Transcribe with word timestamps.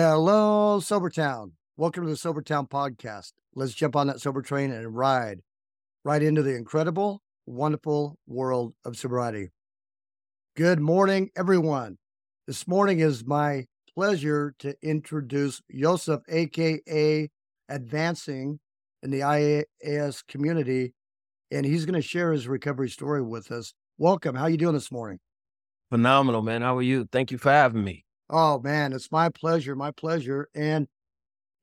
Hello, 0.00 0.78
Sobertown. 0.78 1.50
Welcome 1.76 2.04
to 2.04 2.08
the 2.08 2.14
Sobertown 2.14 2.68
podcast. 2.68 3.32
Let's 3.56 3.74
jump 3.74 3.96
on 3.96 4.06
that 4.06 4.20
sober 4.20 4.42
train 4.42 4.70
and 4.70 4.96
ride 4.96 5.40
right 6.04 6.22
into 6.22 6.40
the 6.40 6.54
incredible, 6.54 7.20
wonderful 7.46 8.16
world 8.24 8.74
of 8.84 8.96
sobriety. 8.96 9.48
Good 10.54 10.78
morning, 10.78 11.30
everyone. 11.36 11.98
This 12.46 12.68
morning 12.68 13.00
is 13.00 13.26
my 13.26 13.64
pleasure 13.92 14.54
to 14.60 14.76
introduce 14.84 15.62
Yusuf, 15.68 16.20
aka 16.28 17.28
Advancing 17.68 18.60
in 19.02 19.10
the 19.10 19.22
IAS 19.22 20.24
community, 20.28 20.94
and 21.50 21.66
he's 21.66 21.86
going 21.86 22.00
to 22.00 22.08
share 22.08 22.30
his 22.30 22.46
recovery 22.46 22.88
story 22.88 23.20
with 23.20 23.50
us. 23.50 23.74
Welcome. 23.98 24.36
How 24.36 24.44
are 24.44 24.50
you 24.50 24.58
doing 24.58 24.74
this 24.74 24.92
morning? 24.92 25.18
Phenomenal, 25.90 26.42
man. 26.42 26.62
How 26.62 26.76
are 26.76 26.82
you? 26.82 27.08
Thank 27.10 27.32
you 27.32 27.38
for 27.38 27.50
having 27.50 27.82
me. 27.82 28.04
Oh 28.30 28.58
man, 28.60 28.92
it's 28.92 29.10
my 29.10 29.28
pleasure, 29.28 29.74
my 29.74 29.90
pleasure. 29.90 30.48
And 30.54 30.88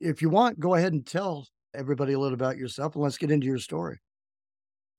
if 0.01 0.21
you 0.21 0.29
want, 0.29 0.59
go 0.59 0.75
ahead 0.75 0.93
and 0.93 1.05
tell 1.05 1.47
everybody 1.73 2.13
a 2.13 2.19
little 2.19 2.35
about 2.35 2.57
yourself 2.57 2.95
and 2.95 3.03
let's 3.03 3.17
get 3.17 3.31
into 3.31 3.47
your 3.47 3.59
story. 3.59 3.99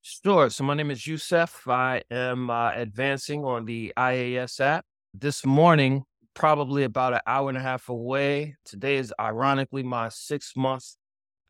Sure. 0.02 0.48
So 0.50 0.62
my 0.64 0.74
name 0.74 0.90
is 0.90 1.06
Yusuf. 1.06 1.66
I 1.66 2.02
am 2.10 2.48
uh, 2.48 2.70
advancing 2.72 3.44
on 3.44 3.64
the 3.64 3.92
IAS 3.96 4.60
app. 4.60 4.84
This 5.12 5.44
morning, 5.44 6.04
probably 6.34 6.84
about 6.84 7.14
an 7.14 7.20
hour 7.26 7.48
and 7.48 7.58
a 7.58 7.60
half 7.60 7.88
away. 7.88 8.56
Today 8.64 8.96
is 8.96 9.12
ironically 9.18 9.82
my 9.82 10.08
six 10.08 10.54
month 10.54 10.96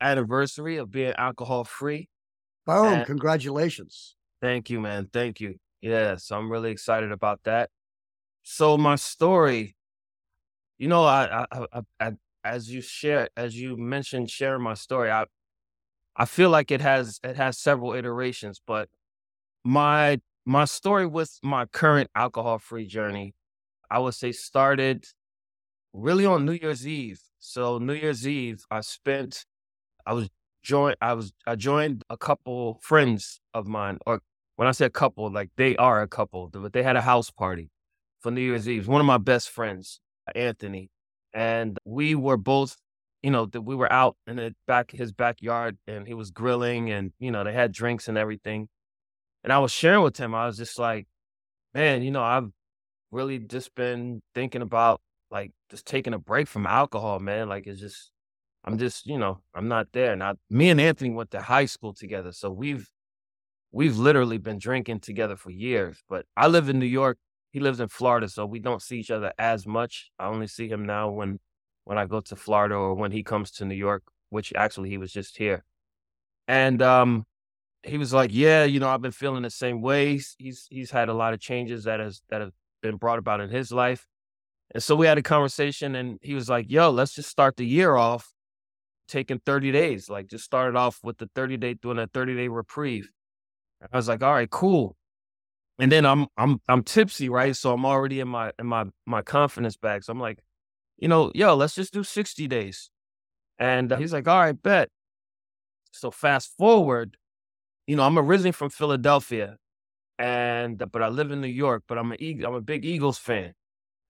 anniversary 0.01 0.77
of 0.77 0.89
being 0.89 1.13
alcohol 1.17 1.63
free. 1.65 2.09
Boom! 2.65 3.01
And 3.01 3.05
congratulations. 3.05 4.15
Thank 4.41 4.69
you, 4.69 4.79
man. 4.79 5.07
Thank 5.11 5.39
you. 5.41 5.55
Yes, 5.81 6.31
I'm 6.31 6.51
really 6.51 6.71
excited 6.71 7.11
about 7.11 7.41
that. 7.43 7.69
So 8.43 8.77
my 8.77 8.97
story, 8.97 9.76
you 10.77 10.87
know, 10.87 11.03
I, 11.05 11.45
I, 11.51 11.65
I, 11.73 11.81
I 11.99 12.11
as 12.43 12.71
you 12.71 12.81
share, 12.81 13.29
as 13.35 13.59
you 13.59 13.77
mentioned, 13.77 14.29
sharing 14.29 14.61
my 14.63 14.73
story, 14.73 15.11
I, 15.11 15.25
I 16.15 16.25
feel 16.25 16.49
like 16.49 16.71
it 16.71 16.81
has 16.81 17.19
it 17.23 17.35
has 17.35 17.57
several 17.57 17.93
iterations, 17.93 18.61
but 18.65 18.89
my 19.63 20.19
my 20.45 20.65
story 20.65 21.05
with 21.05 21.39
my 21.43 21.65
current 21.65 22.09
alcohol 22.15 22.57
free 22.59 22.87
journey, 22.87 23.35
I 23.91 23.99
would 23.99 24.13
say 24.13 24.31
started 24.31 25.05
really 25.93 26.25
on 26.25 26.45
New 26.45 26.53
Year's 26.53 26.87
Eve. 26.87 27.21
So 27.39 27.77
New 27.79 27.93
Year's 27.93 28.27
Eve, 28.27 28.65
I 28.71 28.81
spent, 28.81 29.45
I 30.05 30.13
was 30.13 30.29
joined, 30.63 30.97
I 31.01 31.13
was 31.13 31.33
I 31.45 31.55
joined 31.55 32.03
a 32.09 32.17
couple 32.17 32.79
friends 32.81 33.41
of 33.53 33.67
mine, 33.67 33.99
or 34.05 34.21
when 34.55 34.67
I 34.67 34.71
say 34.71 34.85
a 34.85 34.89
couple, 34.89 35.31
like 35.31 35.49
they 35.57 35.75
are 35.77 36.01
a 36.01 36.07
couple, 36.07 36.49
but 36.51 36.73
they 36.73 36.83
had 36.83 36.95
a 36.95 37.01
house 37.01 37.29
party 37.31 37.69
for 38.19 38.31
New 38.31 38.41
Year's 38.41 38.67
Eve. 38.69 38.87
One 38.87 39.01
of 39.01 39.07
my 39.07 39.17
best 39.17 39.49
friends, 39.49 39.99
Anthony, 40.35 40.89
and 41.33 41.77
we 41.85 42.15
were 42.15 42.37
both, 42.37 42.77
you 43.23 43.31
know, 43.31 43.45
that 43.47 43.61
we 43.61 43.75
were 43.75 43.91
out 43.91 44.15
in 44.27 44.37
the 44.37 44.55
back 44.67 44.91
his 44.91 45.11
backyard, 45.11 45.77
and 45.87 46.07
he 46.07 46.13
was 46.13 46.31
grilling, 46.31 46.91
and 46.91 47.11
you 47.19 47.31
know, 47.31 47.43
they 47.43 47.53
had 47.53 47.71
drinks 47.71 48.07
and 48.07 48.17
everything. 48.17 48.67
And 49.43 49.53
I 49.53 49.59
was 49.59 49.71
sharing 49.71 50.03
with 50.03 50.17
him, 50.17 50.35
I 50.35 50.45
was 50.47 50.57
just 50.57 50.79
like, 50.79 51.07
man, 51.73 52.03
you 52.03 52.11
know, 52.11 52.23
I've 52.23 52.49
really 53.11 53.39
just 53.39 53.73
been 53.75 54.21
thinking 54.35 54.61
about 54.61 55.01
like 55.31 55.51
just 55.69 55.85
taking 55.85 56.13
a 56.13 56.19
break 56.19 56.47
from 56.47 56.65
alcohol, 56.67 57.19
man. 57.19 57.49
Like 57.49 57.67
it's 57.67 57.79
just, 57.79 58.11
I'm 58.65 58.77
just, 58.77 59.05
you 59.05 59.17
know, 59.17 59.39
I'm 59.55 59.67
not 59.67 59.87
there. 59.93 60.15
Now, 60.15 60.35
me 60.49 60.69
and 60.69 60.81
Anthony 60.81 61.11
went 61.11 61.31
to 61.31 61.41
high 61.41 61.65
school 61.65 61.93
together, 61.93 62.31
so 62.31 62.49
we've 62.51 62.89
we've 63.71 63.97
literally 63.97 64.37
been 64.37 64.59
drinking 64.59 65.01
together 65.01 65.35
for 65.35 65.51
years. 65.51 66.01
But 66.09 66.25
I 66.35 66.47
live 66.47 66.69
in 66.69 66.79
New 66.79 66.85
York. 66.85 67.17
He 67.51 67.59
lives 67.59 67.79
in 67.79 67.87
Florida, 67.87 68.27
so 68.29 68.45
we 68.45 68.59
don't 68.59 68.81
see 68.81 68.99
each 68.99 69.11
other 69.11 69.33
as 69.39 69.65
much. 69.65 70.11
I 70.19 70.27
only 70.27 70.47
see 70.47 70.67
him 70.67 70.85
now 70.85 71.09
when 71.09 71.39
when 71.85 71.97
I 71.97 72.05
go 72.05 72.19
to 72.21 72.35
Florida 72.35 72.75
or 72.75 72.93
when 72.95 73.11
he 73.11 73.23
comes 73.23 73.51
to 73.51 73.65
New 73.65 73.75
York, 73.75 74.03
which 74.29 74.53
actually 74.55 74.89
he 74.89 74.97
was 74.97 75.11
just 75.11 75.37
here. 75.37 75.63
And 76.47 76.81
um 76.81 77.25
he 77.83 77.97
was 77.97 78.13
like, 78.13 78.31
"Yeah, 78.33 78.63
you 78.65 78.79
know, 78.79 78.89
I've 78.89 79.01
been 79.01 79.11
feeling 79.11 79.43
the 79.43 79.49
same 79.49 79.81
way. 79.81 80.13
He's 80.37 80.67
he's, 80.69 80.91
had 80.91 81.09
a 81.09 81.13
lot 81.13 81.33
of 81.33 81.39
changes 81.39 81.85
that 81.85 81.99
has 81.99 82.21
that 82.29 82.41
have 82.41 82.51
been 82.81 82.97
brought 82.97 83.19
about 83.19 83.41
in 83.41 83.49
his 83.49 83.71
life." 83.71 84.07
And 84.73 84.83
so 84.83 84.95
we 84.95 85.07
had 85.07 85.17
a 85.17 85.23
conversation 85.23 85.95
and 85.95 86.19
he 86.21 86.33
was 86.35 86.49
like, 86.49 86.67
"Yo, 86.69 86.91
let's 86.91 87.15
just 87.15 87.29
start 87.29 87.57
the 87.57 87.65
year 87.65 87.95
off 87.95 88.33
taking 89.07 89.39
30 89.45 89.71
days. 89.71 90.09
Like 90.09 90.27
just 90.27 90.45
started 90.45 90.77
off 90.77 90.99
with 91.03 91.17
the 91.19 91.29
30 91.35 91.57
day 91.57 91.75
doing 91.75 91.99
a 91.99 92.07
30 92.07 92.35
day 92.35 92.47
reprieve." 92.49 93.11
I 93.91 93.97
was 93.97 94.07
like, 94.07 94.23
all 94.23 94.33
right, 94.33 94.49
cool. 94.49 94.95
And 95.79 95.91
then 95.91 96.05
I'm 96.05 96.27
I'm 96.37 96.59
I'm 96.67 96.83
tipsy, 96.83 97.29
right? 97.29 97.55
So 97.55 97.73
I'm 97.73 97.85
already 97.85 98.19
in 98.19 98.27
my 98.27 98.51
in 98.57 98.65
my 98.65 98.85
my 99.05 99.21
confidence 99.21 99.77
bag. 99.77 100.03
So 100.03 100.11
I'm 100.11 100.19
like, 100.19 100.39
you 100.97 101.07
know, 101.07 101.31
yo, 101.35 101.55
let's 101.55 101.75
just 101.75 101.93
do 101.93 102.03
60 102.03 102.47
days. 102.47 102.89
And 103.59 103.91
he's 103.91 104.13
like, 104.13 104.27
all 104.27 104.39
right, 104.39 104.61
bet. 104.61 104.89
So 105.91 106.11
fast 106.11 106.53
forward, 106.57 107.17
you 107.87 107.95
know, 107.95 108.03
I'm 108.03 108.19
originally 108.19 108.51
from 108.51 108.69
Philadelphia, 108.69 109.57
and 110.19 110.77
but 110.91 111.01
I 111.01 111.07
live 111.07 111.31
in 111.31 111.41
New 111.41 111.47
York. 111.47 111.83
But 111.87 111.97
I'm 111.97 112.11
a 112.11 112.17
I'm 112.19 112.53
a 112.53 112.61
big 112.61 112.85
Eagles 112.85 113.17
fan, 113.17 113.53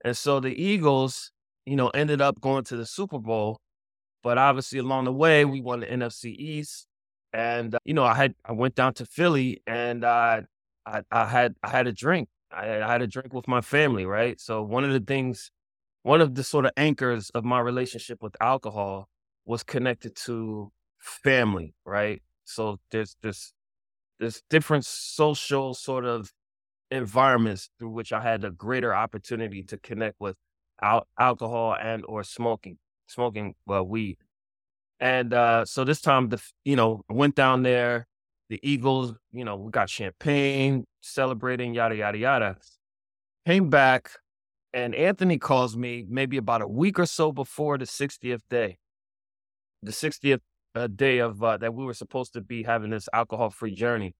and 0.03 0.17
so 0.17 0.39
the 0.39 0.49
Eagles, 0.49 1.31
you 1.66 1.75
know, 1.75 1.89
ended 1.89 2.22
up 2.22 2.41
going 2.41 2.63
to 2.66 2.78
the 2.78 2.85
Super 2.85 3.19
Bowl. 3.19 3.59
But 4.23 4.38
obviously, 4.38 4.79
along 4.79 5.05
the 5.05 5.13
way, 5.13 5.45
we 5.45 5.61
won 5.61 5.81
the 5.81 5.85
NFC 5.85 6.35
East, 6.35 6.88
and 7.31 7.75
uh, 7.75 7.79
you 7.85 7.94
know, 7.94 8.03
I 8.03 8.16
had 8.16 8.35
I 8.44 8.51
went 8.51 8.75
down 8.75 8.94
to 8.95 9.05
Philly 9.05 9.61
and 9.67 10.03
I 10.03 10.45
I, 10.87 11.01
I 11.11 11.25
had 11.27 11.55
I 11.63 11.69
had 11.69 11.87
a 11.87 11.93
drink. 11.93 12.29
I, 12.51 12.81
I 12.81 12.91
had 12.93 13.01
a 13.03 13.07
drink 13.07 13.33
with 13.33 13.47
my 13.47 13.61
family, 13.61 14.05
right? 14.05 14.39
So 14.41 14.63
one 14.63 14.85
of 14.85 14.91
the 14.93 15.01
things, 15.01 15.51
one 16.03 16.21
of 16.21 16.35
the 16.35 16.43
sort 16.43 16.65
of 16.65 16.71
anchors 16.77 17.31
of 17.31 17.45
my 17.45 17.59
relationship 17.59 18.23
with 18.23 18.35
alcohol 18.41 19.09
was 19.45 19.63
connected 19.63 20.15
to 20.27 20.71
family, 20.99 21.75
right? 21.85 22.21
So 22.45 22.79
there's 22.91 23.17
this 23.23 23.53
there's 24.19 24.41
different 24.49 24.85
social 24.85 25.73
sort 25.73 26.05
of 26.05 26.31
environments 26.91 27.69
through 27.79 27.89
which 27.91 28.13
I 28.13 28.21
had 28.21 28.43
a 28.45 28.51
greater 28.51 28.95
opportunity 28.95 29.63
to 29.63 29.77
connect 29.77 30.17
with 30.19 30.37
al- 30.81 31.07
alcohol 31.19 31.75
and 31.81 32.03
or 32.07 32.23
smoking, 32.23 32.79
smoking 33.07 33.55
well 33.67 33.85
weed. 33.87 34.17
And 34.99 35.33
uh, 35.33 35.65
so 35.65 35.83
this 35.83 36.01
time, 36.01 36.29
the 36.29 36.41
you 36.65 36.75
know, 36.75 37.03
went 37.09 37.35
down 37.35 37.63
there. 37.63 38.07
The 38.50 38.59
Eagles, 38.63 39.13
you 39.31 39.44
know, 39.44 39.56
we 39.58 39.72
got 39.72 39.90
champagne, 39.90 40.85
celebrating, 41.02 41.74
yada 41.74 41.96
yada 41.96 42.18
yada. 42.18 42.58
Came 43.46 43.69
back, 43.69 44.12
and 44.74 44.96
Anthony 44.96 45.38
calls 45.38 45.75
me 45.75 46.06
maybe 46.08 46.38
about 46.38 46.62
a 46.62 46.68
week 46.68 47.00
or 47.00 47.06
so 47.06 47.31
before 47.31 47.78
the 47.78 47.85
60th 47.85 48.41
day, 48.50 48.78
the 49.81 49.91
60th 49.91 50.40
uh, 50.75 50.88
day 50.88 51.19
of 51.19 51.44
uh, 51.44 51.58
that 51.58 51.74
we 51.74 51.84
were 51.84 51.94
supposed 51.94 52.34
to 52.34 52.41
be 52.41 52.63
having 52.63 52.91
this 52.91 53.09
alcohol 53.13 53.50
free 53.50 53.74
journey. 53.74 54.13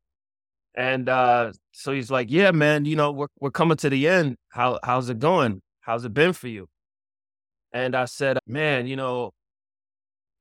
And 0.76 1.10
uh, 1.10 1.54
so 1.72 1.92
he's 1.92 2.12
like, 2.12 2.28
"Yeah, 2.30 2.52
man, 2.52 2.86
you 2.86 2.96
know, 2.96 3.12
we're 3.12 3.28
we're 3.40 3.52
coming 3.52 3.78
to 3.78 3.90
the 3.90 4.08
end. 4.08 4.36
How 4.50 4.80
how's 4.84 5.10
it 5.10 5.20
going? 5.20 5.62
How's 5.82 6.06
it 6.06 6.14
been 6.14 6.34
for 6.34 6.48
you?" 6.48 6.68
And 7.72 7.96
I 7.96 8.06
said, 8.06 8.38
"Man, 8.46 8.88
you 8.88 8.96
know, 8.96 9.32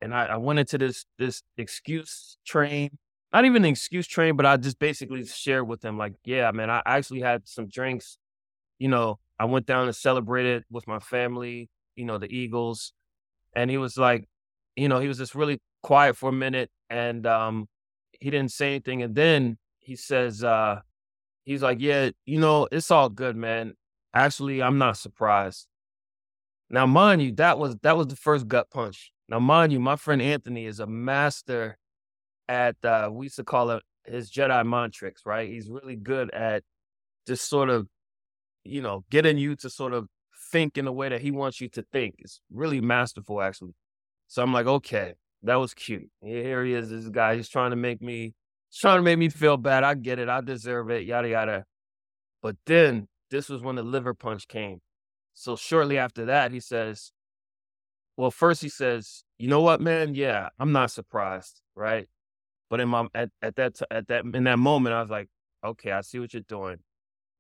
and 0.01 0.15
I, 0.15 0.27
I 0.27 0.37
went 0.37 0.59
into 0.59 0.79
this 0.79 1.07
this 1.19 1.43
excuse 1.57 2.37
train. 2.47 2.91
Not 3.33 3.45
even 3.45 3.65
an 3.65 3.71
excuse 3.71 4.07
train, 4.07 4.37
but 4.37 4.47
I 4.47 4.57
just 4.57 4.79
basically 4.79 5.25
shared 5.27 5.69
with 5.69 5.81
them 5.81 5.99
like, 5.99 6.15
yeah, 6.25 6.51
man, 6.53 6.71
I 6.71 6.83
actually 6.87 7.21
had 7.21 7.47
some 7.47 7.69
drinks. 7.69 8.19
You 8.79 8.89
know, 8.89 9.19
I 9.39 9.45
went 9.45 9.67
down 9.67 9.87
and 9.87 9.97
celebrated 9.97 10.65
with 10.71 10.87
my 10.87 10.99
family. 10.99 11.69
You 11.97 12.05
know, 12.05 12.19
the 12.19 12.35
Eagles, 12.35 12.93
and 13.55 13.71
he 13.71 13.79
was 13.79 13.97
like, 13.97 14.29
you 14.77 14.89
know, 14.89 14.99
he 15.01 15.09
was 15.09 15.17
just 15.19 15.35
really 15.35 15.61
quiet 15.83 16.17
for 16.17 16.29
a 16.29 16.33
minute, 16.33 16.71
and 16.91 17.27
um, 17.27 17.69
he 18.21 18.31
didn't 18.31 18.53
say 18.53 18.69
anything. 18.69 19.03
And 19.03 19.15
then 19.15 19.57
he 19.79 19.97
says, 19.97 20.45
uh, 20.45 20.81
he's 21.45 21.63
like, 21.63 21.79
yeah, 21.81 22.11
you 22.27 22.39
know, 22.39 22.69
it's 22.71 22.91
all 22.91 23.09
good, 23.09 23.35
man. 23.35 23.75
Actually, 24.13 24.63
I'm 24.63 24.79
not 24.79 24.99
surprised. 24.99 25.69
Now, 26.69 26.87
mind 26.87 27.23
you, 27.23 27.33
that 27.33 27.59
was 27.59 27.77
that 27.83 27.97
was 27.97 28.09
the 28.09 28.17
first 28.17 28.49
gut 28.49 28.71
punch. 28.71 29.13
Now, 29.29 29.39
mind 29.39 29.73
you, 29.73 29.81
my 29.81 29.97
friend 29.97 30.21
Anthony 30.21 30.67
is 30.67 30.81
a 30.81 30.87
master 30.87 31.79
at 32.49 32.77
uh, 32.85 33.09
we 33.13 33.27
used 33.27 33.37
to 33.37 33.45
call 33.45 33.71
it 33.71 33.83
his 34.05 34.31
Jedi 34.31 34.65
mind 34.65 34.93
tricks, 34.93 35.23
right? 35.25 35.49
He's 35.49 35.69
really 35.69 35.97
good 35.97 36.31
at 36.33 36.63
just 37.27 37.49
sort 37.49 37.71
of, 37.71 37.89
you 38.65 38.81
know, 38.83 39.05
getting 39.11 39.39
you 39.39 39.57
to 39.57 39.71
sort 39.71 39.93
of 39.93 40.07
think 40.53 40.79
in 40.79 40.85
the 40.85 40.93
way 40.93 41.09
that 41.09 41.21
he 41.21 41.31
wants 41.31 41.61
you 41.61 41.69
to 41.71 41.85
think. 41.93 42.17
It's 42.19 42.41
really 42.53 42.81
masterful, 42.81 43.43
actually. 43.43 43.75
So 44.29 44.43
I'm 44.43 44.53
like, 44.53 44.67
okay, 44.67 45.15
that 45.43 45.57
was 45.57 45.75
cute. 45.75 46.09
Here 46.23 46.65
he 46.65 46.73
is, 46.73 46.91
this 46.91 47.09
guy. 47.09 47.37
He's 47.37 47.49
trying 47.49 47.71
to 47.71 47.77
make 47.77 48.01
me, 48.01 48.35
he's 48.71 48.81
trying 48.81 48.99
to 48.99 49.03
make 49.03 49.19
me 49.19 49.29
feel 49.29 49.57
bad. 49.57 49.85
I 49.85 49.95
get 49.95 50.19
it. 50.19 50.29
I 50.29 50.41
deserve 50.41 50.91
it. 50.91 51.05
Yada 51.05 51.29
yada. 51.29 51.65
But 52.43 52.57
then 52.67 53.09
this 53.31 53.49
was 53.49 53.63
when 53.63 53.77
the 53.77 53.83
liver 53.83 54.15
punch 54.15 54.47
came. 54.47 54.81
So 55.35 55.57
shortly 55.57 55.99
after 55.99 56.27
that, 56.27 56.53
he 56.53 56.61
says, 56.61 57.13
well, 58.17 58.31
first 58.31 58.63
he 58.63 58.69
says, 58.69 59.25
"You 59.39 59.49
know 59.49 59.61
what, 59.61 59.81
man? 59.81 60.15
Yeah, 60.15 60.49
I'm 60.59 60.73
not 60.73 60.91
surprised, 60.91 61.61
right?" 61.75 62.09
But 62.69 62.81
in 62.81 62.89
my 62.89 63.07
at, 63.15 63.31
at 63.43 63.57
that 63.57 63.81
at 63.91 64.09
that 64.09 64.25
in 64.25 64.45
that 64.45 64.59
moment, 64.59 64.95
I 64.95 65.01
was 65.01 65.11
like, 65.11 65.29
"Okay, 65.65 65.93
I 65.93 66.01
see 66.01 66.19
what 66.19 66.35
you're 66.35 66.43
doing." 66.49 66.79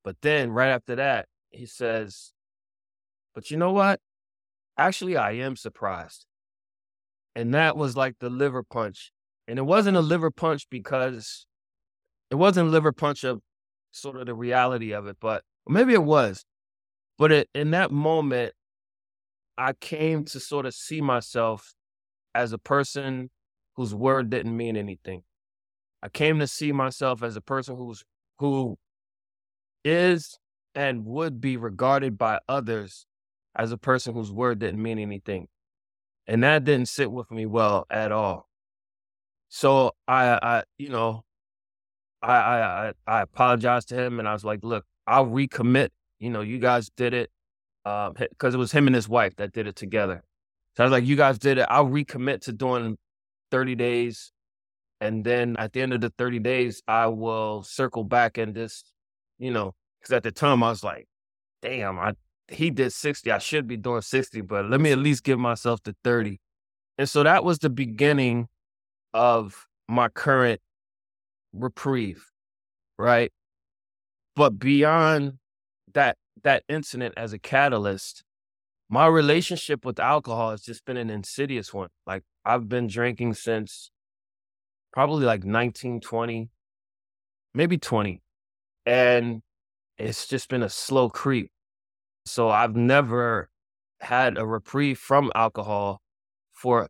But 0.04 0.16
then 0.22 0.50
right 0.50 0.68
after 0.70 0.94
that, 0.96 1.26
he 1.50 1.66
says, 1.66 2.32
"But 3.34 3.50
you 3.50 3.56
know 3.56 3.72
what? 3.72 4.00
actually, 4.78 5.16
I 5.16 5.32
am 5.32 5.56
surprised. 5.56 6.26
And 7.34 7.52
that 7.54 7.76
was 7.76 7.96
like 7.96 8.16
the 8.18 8.30
liver 8.30 8.62
punch. 8.62 9.12
And 9.48 9.58
it 9.58 9.62
wasn't 9.62 9.96
a 9.96 10.00
liver 10.00 10.30
punch 10.30 10.66
because 10.70 11.46
it 12.30 12.36
wasn't 12.36 12.70
liver 12.70 12.92
punch 12.92 13.24
of 13.24 13.40
sort 13.92 14.16
of 14.16 14.26
the 14.26 14.34
reality 14.34 14.92
of 14.92 15.06
it, 15.06 15.16
but 15.20 15.42
maybe 15.68 15.92
it 15.92 16.02
was. 16.02 16.44
But 17.18 17.32
it, 17.32 17.48
in 17.54 17.70
that 17.70 17.90
moment, 17.90 18.52
I 19.56 19.72
came 19.74 20.24
to 20.26 20.40
sort 20.40 20.66
of 20.66 20.74
see 20.74 21.00
myself 21.00 21.74
as 22.34 22.52
a 22.52 22.58
person 22.58 23.30
whose 23.76 23.94
word 23.94 24.30
didn't 24.30 24.56
mean 24.56 24.76
anything. 24.76 25.22
I 26.02 26.08
came 26.08 26.38
to 26.38 26.46
see 26.46 26.72
myself 26.72 27.22
as 27.22 27.36
a 27.36 27.40
person 27.40 27.76
who's 27.76 28.04
who 28.38 28.78
is 29.84 30.38
and 30.74 31.04
would 31.06 31.40
be 31.40 31.56
regarded 31.56 32.18
by 32.18 32.38
others 32.48 33.06
as 33.54 33.72
a 33.72 33.78
person 33.78 34.14
whose 34.14 34.30
word 34.30 34.58
didn't 34.58 34.82
mean 34.82 34.98
anything. 34.98 35.48
And 36.26 36.42
that 36.42 36.64
didn't 36.64 36.88
sit 36.88 37.10
with 37.10 37.30
me 37.30 37.46
well 37.46 37.86
at 37.90 38.12
all. 38.12 38.48
So 39.48 39.92
I 40.06 40.38
I 40.42 40.62
you 40.78 40.88
know, 40.88 41.24
I 42.22 42.34
I 42.34 42.92
I 43.06 43.22
apologized 43.22 43.88
to 43.88 43.94
him 43.96 44.18
and 44.18 44.28
I 44.28 44.32
was 44.32 44.44
like, 44.44 44.60
look, 44.62 44.84
I'll 45.06 45.26
recommit. 45.26 45.90
You 46.18 46.30
know, 46.30 46.40
you 46.40 46.58
guys 46.58 46.90
did 46.96 47.14
it. 47.14 47.30
Um, 47.84 48.14
because 48.14 48.52
it 48.52 48.58
was 48.58 48.72
him 48.72 48.88
and 48.88 48.96
his 48.96 49.08
wife 49.08 49.36
that 49.36 49.52
did 49.52 49.68
it 49.68 49.76
together. 49.76 50.24
So 50.76 50.82
I 50.82 50.86
was 50.86 50.90
like, 50.90 51.06
you 51.06 51.14
guys 51.14 51.38
did 51.38 51.56
it. 51.58 51.66
I'll 51.70 51.86
recommit 51.86 52.40
to 52.42 52.52
doing 52.52 52.98
30 53.50 53.74
days. 53.74 54.32
And 55.00 55.24
then 55.24 55.56
at 55.58 55.72
the 55.72 55.82
end 55.82 55.92
of 55.92 56.00
the 56.00 56.12
30 56.16 56.38
days, 56.38 56.82
I 56.88 57.06
will 57.06 57.62
circle 57.62 58.04
back 58.04 58.38
and 58.38 58.54
just, 58.54 58.92
you 59.38 59.50
know, 59.50 59.74
because 60.00 60.12
at 60.12 60.22
the 60.22 60.32
time 60.32 60.62
I 60.62 60.70
was 60.70 60.82
like, 60.82 61.06
damn, 61.62 61.98
I 61.98 62.12
he 62.48 62.70
did 62.70 62.92
60. 62.92 63.30
I 63.30 63.38
should 63.38 63.66
be 63.66 63.76
doing 63.76 64.02
60, 64.02 64.40
but 64.42 64.70
let 64.70 64.80
me 64.80 64.92
at 64.92 64.98
least 64.98 65.24
give 65.24 65.38
myself 65.38 65.82
to 65.82 65.94
30. 66.04 66.40
And 66.98 67.08
so 67.08 67.22
that 67.22 67.44
was 67.44 67.58
the 67.58 67.70
beginning 67.70 68.48
of 69.12 69.66
my 69.88 70.08
current 70.08 70.60
reprieve, 71.52 72.30
right? 72.98 73.32
But 74.34 74.58
beyond 74.58 75.34
that 75.94 76.16
that 76.42 76.62
incident 76.68 77.14
as 77.16 77.32
a 77.32 77.38
catalyst, 77.38 78.22
my 78.88 79.06
relationship 79.06 79.84
with 79.84 79.98
alcohol 79.98 80.50
has 80.50 80.62
just 80.62 80.84
been 80.84 80.96
an 80.96 81.10
insidious 81.10 81.74
one. 81.74 81.88
Like 82.06 82.22
I've 82.44 82.68
been 82.68 82.86
drinking 82.86 83.34
since 83.34 83.90
probably 84.92 85.26
like 85.26 85.44
19, 85.44 86.00
20, 86.00 86.50
maybe 87.54 87.78
20. 87.78 88.22
And 88.84 89.42
it's 89.98 90.28
just 90.28 90.48
been 90.48 90.62
a 90.62 90.68
slow 90.68 91.08
creep. 91.08 91.50
So 92.26 92.48
I've 92.48 92.76
never 92.76 93.50
had 94.00 94.38
a 94.38 94.46
reprieve 94.46 94.98
from 94.98 95.32
alcohol 95.34 96.00
for 96.52 96.88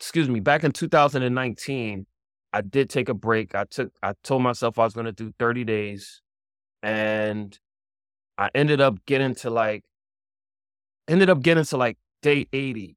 excuse 0.00 0.28
me, 0.28 0.40
back 0.40 0.64
in 0.64 0.72
2019, 0.72 2.06
I 2.52 2.60
did 2.60 2.90
take 2.90 3.08
a 3.08 3.14
break. 3.14 3.54
I 3.54 3.64
took 3.64 3.92
I 4.02 4.14
told 4.22 4.42
myself 4.42 4.78
I 4.78 4.84
was 4.84 4.94
going 4.94 5.06
to 5.06 5.12
do 5.12 5.32
30 5.38 5.64
days 5.64 6.20
and 6.82 7.58
I 8.36 8.50
ended 8.54 8.80
up 8.80 9.04
getting 9.06 9.34
to 9.36 9.50
like 9.50 9.84
ended 11.08 11.30
up 11.30 11.40
getting 11.40 11.64
to 11.64 11.76
like 11.76 11.98
day 12.22 12.46
80, 12.52 12.96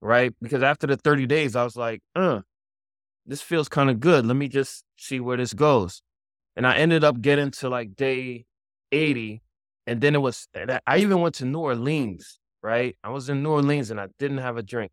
right? 0.00 0.34
Because 0.40 0.62
after 0.62 0.86
the 0.86 0.96
30 0.96 1.26
days, 1.26 1.56
I 1.56 1.64
was 1.64 1.76
like, 1.76 2.00
uh, 2.14 2.40
this 3.26 3.42
feels 3.42 3.68
kind 3.68 3.90
of 3.90 4.00
good. 4.00 4.26
Let 4.26 4.36
me 4.36 4.48
just 4.48 4.84
see 4.96 5.20
where 5.20 5.36
this 5.36 5.54
goes. 5.54 6.02
And 6.56 6.66
I 6.66 6.76
ended 6.76 7.04
up 7.04 7.20
getting 7.20 7.50
to 7.52 7.68
like 7.68 7.94
day 7.96 8.46
80. 8.92 9.42
And 9.86 10.00
then 10.00 10.14
it 10.14 10.18
was, 10.18 10.48
I 10.86 10.98
even 10.98 11.20
went 11.20 11.34
to 11.36 11.44
New 11.44 11.60
Orleans, 11.60 12.38
right? 12.62 12.96
I 13.02 13.10
was 13.10 13.28
in 13.28 13.42
New 13.42 13.50
Orleans 13.50 13.90
and 13.90 14.00
I 14.00 14.08
didn't 14.18 14.38
have 14.38 14.56
a 14.56 14.62
drink. 14.62 14.92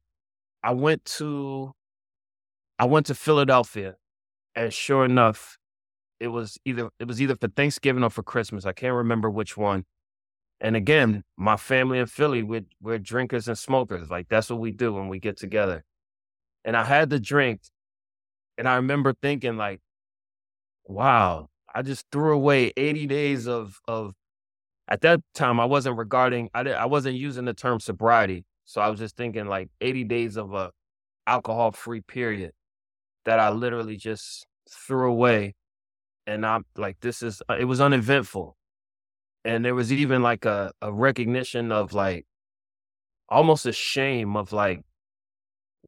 I 0.64 0.72
went 0.72 1.06
to, 1.06 1.74
I 2.80 2.86
went 2.86 3.06
to 3.08 3.16
Philadelphia 3.16 3.96
and 4.56 4.74
sure 4.74 5.04
enough, 5.06 5.58
it 6.20 6.30
was 6.30 6.58
either 6.66 6.90
it 7.00 7.08
was 7.08 7.22
either 7.22 7.36
for 7.36 7.50
Thanksgiving 7.50 8.04
or 8.04 8.10
for 8.10 8.24
Christmas. 8.24 8.66
I 8.66 8.72
can't 8.72 8.94
remember 8.94 9.30
which 9.30 9.58
one. 9.58 9.86
And 10.62 10.76
again, 10.76 11.24
my 11.38 11.58
family 11.58 12.00
in 12.00 12.06
Philly, 12.08 12.44
we're, 12.44 12.66
we're 12.82 12.98
drinkers 13.00 13.48
and 13.48 13.58
smokers. 13.58 14.10
Like 14.10 14.28
that's 14.30 14.50
what 14.50 14.60
we 14.60 14.72
do 14.72 14.94
when 14.94 15.10
we 15.10 15.20
get 15.20 15.38
together. 15.38 15.84
And 16.64 16.76
I 16.78 16.84
had 16.86 17.10
the 17.10 17.20
drink, 17.20 17.62
and 18.58 18.68
I 18.68 18.76
remember 18.76 19.14
thinking 19.14 19.58
like, 19.58 19.82
"Wow, 20.86 21.50
I 21.74 21.82
just 21.82 22.06
threw 22.12 22.34
away 22.34 22.72
80 22.78 23.08
days 23.08 23.48
of 23.48 23.80
of." 23.88 24.14
At 24.90 25.02
that 25.02 25.22
time, 25.36 25.60
I 25.60 25.66
wasn't 25.66 25.98
regarding 25.98 26.50
I 26.54 26.64
did, 26.64 26.76
I 26.76 26.86
wasn't 26.86 27.18
using 27.18 27.46
the 27.46 27.54
term 27.56 27.80
sobriety, 27.80 28.46
so 28.66 28.82
I 28.82 28.90
was 28.90 29.00
just 29.00 29.18
thinking 29.18 29.48
like 29.48 29.70
80 29.82 30.04
days 30.06 30.38
of 30.38 30.54
a 30.54 30.72
alcohol 31.28 31.72
free 31.72 32.02
period 32.02 32.54
that 33.26 33.40
I 33.40 33.50
literally 33.50 33.98
just 33.98 34.48
threw 34.70 35.10
away 35.10 35.56
and 36.28 36.46
I'm 36.46 36.66
like, 36.78 37.00
this 37.02 37.22
is, 37.22 37.42
uh, 37.50 37.58
it 37.60 37.66
was 37.66 37.82
uneventful. 37.82 38.58
And 39.46 39.64
there 39.64 39.76
was 39.76 39.94
even 39.94 40.22
like 40.22 40.44
a, 40.44 40.74
a 40.82 40.92
recognition 40.92 41.72
of 41.72 41.94
like, 41.94 42.26
almost 43.30 43.66
a 43.66 43.72
shame 43.72 44.36
of 44.36 44.52
like, 44.52 44.82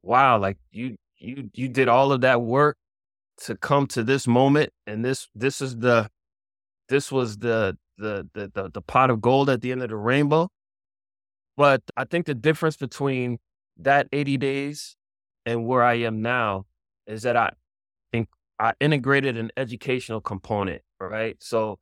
wow, 0.02 0.40
like 0.40 0.58
you, 0.72 0.96
you, 1.18 1.50
you 1.54 1.68
did 1.68 1.88
all 1.88 2.12
of 2.12 2.22
that 2.22 2.42
work 2.42 2.78
to 3.44 3.56
come 3.56 3.88
to 3.88 4.04
this 4.04 4.28
moment. 4.28 4.72
And 4.86 5.04
this, 5.04 5.28
this 5.36 5.60
is 5.62 5.78
the, 5.78 6.10
this 6.90 7.12
was 7.12 7.38
the, 7.38 7.78
the, 7.98 8.28
the, 8.34 8.52
the, 8.54 8.70
the 8.70 8.82
pot 8.82 9.10
of 9.10 9.22
gold 9.22 9.50
at 9.50 9.62
the 9.62 9.72
end 9.72 9.84
of 9.84 9.90
the 9.90 9.96
rainbow. 9.96 10.50
But 11.56 11.82
I 11.96 12.06
think 12.06 12.28
the 12.28 12.36
difference 12.36 12.78
between 12.78 13.40
that 13.78 14.08
80 14.12 14.38
days 14.38 14.96
and 15.46 15.66
where 15.66 15.84
I 15.84 15.96
am 15.96 16.22
now 16.22 16.66
is 17.08 17.24
that 17.24 17.36
I 17.36 17.52
think 18.12 18.30
I 18.60 18.74
integrated 18.80 19.38
an 19.38 19.52
educational 19.58 20.22
component, 20.22 20.82
right? 21.00 21.36
So 21.40 21.80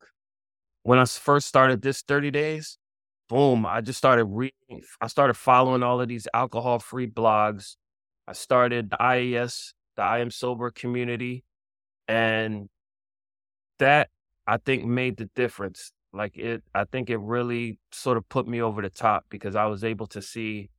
when 0.85 0.99
I 0.99 1.05
first 1.05 1.47
started 1.47 1.81
this 1.81 2.03
30 2.03 2.29
days, 2.29 2.77
boom, 3.27 3.65
I 3.65 3.81
just 3.81 3.97
started 3.97 4.25
reading. 4.25 4.83
I 5.01 5.07
started 5.07 5.33
following 5.33 5.81
all 5.81 5.99
of 5.99 6.07
these 6.07 6.27
alcohol 6.31 6.77
free 6.77 7.07
blogs. 7.07 7.75
I 8.27 8.33
started 8.33 8.91
the 8.91 8.97
IAS, 8.97 9.73
the 9.95 10.03
I 10.03 10.19
Am 10.19 10.29
Sober 10.29 10.69
community. 10.69 11.43
And 12.07 12.69
that 13.79 14.09
I 14.45 14.57
think 14.57 14.85
made 14.85 15.17
the 15.17 15.25
difference. 15.35 15.91
Like 16.13 16.37
it, 16.37 16.61
I 16.75 16.83
think 16.83 17.09
it 17.09 17.17
really 17.17 17.79
sort 17.91 18.17
of 18.17 18.29
put 18.29 18.47
me 18.47 18.61
over 18.61 18.83
the 18.83 18.91
top 18.91 19.25
because 19.29 19.55
I 19.55 19.65
was 19.65 19.83
able 19.83 20.05
to 20.07 20.21
see 20.21 20.69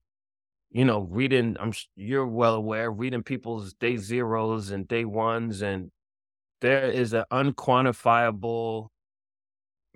you 0.70 0.84
know, 0.84 1.00
reading, 1.10 1.56
I'm 1.58 1.72
you're 1.96 2.26
well 2.26 2.54
aware, 2.54 2.90
reading 2.92 3.22
people's 3.22 3.74
day 3.74 3.96
zeros 3.96 4.70
and 4.70 4.86
day 4.86 5.04
ones, 5.04 5.62
and 5.62 5.90
there 6.60 6.90
is 6.90 7.12
an 7.12 7.24
unquantifiable 7.32 8.88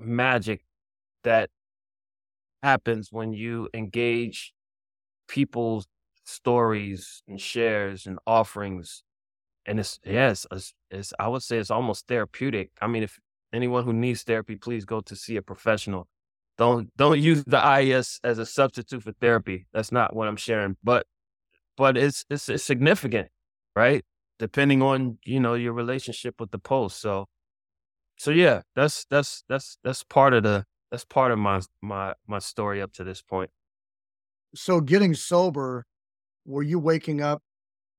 magic 0.00 0.64
that 1.25 1.50
happens 2.62 3.09
when 3.11 3.33
you 3.33 3.69
engage 3.75 4.52
people's 5.28 5.87
stories 6.25 7.23
and 7.28 7.40
shares 7.40 8.07
and 8.07 8.19
offerings. 8.26 9.02
And 9.66 9.78
it's, 9.78 10.00
yes, 10.04 10.47
it's, 10.50 10.75
it's, 10.90 11.12
I 11.19 11.28
would 11.28 11.42
say 11.42 11.59
it's 11.59 11.71
almost 11.71 12.09
therapeutic. 12.09 12.71
I 12.80 12.87
mean, 12.87 13.02
if 13.02 13.19
anyone 13.52 13.85
who 13.85 13.92
needs 13.92 14.23
therapy, 14.23 14.57
please 14.57 14.85
go 14.85 15.00
to 15.00 15.16
see 15.16 15.37
a 15.37 15.42
professional 15.42 16.09
don't 16.61 16.95
don't 16.95 17.19
use 17.19 17.42
the 17.45 17.57
IAS 17.57 18.21
as 18.23 18.38
a 18.38 18.45
substitute 18.45 19.02
for 19.02 19.12
therapy. 19.12 19.66
That's 19.73 19.90
not 19.90 20.14
what 20.14 20.28
I'm 20.28 20.37
sharing. 20.37 20.76
But 20.85 21.07
but 21.75 21.97
it's 21.97 22.26
it's, 22.28 22.50
it's 22.50 22.62
significant, 22.62 23.28
right? 23.75 24.04
Depending 24.38 24.83
on 24.83 25.16
you 25.25 25.40
know 25.40 25.54
your 25.54 25.73
relationship 25.73 26.35
with 26.38 26.50
the 26.50 26.59
post. 26.59 27.00
So 27.00 27.28
so 28.21 28.33
yeah, 28.33 28.61
that's 28.77 29.07
that's 29.07 29.45
that's 29.49 29.79
that's 29.83 30.05
part 30.05 30.35
of 30.35 30.43
the 30.43 30.67
that's 30.91 31.07
part 31.07 31.33
of 31.33 31.39
my 31.39 31.62
my 31.81 32.12
my 32.27 32.39
story 32.39 32.83
up 32.83 32.93
to 32.93 33.03
this 33.03 33.23
point. 33.23 33.49
So 34.55 34.83
getting 34.83 35.15
sober, 35.15 35.87
were 36.45 36.62
you 36.62 36.79
waking 36.79 37.23
up 37.23 37.41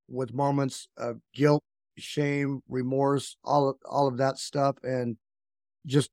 with 0.08 0.32
moments 0.32 0.88
of 0.96 1.18
guilt, 1.34 1.64
shame, 1.98 2.62
remorse, 2.70 3.36
all 3.44 3.70
of, 3.70 3.78
all 3.90 4.08
of 4.08 4.18
that 4.18 4.38
stuff, 4.38 4.76
and 4.84 5.18
just 5.88 6.12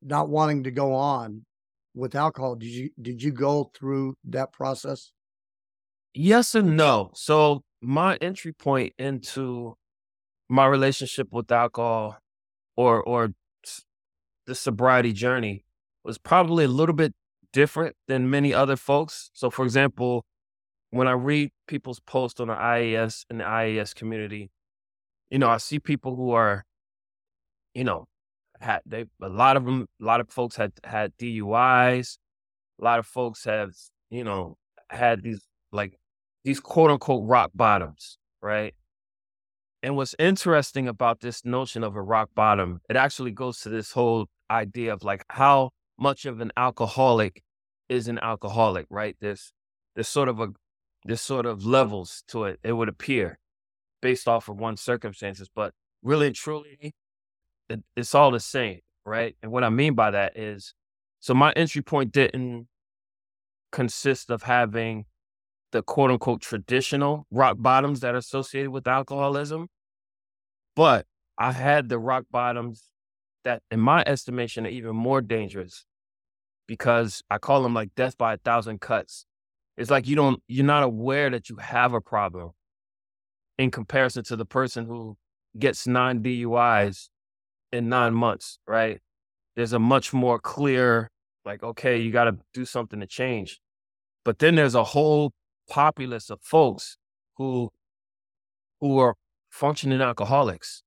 not 0.00 0.30
wanting 0.30 0.64
to 0.64 0.70
go 0.70 0.94
on 0.94 1.44
with 1.94 2.14
alcohol? 2.14 2.54
Did 2.54 2.70
you 2.70 2.90
did 2.98 3.22
you 3.22 3.30
go 3.30 3.70
through 3.74 4.14
that 4.24 4.52
process? 4.54 5.12
Yes 6.14 6.54
and 6.54 6.78
no. 6.78 7.10
So 7.12 7.60
my 7.82 8.16
entry 8.22 8.54
point 8.54 8.94
into 8.98 9.76
my 10.48 10.64
relationship 10.64 11.28
with 11.30 11.52
alcohol 11.52 12.16
or 12.78 13.02
or 13.02 13.32
the 14.46 14.54
sobriety 14.54 15.12
journey 15.12 15.64
was 16.04 16.16
probably 16.16 16.64
a 16.64 16.68
little 16.68 16.94
bit 16.94 17.12
different 17.52 17.94
than 18.06 18.30
many 18.30 18.54
other 18.54 18.76
folks 18.76 19.30
so 19.34 19.50
for 19.50 19.64
example 19.64 20.24
when 20.90 21.08
i 21.08 21.12
read 21.12 21.50
people's 21.66 22.00
posts 22.00 22.40
on 22.40 22.48
the 22.48 22.54
ias 22.54 23.24
and 23.28 23.40
the 23.40 23.44
ias 23.44 23.94
community 23.94 24.50
you 25.30 25.38
know 25.38 25.48
i 25.48 25.56
see 25.56 25.78
people 25.78 26.14
who 26.14 26.30
are 26.30 26.64
you 27.74 27.84
know 27.84 28.06
had 28.60 28.80
they 28.86 29.04
a 29.22 29.28
lot 29.28 29.56
of 29.56 29.64
them 29.64 29.86
a 30.00 30.04
lot 30.04 30.20
of 30.20 30.28
folks 30.30 30.56
had 30.56 30.72
had 30.84 31.16
DUIs. 31.16 32.18
A 32.80 32.84
lot 32.84 32.98
of 32.98 33.06
folks 33.06 33.44
have, 33.44 33.72
you 34.10 34.24
know, 34.24 34.56
had 34.90 35.22
these 35.22 35.40
like 35.72 35.98
these 36.44 36.60
quote 36.60 36.90
unquote 36.90 37.24
rock 37.26 37.50
bottoms, 37.54 38.18
right? 38.40 38.74
And 39.82 39.96
what's 39.96 40.14
interesting 40.18 40.88
about 40.88 41.20
this 41.20 41.44
notion 41.44 41.84
of 41.84 41.94
a 41.94 42.02
rock 42.02 42.30
bottom, 42.34 42.80
it 42.88 42.96
actually 42.96 43.30
goes 43.30 43.60
to 43.60 43.68
this 43.68 43.92
whole 43.92 44.26
idea 44.50 44.92
of 44.92 45.04
like 45.04 45.24
how 45.30 45.70
much 45.98 46.24
of 46.24 46.40
an 46.40 46.52
alcoholic 46.56 47.42
is 47.88 48.08
an 48.08 48.18
alcoholic, 48.18 48.86
right? 48.90 49.16
There's 49.20 49.52
there's 49.94 50.08
sort 50.08 50.28
of 50.28 50.40
a 50.40 50.48
there's 51.04 51.20
sort 51.20 51.46
of 51.46 51.64
levels 51.64 52.24
to 52.28 52.44
it, 52.44 52.58
it 52.64 52.72
would 52.72 52.88
appear, 52.88 53.38
based 54.02 54.26
off 54.26 54.48
of 54.48 54.58
one's 54.58 54.80
circumstances. 54.80 55.48
But 55.54 55.74
really 56.02 56.26
and 56.26 56.36
truly, 56.36 56.94
it, 57.68 57.82
it's 57.96 58.14
all 58.14 58.32
the 58.32 58.40
same, 58.40 58.80
right? 59.06 59.36
And 59.42 59.52
what 59.52 59.64
I 59.64 59.70
mean 59.70 59.94
by 59.94 60.10
that 60.10 60.36
is 60.36 60.74
so 61.20 61.34
my 61.34 61.52
entry 61.52 61.82
point 61.82 62.12
didn't 62.12 62.66
consist 63.70 64.30
of 64.30 64.42
having 64.42 65.06
the 65.72 65.82
quote 65.82 66.10
unquote 66.10 66.40
traditional 66.40 67.26
rock 67.30 67.56
bottoms 67.58 68.00
that 68.00 68.14
are 68.14 68.18
associated 68.18 68.70
with 68.70 68.86
alcoholism. 68.86 69.68
But 70.74 71.06
I 71.36 71.52
had 71.52 71.88
the 71.88 71.98
rock 71.98 72.24
bottoms 72.30 72.84
that, 73.44 73.62
in 73.70 73.80
my 73.80 74.02
estimation, 74.06 74.66
are 74.66 74.70
even 74.70 74.96
more 74.96 75.20
dangerous 75.20 75.84
because 76.66 77.22
I 77.30 77.38
call 77.38 77.62
them 77.62 77.74
like 77.74 77.94
death 77.96 78.16
by 78.16 78.34
a 78.34 78.38
thousand 78.38 78.80
cuts. 78.80 79.24
It's 79.76 79.90
like 79.90 80.06
you 80.06 80.16
don't, 80.16 80.42
you're 80.48 80.66
not 80.66 80.82
aware 80.82 81.30
that 81.30 81.48
you 81.48 81.56
have 81.56 81.94
a 81.94 82.00
problem 82.00 82.50
in 83.58 83.70
comparison 83.70 84.24
to 84.24 84.36
the 84.36 84.44
person 84.44 84.86
who 84.86 85.16
gets 85.58 85.86
nine 85.86 86.22
DUIs 86.22 87.08
in 87.72 87.88
nine 87.88 88.14
months, 88.14 88.58
right? 88.66 89.00
There's 89.56 89.72
a 89.72 89.78
much 89.78 90.12
more 90.12 90.38
clear, 90.38 91.10
like, 91.44 91.62
okay, 91.62 91.98
you 91.98 92.12
got 92.12 92.24
to 92.24 92.38
do 92.54 92.64
something 92.64 93.00
to 93.00 93.06
change. 93.06 93.60
But 94.24 94.38
then 94.38 94.54
there's 94.54 94.74
a 94.74 94.84
whole 94.84 95.32
populace 95.68 96.30
of 96.30 96.40
folks 96.42 96.96
who 97.36 97.70
who 98.80 98.98
are 98.98 99.14
functioning 99.50 100.00
alcoholics. 100.00 100.82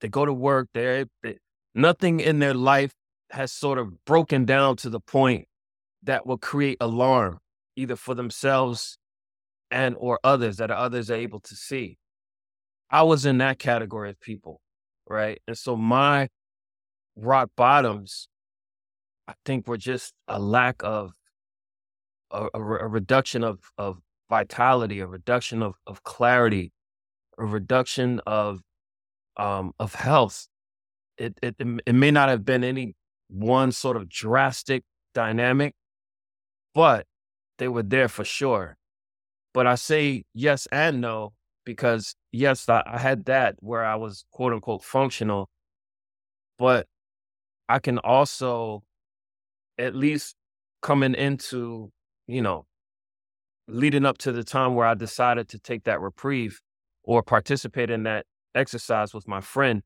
They 0.00 0.08
go 0.08 0.24
to 0.24 0.32
work, 0.32 0.68
they 0.74 1.06
nothing 1.74 2.20
in 2.20 2.38
their 2.38 2.54
life 2.54 2.92
has 3.30 3.52
sort 3.52 3.78
of 3.78 4.04
broken 4.04 4.44
down 4.44 4.76
to 4.76 4.90
the 4.90 5.00
point 5.00 5.46
that 6.02 6.26
will 6.26 6.38
create 6.38 6.78
alarm 6.80 7.38
either 7.74 7.96
for 7.96 8.14
themselves 8.14 8.98
and 9.70 9.96
or 9.98 10.18
others 10.22 10.56
that 10.56 10.70
others 10.70 11.10
are 11.10 11.16
able 11.16 11.40
to 11.40 11.54
see. 11.54 11.98
I 12.90 13.02
was 13.02 13.26
in 13.26 13.38
that 13.38 13.58
category 13.58 14.10
of 14.10 14.20
people, 14.20 14.60
right? 15.08 15.40
And 15.46 15.58
so 15.58 15.76
my 15.76 16.28
rock 17.16 17.50
bottoms, 17.56 18.28
I 19.26 19.34
think, 19.44 19.66
were 19.66 19.76
just 19.76 20.14
a 20.28 20.38
lack 20.38 20.76
of 20.84 21.12
a, 22.30 22.48
a, 22.54 22.60
a 22.60 22.88
reduction 22.88 23.44
of 23.44 23.60
of 23.78 23.98
vitality, 24.28 25.00
a 25.00 25.06
reduction 25.06 25.62
of 25.62 25.74
of 25.86 26.02
clarity, 26.04 26.72
a 27.38 27.44
reduction 27.44 28.20
of 28.26 28.60
um 29.36 29.72
of 29.78 29.94
health. 29.94 30.48
It 31.18 31.38
it 31.42 31.56
it 31.58 31.94
may 31.94 32.10
not 32.10 32.28
have 32.28 32.44
been 32.44 32.64
any 32.64 32.94
one 33.28 33.72
sort 33.72 33.96
of 33.96 34.08
drastic 34.08 34.84
dynamic, 35.14 35.74
but 36.74 37.06
they 37.58 37.68
were 37.68 37.82
there 37.82 38.08
for 38.08 38.24
sure. 38.24 38.76
But 39.54 39.66
I 39.66 39.76
say 39.76 40.24
yes 40.34 40.66
and 40.72 41.00
no 41.00 41.32
because 41.64 42.14
yes, 42.32 42.68
I, 42.68 42.82
I 42.86 42.98
had 42.98 43.24
that 43.26 43.56
where 43.60 43.84
I 43.84 43.96
was 43.96 44.24
quote 44.32 44.52
unquote 44.52 44.84
functional, 44.84 45.48
but 46.58 46.86
I 47.68 47.78
can 47.78 47.98
also 47.98 48.82
at 49.78 49.94
least 49.94 50.36
coming 50.82 51.14
into 51.14 51.90
you 52.26 52.42
know, 52.42 52.66
leading 53.68 54.04
up 54.04 54.18
to 54.18 54.32
the 54.32 54.44
time 54.44 54.74
where 54.74 54.86
I 54.86 54.94
decided 54.94 55.48
to 55.48 55.58
take 55.58 55.84
that 55.84 56.00
reprieve 56.00 56.60
or 57.02 57.22
participate 57.22 57.90
in 57.90 58.04
that 58.04 58.26
exercise 58.54 59.14
with 59.14 59.28
my 59.28 59.40
friend, 59.40 59.82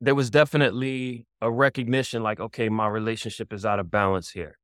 there 0.00 0.14
was 0.14 0.30
definitely 0.30 1.26
a 1.40 1.50
recognition 1.50 2.22
like, 2.22 2.40
okay, 2.40 2.68
my 2.68 2.86
relationship 2.86 3.52
is 3.52 3.64
out 3.64 3.78
of 3.78 3.90
balance 3.90 4.30
here. 4.30 4.58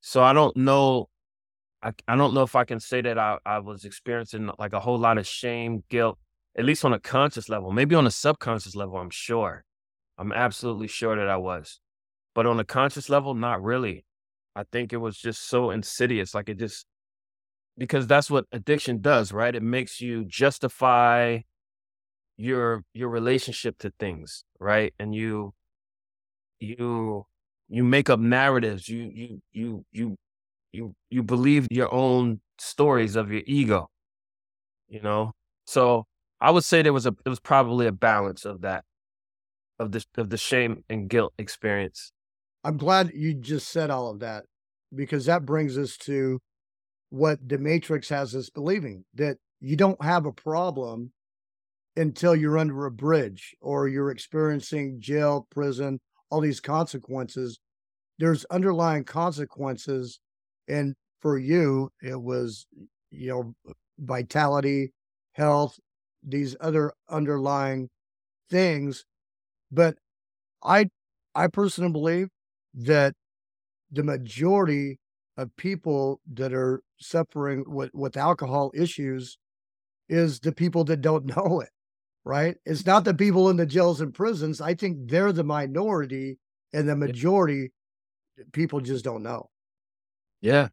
So 0.00 0.22
I 0.22 0.32
don't 0.32 0.56
know. 0.56 1.08
I, 1.82 1.92
I 2.06 2.16
don't 2.16 2.34
know 2.34 2.42
if 2.42 2.54
I 2.54 2.64
can 2.64 2.80
say 2.80 3.00
that 3.02 3.18
I, 3.18 3.38
I 3.44 3.58
was 3.58 3.84
experiencing 3.84 4.50
like 4.58 4.72
a 4.72 4.80
whole 4.80 4.98
lot 4.98 5.18
of 5.18 5.26
shame, 5.26 5.82
guilt, 5.88 6.18
at 6.56 6.64
least 6.64 6.84
on 6.84 6.92
a 6.92 7.00
conscious 7.00 7.48
level. 7.48 7.72
Maybe 7.72 7.94
on 7.94 8.06
a 8.06 8.10
subconscious 8.10 8.74
level, 8.74 8.96
I'm 8.96 9.10
sure. 9.10 9.64
I'm 10.16 10.32
absolutely 10.32 10.88
sure 10.88 11.16
that 11.16 11.28
I 11.28 11.36
was. 11.36 11.80
But 12.34 12.46
on 12.46 12.60
a 12.60 12.64
conscious 12.64 13.08
level, 13.08 13.34
not 13.34 13.62
really. 13.62 14.04
I 14.56 14.64
think 14.72 14.92
it 14.92 14.98
was 14.98 15.18
just 15.18 15.48
so 15.48 15.70
insidious. 15.70 16.34
Like 16.34 16.48
it 16.48 16.58
just 16.58 16.86
because 17.78 18.06
that's 18.06 18.30
what 18.30 18.46
addiction 18.52 19.00
does, 19.00 19.32
right? 19.32 19.54
It 19.54 19.62
makes 19.62 20.00
you 20.00 20.24
justify 20.24 21.40
your 22.36 22.84
your 22.94 23.08
relationship 23.08 23.78
to 23.78 23.92
things, 23.98 24.44
right? 24.60 24.94
And 24.98 25.14
you 25.14 25.54
you 26.60 27.26
you 27.68 27.84
make 27.84 28.10
up 28.10 28.20
narratives. 28.20 28.88
You 28.88 29.10
you 29.14 29.42
you 29.52 29.84
you 29.92 30.16
you 30.72 30.94
you 31.10 31.22
believe 31.22 31.68
your 31.70 31.92
own 31.92 32.40
stories 32.58 33.16
of 33.16 33.30
your 33.32 33.42
ego. 33.46 33.90
You 34.88 35.00
know? 35.02 35.32
So 35.66 36.06
I 36.40 36.50
would 36.50 36.64
say 36.64 36.82
there 36.82 36.92
was 36.92 37.06
a 37.06 37.14
it 37.24 37.28
was 37.28 37.40
probably 37.40 37.86
a 37.86 37.92
balance 37.92 38.44
of 38.44 38.62
that 38.62 38.84
of 39.80 39.92
this 39.92 40.06
of 40.18 40.30
the 40.30 40.38
shame 40.38 40.84
and 40.90 41.10
guilt 41.10 41.34
experience. 41.38 42.13
I'm 42.64 42.78
glad 42.78 43.12
you 43.14 43.34
just 43.34 43.68
said 43.68 43.90
all 43.90 44.08
of 44.10 44.20
that 44.20 44.44
because 44.94 45.26
that 45.26 45.44
brings 45.44 45.76
us 45.76 45.96
to 45.98 46.40
what 47.10 47.46
the 47.46 47.58
Matrix 47.58 48.08
has 48.08 48.34
us 48.34 48.50
believing 48.50 49.04
that 49.14 49.36
you 49.60 49.76
don't 49.76 50.02
have 50.02 50.26
a 50.26 50.32
problem 50.32 51.12
until 51.96 52.34
you're 52.34 52.58
under 52.58 52.86
a 52.86 52.90
bridge 52.90 53.54
or 53.60 53.86
you're 53.88 54.10
experiencing 54.10 55.00
jail, 55.00 55.46
prison, 55.50 56.00
all 56.30 56.40
these 56.40 56.60
consequences. 56.60 57.58
There's 58.18 58.44
underlying 58.46 59.04
consequences. 59.04 60.18
And 60.68 60.94
for 61.20 61.38
you, 61.38 61.90
it 62.02 62.20
was, 62.20 62.66
you 63.10 63.28
know, 63.28 63.74
vitality, 63.98 64.92
health, 65.32 65.78
these 66.22 66.56
other 66.60 66.92
underlying 67.08 67.90
things. 68.50 69.04
But 69.70 69.96
I, 70.62 70.86
I 71.34 71.48
personally 71.48 71.92
believe 71.92 72.28
that 72.74 73.14
the 73.90 74.02
majority 74.02 74.98
of 75.36 75.54
people 75.56 76.20
that 76.32 76.52
are 76.52 76.82
suffering 76.98 77.64
with, 77.66 77.92
with 77.94 78.16
alcohol 78.16 78.70
issues 78.74 79.38
is 80.08 80.40
the 80.40 80.52
people 80.52 80.84
that 80.84 81.00
don't 81.00 81.24
know 81.36 81.60
it, 81.60 81.70
right? 82.24 82.56
It's 82.64 82.86
not 82.86 83.04
the 83.04 83.14
people 83.14 83.50
in 83.50 83.56
the 83.56 83.66
jails 83.66 84.00
and 84.00 84.12
prisons. 84.12 84.60
I 84.60 84.74
think 84.74 85.08
they're 85.08 85.32
the 85.32 85.44
minority 85.44 86.38
and 86.72 86.88
the 86.88 86.96
majority 86.96 87.72
people 88.52 88.80
just 88.80 89.04
don't 89.04 89.22
know. 89.22 89.48
Yeah. 90.40 90.68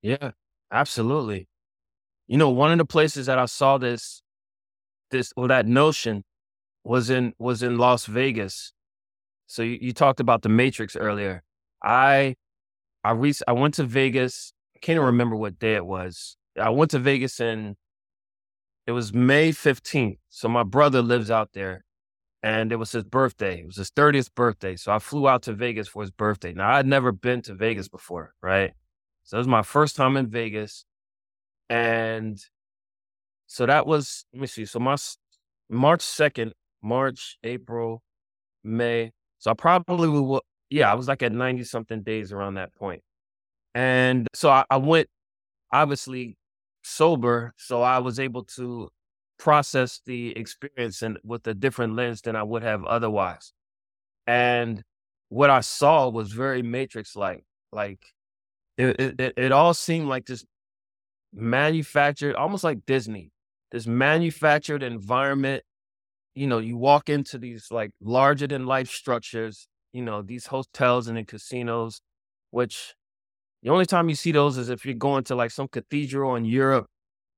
Yeah. 0.00 0.32
Absolutely. 0.70 1.48
You 2.26 2.38
know, 2.38 2.50
one 2.50 2.72
of 2.72 2.78
the 2.78 2.86
places 2.86 3.26
that 3.26 3.38
I 3.38 3.44
saw 3.44 3.78
this 3.78 4.22
this 5.10 5.32
or 5.36 5.48
that 5.48 5.66
notion 5.66 6.24
was 6.82 7.10
in 7.10 7.34
was 7.38 7.62
in 7.62 7.76
Las 7.76 8.06
Vegas. 8.06 8.72
So 9.52 9.62
you, 9.62 9.76
you 9.82 9.92
talked 9.92 10.18
about 10.18 10.40
the 10.40 10.48
Matrix 10.48 10.96
earlier. 10.96 11.42
I 11.84 12.36
I 13.04 13.12
re- 13.12 13.34
I 13.46 13.52
went 13.52 13.74
to 13.74 13.84
Vegas. 13.84 14.54
I 14.74 14.78
can't 14.78 14.96
even 14.96 15.06
remember 15.06 15.36
what 15.36 15.58
day 15.58 15.74
it 15.74 15.84
was. 15.84 16.38
I 16.58 16.70
went 16.70 16.90
to 16.92 16.98
Vegas 16.98 17.38
and 17.38 17.76
it 18.86 18.92
was 18.92 19.12
May 19.12 19.50
15th. 19.50 20.16
So 20.30 20.48
my 20.48 20.62
brother 20.62 21.02
lives 21.02 21.30
out 21.30 21.50
there 21.52 21.84
and 22.42 22.72
it 22.72 22.76
was 22.76 22.92
his 22.92 23.04
birthday. 23.04 23.60
It 23.60 23.66
was 23.66 23.76
his 23.76 23.90
30th 23.90 24.34
birthday. 24.34 24.74
So 24.76 24.90
I 24.90 24.98
flew 24.98 25.28
out 25.28 25.42
to 25.42 25.52
Vegas 25.52 25.86
for 25.86 26.00
his 26.00 26.10
birthday. 26.10 26.54
Now, 26.54 26.70
I 26.70 26.76
had 26.78 26.86
never 26.86 27.12
been 27.12 27.42
to 27.42 27.54
Vegas 27.54 27.88
before, 27.88 28.32
right? 28.40 28.72
So 29.22 29.36
it 29.36 29.40
was 29.40 29.48
my 29.48 29.62
first 29.62 29.96
time 29.96 30.16
in 30.16 30.28
Vegas. 30.28 30.86
And 31.68 32.38
so 33.46 33.66
that 33.66 33.86
was, 33.86 34.24
let 34.32 34.40
me 34.40 34.46
see. 34.46 34.64
So 34.64 34.78
my 34.78 34.96
March 35.68 36.00
2nd, 36.00 36.52
March, 36.82 37.36
April, 37.44 38.02
May. 38.64 39.12
So 39.42 39.50
I 39.50 39.54
probably 39.54 40.08
will, 40.08 40.40
yeah, 40.70 40.88
I 40.88 40.94
was 40.94 41.08
like 41.08 41.20
at 41.24 41.32
90 41.32 41.64
something 41.64 42.02
days 42.02 42.32
around 42.32 42.54
that 42.54 42.72
point. 42.76 43.02
And 43.74 44.28
so 44.34 44.48
I, 44.50 44.64
I 44.70 44.76
went 44.76 45.08
obviously 45.72 46.36
sober. 46.84 47.52
So 47.56 47.82
I 47.82 47.98
was 47.98 48.20
able 48.20 48.44
to 48.56 48.88
process 49.40 50.00
the 50.06 50.30
experience 50.38 51.02
and 51.02 51.18
with 51.24 51.44
a 51.48 51.54
different 51.54 51.96
lens 51.96 52.20
than 52.22 52.36
I 52.36 52.44
would 52.44 52.62
have 52.62 52.84
otherwise. 52.84 53.52
And 54.28 54.80
what 55.28 55.50
I 55.50 55.58
saw 55.58 56.08
was 56.08 56.30
very 56.30 56.62
matrix 56.62 57.16
like. 57.16 57.44
Like 57.72 57.98
it, 58.78 59.18
it, 59.18 59.34
it 59.36 59.50
all 59.50 59.74
seemed 59.74 60.06
like 60.06 60.26
this 60.26 60.44
manufactured, 61.32 62.36
almost 62.36 62.62
like 62.62 62.86
Disney, 62.86 63.32
this 63.72 63.88
manufactured 63.88 64.84
environment. 64.84 65.64
You 66.34 66.46
know, 66.46 66.58
you 66.58 66.76
walk 66.76 67.08
into 67.08 67.38
these 67.38 67.66
like 67.70 67.90
larger 68.00 68.46
than 68.46 68.66
life 68.66 68.88
structures 68.90 69.66
you 69.92 70.02
know, 70.02 70.22
these 70.22 70.46
hotels 70.46 71.06
and 71.08 71.18
the 71.18 71.24
casinos, 71.24 72.00
which 72.50 72.94
The 73.62 73.70
only 73.70 73.86
time 73.86 74.08
you 74.08 74.14
see 74.16 74.32
those 74.32 74.58
is 74.58 74.68
if 74.70 74.84
you're 74.86 74.94
going 74.94 75.24
to 75.24 75.34
like 75.36 75.50
some 75.52 75.68
cathedral 75.68 76.36
in 76.36 76.44
Europe 76.46 76.86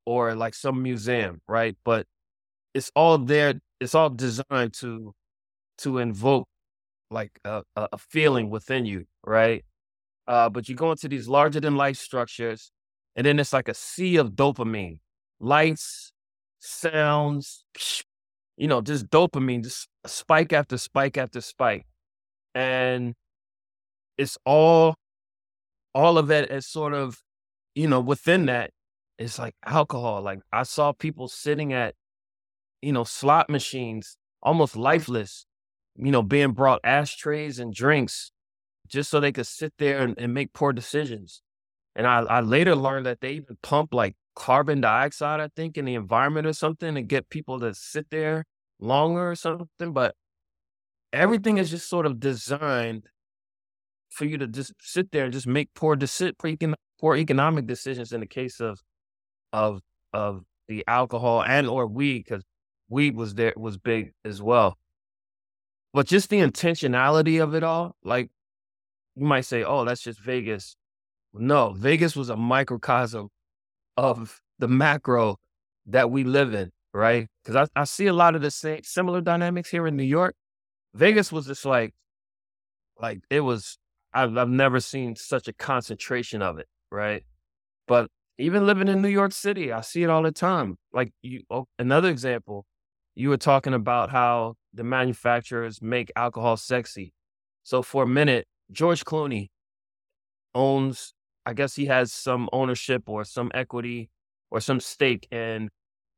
or 0.07 0.35
like 0.37 0.55
some 0.55 0.83
museum, 0.83 1.41
right? 1.49 1.77
But 1.85 2.07
it's 2.75 2.91
all 2.97 3.19
there. 3.19 3.55
It's 3.81 3.95
all 3.95 4.11
designed 4.11 4.75
to 4.81 5.15
to 5.79 5.99
invoke 5.99 6.49
like 7.11 7.33
a, 7.45 7.63
a 7.77 7.99
feeling 7.99 8.51
within 8.51 8.87
you, 8.87 9.07
right? 9.27 9.65
Uh, 10.27 10.49
but 10.51 10.69
you 10.69 10.75
go 10.77 10.91
into 10.93 11.09
these 11.09 11.29
larger 11.29 11.61
than 11.61 11.77
life 11.77 11.97
structures, 11.99 12.73
and 13.17 13.27
then 13.27 13.39
it's 13.41 13.53
like 13.53 13.69
a 13.69 13.75
sea 13.75 14.17
of 14.17 14.33
dopamine, 14.33 15.01
lights, 15.41 16.13
sounds, 16.61 17.65
you 18.57 18.69
know, 18.69 18.81
just 18.81 19.09
dopamine, 19.09 19.63
just 19.63 19.89
spike 20.07 20.53
after 20.53 20.79
spike 20.79 21.17
after 21.17 21.41
spike, 21.41 21.87
and 22.55 23.15
it's 24.17 24.39
all, 24.47 24.95
all 25.95 26.19
of 26.19 26.31
it 26.31 26.51
is 26.51 26.67
sort 26.67 26.95
of, 26.95 27.19
you 27.75 27.89
know, 27.89 28.01
within 28.01 28.47
that, 28.47 28.71
it's 29.19 29.39
like 29.39 29.55
alcohol. 29.65 30.23
Like 30.23 30.41
I 30.53 30.63
saw 30.63 30.93
people 30.93 31.29
sitting 31.29 31.73
at, 31.73 31.95
you 32.83 32.93
know, 32.93 33.05
slot 33.05 33.51
machines, 33.51 34.17
almost 34.43 34.77
lifeless, 34.77 35.47
you 35.97 36.11
know, 36.11 36.23
being 36.23 36.53
brought 36.53 36.81
ashtrays 36.85 37.59
and 37.59 37.73
drinks 37.73 38.31
just 38.87 39.11
so 39.11 39.19
they 39.19 39.33
could 39.33 39.47
sit 39.47 39.73
there 39.79 39.99
and, 39.99 40.15
and 40.19 40.35
make 40.35 40.53
poor 40.53 40.73
decisions. 40.73 41.43
And 41.97 42.07
I, 42.07 42.21
I 42.21 42.41
later 42.41 42.75
learned 42.77 43.07
that 43.07 43.21
they 43.21 43.33
even 43.33 43.57
pump 43.63 43.95
like 43.95 44.15
carbon 44.35 44.81
dioxide, 44.81 45.41
I 45.41 45.49
think, 45.55 45.76
in 45.76 45.85
the 45.85 45.95
environment 45.95 46.47
or 46.47 46.53
something 46.53 46.95
to 46.95 47.03
get 47.03 47.31
people 47.31 47.61
to 47.61 47.75
sit 47.75 48.07
there 48.11 48.45
longer 48.79 49.31
or 49.31 49.35
something. 49.35 49.93
But 49.93 50.14
everything 51.12 51.59
is 51.59 51.71
just 51.71 51.88
sort 51.88 52.07
of 52.07 52.21
designed 52.21 53.09
for 54.11 54.25
you 54.25 54.38
to 54.38 54.47
just 54.47 54.73
sit 54.81 55.11
there 55.12 55.25
and 55.25 55.33
just 55.33 55.47
make 55.47 55.71
poor 55.75 55.97
deci- 55.97 56.75
poor 57.00 57.17
economic 57.17 57.67
decisions 57.67 58.12
in 58.12 58.21
the 58.21 58.26
case 58.26 58.61
of 58.61 58.81
of 59.53 59.81
of 60.12 60.45
the 60.69 60.85
alcohol 60.87 61.43
and 61.43 61.69
or 61.69 61.87
weed 61.87 62.25
because 62.25 62.45
weed 62.88 63.17
was 63.17 63.35
there 63.35 63.53
was 63.57 63.76
big 63.76 64.12
as 64.25 64.41
well. 64.41 64.79
But 65.93 66.07
just 66.07 66.31
the 66.31 66.38
intentionality 66.38 67.43
of 67.43 67.55
it 67.55 67.62
all, 67.62 67.97
like 68.03 68.31
you 69.14 69.26
might 69.26 69.45
say, 69.45 69.62
oh, 69.62 69.85
that's 69.85 70.03
just 70.03 70.21
Vegas. 70.21 70.76
No, 71.33 71.73
Vegas 71.73 72.17
was 72.17 72.31
a 72.31 72.37
microcosm 72.37 73.29
of 73.97 74.41
the 74.59 74.69
macro 74.69 75.37
that 75.87 76.11
we 76.11 76.25
live 76.25 76.55
in, 76.55 76.71
right? 76.93 77.29
Because 77.43 77.69
I, 77.77 77.81
I 77.81 77.85
see 77.85 78.07
a 78.07 78.13
lot 78.13 78.35
of 78.35 78.43
the 78.43 78.51
same 78.51 78.83
similar 78.85 79.21
dynamics 79.21 79.71
here 79.71 79.87
in 79.87 79.97
New 79.97 80.05
York. 80.05 80.35
Vegas 80.95 81.33
was 81.33 81.47
just 81.47 81.65
like, 81.65 81.95
like 83.01 83.21
it 83.31 83.41
was. 83.41 83.79
I've 84.13 84.37
I've 84.39 84.49
never 84.49 84.79
seen 84.79 85.17
such 85.17 85.49
a 85.49 85.53
concentration 85.53 86.41
of 86.41 86.59
it, 86.59 86.69
right? 86.91 87.25
But 87.89 88.09
even 88.39 88.67
living 88.67 88.89
in 88.89 89.03
New 89.03 89.09
York 89.09 89.33
City, 89.33 89.73
I 89.73 89.81
see 89.81 90.03
it 90.03 90.11
all 90.11 90.23
the 90.23 90.33
time. 90.33 90.77
Like 90.93 91.13
you, 91.23 91.43
oh, 91.51 91.67
another 91.79 92.09
example, 92.09 92.65
you 93.15 93.29
were 93.29 93.37
talking 93.37 93.75
about 93.75 94.11
how 94.11 94.55
the 94.73 94.85
manufacturers 94.85 95.81
make 95.81 96.11
alcohol 96.17 96.57
sexy. 96.57 97.13
So 97.63 97.83
for 97.83 98.05
a 98.05 98.07
minute, 98.07 98.47
George 98.73 99.05
Clooney 99.05 99.51
owns, 100.55 101.13
I 101.47 101.53
guess 101.53 101.75
he 101.75 101.87
has 101.87 102.13
some 102.13 102.49
ownership 102.53 103.05
or 103.07 103.25
some 103.25 103.51
equity 103.55 104.11
or 104.51 104.61
some 104.61 104.81
stake 104.81 105.29
in. 105.33 105.69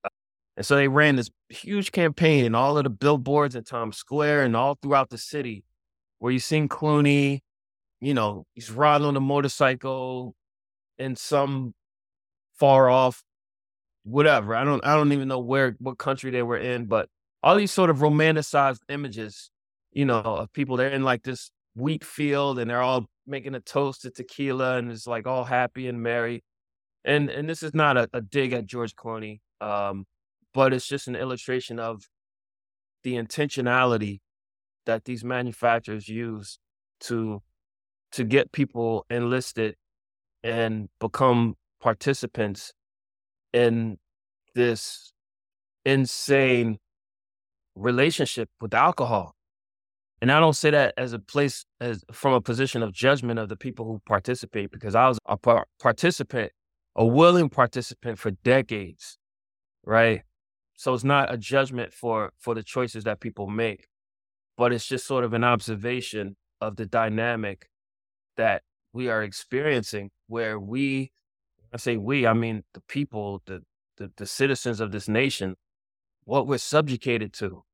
Uh, 0.04 0.08
and 0.56 0.66
so 0.66 0.76
they 0.76 0.88
ran 0.88 1.16
this 1.16 1.30
huge 1.48 1.92
campaign 1.92 2.44
in 2.44 2.54
all 2.54 2.78
of 2.78 2.84
the 2.84 2.90
billboards 2.90 3.56
in 3.56 3.64
Times 3.64 3.96
Square 3.96 4.44
and 4.44 4.56
all 4.56 4.78
throughout 4.80 5.10
the 5.10 5.18
city 5.18 5.64
where 6.18 6.32
you 6.32 6.38
seen 6.38 6.68
Clooney, 6.68 7.40
you 8.00 8.14
know, 8.14 8.44
he's 8.54 8.70
riding 8.70 9.06
on 9.06 9.16
a 9.16 9.20
motorcycle 9.20 10.34
in 10.98 11.16
some 11.16 11.74
far 12.58 12.88
off, 12.88 13.22
whatever. 14.04 14.54
I 14.54 14.64
don't 14.64 14.84
I 14.84 14.94
don't 14.94 15.12
even 15.12 15.28
know 15.28 15.40
where 15.40 15.76
what 15.78 15.98
country 15.98 16.30
they 16.30 16.42
were 16.42 16.58
in, 16.58 16.86
but 16.86 17.08
all 17.42 17.56
these 17.56 17.72
sort 17.72 17.90
of 17.90 17.98
romanticized 17.98 18.80
images, 18.88 19.50
you 19.92 20.04
know, 20.04 20.20
of 20.20 20.52
people 20.52 20.76
they're 20.76 20.88
in 20.88 21.04
like 21.04 21.22
this 21.22 21.50
wheat 21.74 22.04
field 22.04 22.58
and 22.58 22.70
they're 22.70 22.82
all 22.82 23.06
making 23.26 23.54
a 23.54 23.60
toast 23.60 24.02
to 24.02 24.10
tequila 24.10 24.78
and 24.78 24.90
it's 24.90 25.06
like 25.06 25.26
all 25.26 25.44
happy 25.44 25.88
and 25.88 26.02
merry. 26.02 26.42
And 27.04 27.30
and 27.30 27.48
this 27.48 27.62
is 27.62 27.74
not 27.74 27.96
a, 27.96 28.08
a 28.12 28.20
dig 28.20 28.52
at 28.52 28.66
George 28.66 28.94
Clooney, 28.96 29.40
um, 29.60 30.06
but 30.52 30.72
it's 30.72 30.86
just 30.86 31.08
an 31.08 31.16
illustration 31.16 31.78
of 31.78 32.08
the 33.04 33.14
intentionality 33.14 34.20
that 34.86 35.04
these 35.04 35.22
manufacturers 35.22 36.08
use 36.08 36.58
to 37.00 37.42
to 38.12 38.24
get 38.24 38.52
people 38.52 39.04
enlisted 39.10 39.76
and 40.42 40.88
become 41.00 41.54
participants 41.80 42.72
in 43.52 43.98
this 44.54 45.12
insane 45.84 46.78
relationship 47.76 48.48
with 48.60 48.74
alcohol. 48.74 49.35
And 50.22 50.32
I 50.32 50.40
don't 50.40 50.56
say 50.56 50.70
that 50.70 50.94
as 50.96 51.12
a 51.12 51.18
place 51.18 51.66
as 51.80 52.02
from 52.10 52.32
a 52.32 52.40
position 52.40 52.82
of 52.82 52.92
judgment 52.92 53.38
of 53.38 53.48
the 53.48 53.56
people 53.56 53.84
who 53.84 54.00
participate 54.06 54.70
because 54.70 54.94
I 54.94 55.08
was 55.08 55.18
a 55.26 55.36
par- 55.36 55.66
participant, 55.80 56.52
a 56.94 57.04
willing 57.04 57.50
participant 57.50 58.18
for 58.18 58.30
decades, 58.30 59.18
right? 59.84 60.22
So 60.74 60.94
it's 60.94 61.04
not 61.04 61.32
a 61.32 61.36
judgment 61.36 61.92
for 61.92 62.32
for 62.38 62.54
the 62.54 62.62
choices 62.62 63.04
that 63.04 63.20
people 63.20 63.46
make, 63.46 63.88
but 64.56 64.72
it's 64.72 64.86
just 64.86 65.06
sort 65.06 65.24
of 65.24 65.34
an 65.34 65.44
observation 65.44 66.36
of 66.60 66.76
the 66.76 66.86
dynamic 66.86 67.68
that 68.36 68.62
we 68.92 69.08
are 69.08 69.22
experiencing 69.22 70.10
where 70.28 70.58
we 70.58 71.12
I 71.72 71.78
say 71.78 71.98
we, 71.98 72.26
I 72.26 72.32
mean 72.32 72.64
the 72.72 72.80
people, 72.80 73.42
the, 73.46 73.62
the 73.98 74.10
the 74.16 74.26
citizens 74.26 74.80
of 74.80 74.92
this 74.92 75.08
nation, 75.08 75.56
what 76.24 76.46
we're 76.46 76.58
subjugated 76.58 77.34
to. 77.34 77.64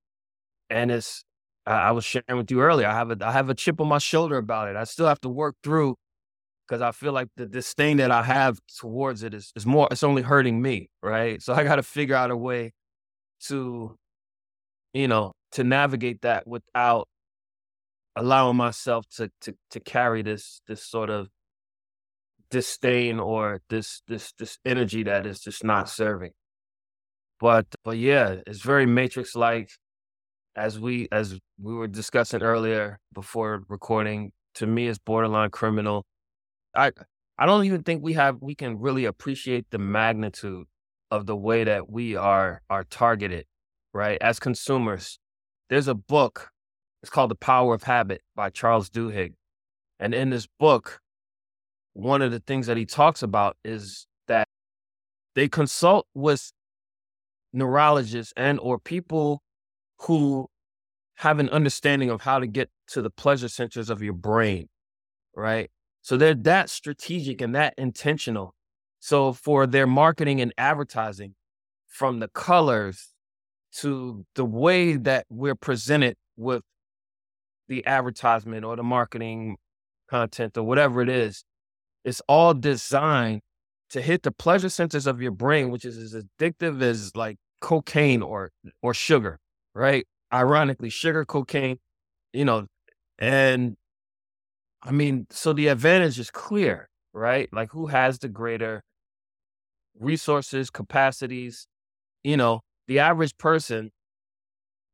And 0.68 0.90
it's 0.90 1.24
I, 1.66 1.92
was 1.92 2.04
sharing 2.04 2.36
with 2.36 2.50
you 2.50 2.60
earlier. 2.60 2.88
I 2.88 2.94
have 2.94 3.10
a 3.10 3.16
I 3.24 3.32
have 3.32 3.48
a 3.48 3.54
chip 3.54 3.80
on 3.80 3.88
my 3.88 3.98
shoulder 3.98 4.36
about 4.36 4.68
it. 4.68 4.76
I 4.76 4.84
still 4.84 5.06
have 5.06 5.20
to 5.20 5.28
work 5.28 5.56
through 5.62 5.96
because 6.66 6.82
I 6.82 6.92
feel 6.92 7.12
like 7.12 7.28
the 7.36 7.46
disdain 7.46 7.98
that 7.98 8.10
I 8.10 8.22
have 8.22 8.58
towards 8.78 9.22
it 9.22 9.34
is 9.34 9.52
is 9.54 9.66
more. 9.66 9.88
It's 9.90 10.02
only 10.02 10.22
hurting 10.22 10.60
me, 10.60 10.88
right? 11.02 11.40
So 11.42 11.54
I 11.54 11.64
got 11.64 11.76
to 11.76 11.82
figure 11.82 12.16
out 12.16 12.30
a 12.30 12.36
way 12.36 12.72
to, 13.46 13.96
you 14.94 15.08
know, 15.08 15.32
to 15.52 15.64
navigate 15.64 16.22
that 16.22 16.46
without 16.46 17.08
allowing 18.16 18.56
myself 18.56 19.06
to 19.16 19.30
to 19.42 19.54
to 19.70 19.80
carry 19.80 20.22
this 20.22 20.60
this 20.66 20.82
sort 20.84 21.10
of 21.10 21.28
disdain 22.50 23.18
or 23.18 23.60
this 23.70 24.02
this 24.08 24.32
this 24.38 24.58
energy 24.64 25.02
that 25.04 25.26
is 25.26 25.40
just 25.40 25.64
not 25.64 25.88
serving. 25.88 26.32
But 27.40 27.66
but 27.84 27.98
yeah, 27.98 28.36
it's 28.46 28.60
very 28.62 28.86
matrix 28.86 29.34
like 29.36 29.70
as 30.56 30.78
we 30.78 31.08
as 31.12 31.38
we 31.60 31.74
were 31.74 31.88
discussing 31.88 32.42
earlier 32.42 32.98
before 33.12 33.62
recording, 33.68 34.32
to 34.54 34.66
me 34.66 34.88
it's 34.88 34.98
borderline 34.98 35.50
criminal. 35.50 36.04
I 36.76 36.92
I 37.38 37.46
don't 37.46 37.64
even 37.64 37.82
think 37.82 38.02
we 38.02 38.14
have 38.14 38.38
we 38.40 38.54
can 38.54 38.78
really 38.78 39.04
appreciate 39.04 39.66
the 39.70 39.78
magnitude 39.78 40.66
of 41.10 41.26
the 41.26 41.36
way 41.36 41.64
that 41.64 41.90
we 41.90 42.16
are 42.16 42.62
are 42.70 42.84
targeted, 42.84 43.46
right? 43.92 44.18
As 44.20 44.38
consumers. 44.38 45.18
There's 45.70 45.88
a 45.88 45.94
book, 45.94 46.50
it's 47.02 47.10
called 47.10 47.30
The 47.30 47.36
Power 47.36 47.74
of 47.74 47.84
Habit 47.84 48.20
by 48.36 48.50
Charles 48.50 48.90
Duhigg. 48.90 49.32
And 49.98 50.12
in 50.12 50.28
this 50.28 50.46
book, 50.58 51.00
one 51.94 52.20
of 52.20 52.30
the 52.30 52.40
things 52.40 52.66
that 52.66 52.76
he 52.76 52.84
talks 52.84 53.22
about 53.22 53.56
is 53.64 54.06
that 54.28 54.48
they 55.34 55.48
consult 55.48 56.06
with 56.14 56.52
neurologists 57.54 58.34
and 58.36 58.58
or 58.60 58.78
people 58.78 59.42
who 60.04 60.48
have 61.16 61.38
an 61.38 61.48
understanding 61.50 62.10
of 62.10 62.22
how 62.22 62.38
to 62.38 62.46
get 62.46 62.70
to 62.88 63.02
the 63.02 63.10
pleasure 63.10 63.48
centers 63.48 63.90
of 63.90 64.02
your 64.02 64.12
brain, 64.12 64.68
right? 65.36 65.70
So 66.00 66.16
they're 66.16 66.34
that 66.34 66.68
strategic 66.68 67.40
and 67.40 67.54
that 67.54 67.74
intentional. 67.78 68.54
So 69.00 69.32
for 69.32 69.66
their 69.66 69.86
marketing 69.86 70.40
and 70.40 70.52
advertising, 70.58 71.34
from 71.86 72.20
the 72.20 72.28
colors 72.28 73.10
to 73.80 74.24
the 74.34 74.44
way 74.44 74.96
that 74.96 75.26
we're 75.28 75.54
presented 75.54 76.16
with 76.36 76.62
the 77.68 77.86
advertisement 77.86 78.64
or 78.64 78.76
the 78.76 78.82
marketing 78.82 79.56
content 80.10 80.56
or 80.56 80.62
whatever 80.62 81.02
it 81.02 81.08
is, 81.08 81.44
it's 82.04 82.22
all 82.26 82.54
designed 82.54 83.42
to 83.90 84.00
hit 84.00 84.22
the 84.22 84.32
pleasure 84.32 84.68
centers 84.68 85.06
of 85.06 85.20
your 85.20 85.30
brain, 85.30 85.70
which 85.70 85.84
is 85.84 85.96
as 85.98 86.24
addictive 86.24 86.82
as 86.82 87.14
like 87.14 87.36
cocaine 87.60 88.22
or 88.22 88.50
or 88.82 88.94
sugar, 88.94 89.38
right? 89.74 90.06
Ironically, 90.32 90.90
sugar, 90.90 91.24
cocaine, 91.24 91.78
you 92.32 92.44
know, 92.44 92.66
and 93.18 93.76
I 94.82 94.90
mean, 94.90 95.26
so 95.30 95.52
the 95.52 95.68
advantage 95.68 96.18
is 96.18 96.30
clear, 96.30 96.88
right? 97.12 97.48
Like 97.52 97.70
who 97.70 97.86
has 97.86 98.18
the 98.18 98.28
greater 98.28 98.82
resources, 99.98 100.70
capacities, 100.70 101.66
you 102.24 102.36
know, 102.36 102.60
the 102.88 102.98
average 102.98 103.36
person 103.38 103.90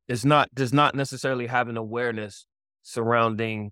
is 0.07 0.25
not 0.25 0.53
does 0.53 0.73
not 0.73 0.95
necessarily 0.95 1.47
have 1.47 1.67
an 1.69 1.77
awareness 1.77 2.45
surrounding 2.81 3.71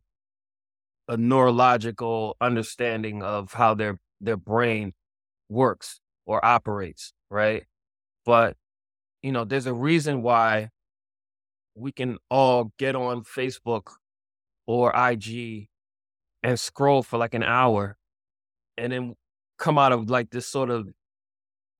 a 1.08 1.18
neurological 1.18 2.36
understanding 2.42 3.24
of 3.24 3.54
how 3.54 3.74
their 3.74 4.00
their 4.20 4.38
brain 4.38 4.94
works 5.50 6.00
or 6.26 6.44
operates, 6.46 7.14
right? 7.30 7.66
But 8.26 8.58
you 9.24 9.32
know, 9.32 9.46
there's 9.46 9.68
a 9.68 9.74
reason 9.74 10.22
why 10.24 10.70
we 11.78 11.92
can 11.92 12.18
all 12.30 12.72
get 12.78 12.96
on 12.96 13.24
Facebook 13.24 13.92
or 14.66 14.92
IG 14.96 15.68
and 16.44 16.60
scroll 16.60 17.04
for 17.04 17.18
like 17.18 17.34
an 17.34 17.44
hour 17.44 17.98
and 18.78 18.92
then 18.92 19.16
come 19.58 19.78
out 19.78 19.92
of 19.92 20.10
like 20.10 20.30
this 20.30 20.48
sort 20.48 20.70
of 20.70 20.90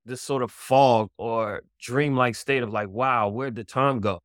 this 0.04 0.22
sort 0.22 0.42
of 0.42 0.50
fog 0.50 1.10
or 1.18 1.62
dreamlike 1.80 2.34
state 2.34 2.62
of 2.62 2.70
like, 2.72 2.88
wow, 2.88 3.28
where'd 3.28 3.54
the 3.54 3.64
time 3.64 4.00
go? 4.00 4.20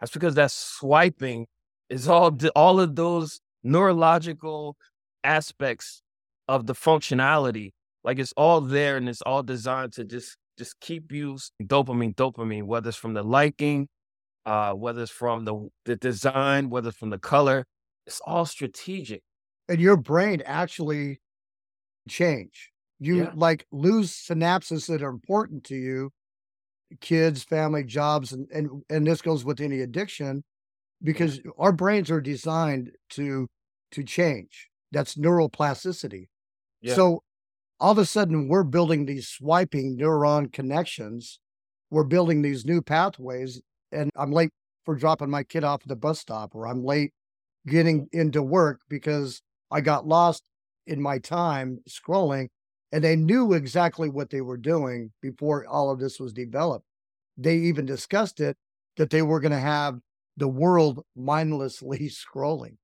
That's 0.00 0.12
because 0.12 0.34
that 0.36 0.50
swiping 0.50 1.46
is 1.90 2.08
all 2.08 2.36
all 2.54 2.80
of 2.80 2.94
those 2.94 3.40
neurological 3.64 4.76
aspects 5.24 6.02
of 6.46 6.66
the 6.66 6.74
functionality. 6.74 7.70
Like 8.04 8.18
it's 8.18 8.32
all 8.36 8.60
there 8.60 8.96
and 8.96 9.08
it's 9.08 9.22
all 9.22 9.42
designed 9.42 9.92
to 9.94 10.04
just 10.04 10.36
just 10.56 10.78
keep 10.80 11.12
you 11.12 11.38
dopamine, 11.62 12.14
dopamine, 12.14 12.64
whether 12.64 12.88
it's 12.88 12.98
from 12.98 13.14
the 13.14 13.22
liking, 13.22 13.88
uh, 14.48 14.74
whether 14.74 15.02
it's 15.02 15.12
from 15.12 15.44
the 15.44 15.68
the 15.84 15.96
design, 15.96 16.70
whether 16.70 16.88
it's 16.90 16.98
from 16.98 17.10
the 17.10 17.18
color. 17.18 17.66
It's 18.06 18.20
all 18.26 18.46
strategic. 18.46 19.22
And 19.68 19.80
your 19.80 19.96
brain 19.98 20.42
actually 20.46 21.20
change. 22.08 22.72
You 23.00 23.16
Yeah. 23.24 23.32
like 23.34 23.66
lose 23.72 24.12
synapses 24.12 24.88
that 24.88 25.02
are 25.02 25.10
important 25.10 25.64
to 25.64 25.76
you, 25.76 26.10
kids, 27.00 27.42
family, 27.44 27.84
jobs, 27.84 28.32
and 28.32 28.48
and 28.50 28.82
and 28.90 29.06
this 29.06 29.22
goes 29.22 29.44
with 29.44 29.60
any 29.60 29.80
addiction 29.80 30.44
because 31.02 31.40
our 31.58 31.72
brains 31.72 32.10
are 32.10 32.20
designed 32.20 32.92
to 33.10 33.48
to 33.92 34.04
change. 34.04 34.70
That's 34.92 35.16
neuroplasticity. 35.16 36.28
Yeah. 36.80 36.94
So 36.94 37.22
all 37.80 37.92
of 37.92 37.98
a 37.98 38.06
sudden 38.06 38.48
we're 38.48 38.64
building 38.64 39.06
these 39.06 39.28
swiping 39.28 39.98
neuron 39.98 40.52
connections. 40.52 41.40
We're 41.90 42.04
building 42.04 42.42
these 42.42 42.66
new 42.66 42.82
pathways 42.82 43.60
and 43.92 44.10
I'm 44.16 44.32
late 44.32 44.50
for 44.84 44.94
dropping 44.94 45.30
my 45.30 45.42
kid 45.42 45.64
off 45.64 45.82
at 45.82 45.88
the 45.88 45.96
bus 45.96 46.20
stop 46.20 46.54
or 46.54 46.66
I'm 46.66 46.84
late 46.84 47.12
getting 47.66 48.08
into 48.12 48.42
work 48.42 48.80
because 48.88 49.42
I 49.70 49.80
got 49.80 50.06
lost 50.06 50.42
in 50.86 51.00
my 51.00 51.18
time 51.18 51.80
scrolling 51.88 52.48
and 52.92 53.04
they 53.04 53.16
knew 53.16 53.52
exactly 53.52 54.08
what 54.08 54.30
they 54.30 54.40
were 54.40 54.56
doing 54.56 55.12
before 55.20 55.66
all 55.66 55.90
of 55.90 56.00
this 56.00 56.18
was 56.18 56.32
developed. 56.32 56.86
They 57.36 57.56
even 57.56 57.84
discussed 57.86 58.40
it 58.40 58.56
that 58.96 59.10
they 59.10 59.22
were 59.22 59.40
going 59.40 59.52
to 59.52 59.58
have 59.58 59.98
the 60.36 60.48
world 60.48 61.04
mindlessly 61.14 62.10
scrolling. 62.34 62.76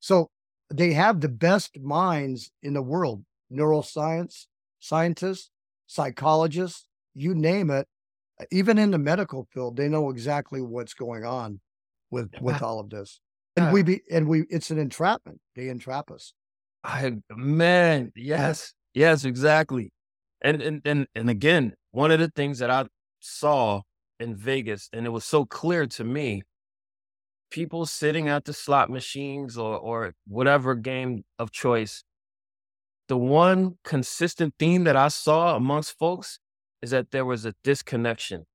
So 0.00 0.28
they 0.72 0.92
have 0.92 1.20
the 1.20 1.28
best 1.28 1.78
minds 1.80 2.50
in 2.62 2.74
the 2.74 2.82
world 2.82 3.24
neuroscience, 3.52 4.46
scientists, 4.78 5.50
psychologists, 5.86 6.86
you 7.14 7.34
name 7.34 7.70
it. 7.70 7.86
Uh, 8.40 8.44
even 8.50 8.78
in 8.78 8.90
the 8.90 8.98
medical 8.98 9.46
field, 9.52 9.76
they 9.76 9.88
know 9.88 10.10
exactly 10.10 10.60
what's 10.60 10.94
going 10.94 11.24
on 11.24 11.60
with 12.10 12.30
with 12.40 12.62
all 12.62 12.80
of 12.80 12.90
this. 12.90 13.20
And 13.56 13.72
we 13.72 13.82
be 13.82 14.02
and 14.10 14.28
we 14.28 14.44
it's 14.50 14.70
an 14.70 14.78
entrapment. 14.78 15.40
They 15.56 15.68
entrap 15.68 16.10
us. 16.10 16.32
I 16.84 17.16
man, 17.30 18.12
yes, 18.14 18.72
yes, 18.94 19.24
exactly. 19.24 19.92
And 20.40 20.62
and 20.62 20.82
and 20.84 21.06
and 21.14 21.28
again, 21.28 21.74
one 21.90 22.10
of 22.10 22.20
the 22.20 22.28
things 22.28 22.60
that 22.60 22.70
I 22.70 22.86
saw 23.20 23.82
in 24.20 24.36
Vegas, 24.36 24.88
and 24.92 25.06
it 25.06 25.10
was 25.10 25.24
so 25.24 25.44
clear 25.44 25.86
to 25.86 26.04
me, 26.04 26.42
people 27.50 27.86
sitting 27.86 28.28
at 28.28 28.44
the 28.44 28.52
slot 28.52 28.90
machines 28.90 29.58
or 29.58 29.76
or 29.76 30.14
whatever 30.26 30.74
game 30.74 31.24
of 31.38 31.50
choice. 31.50 32.04
The 33.08 33.16
one 33.16 33.78
consistent 33.84 34.54
theme 34.58 34.84
that 34.84 34.96
I 34.96 35.08
saw 35.08 35.56
amongst 35.56 35.98
folks 35.98 36.38
is 36.82 36.90
that 36.90 37.10
there 37.10 37.24
was 37.24 37.44
a 37.44 37.54
disconnection, 37.64 38.46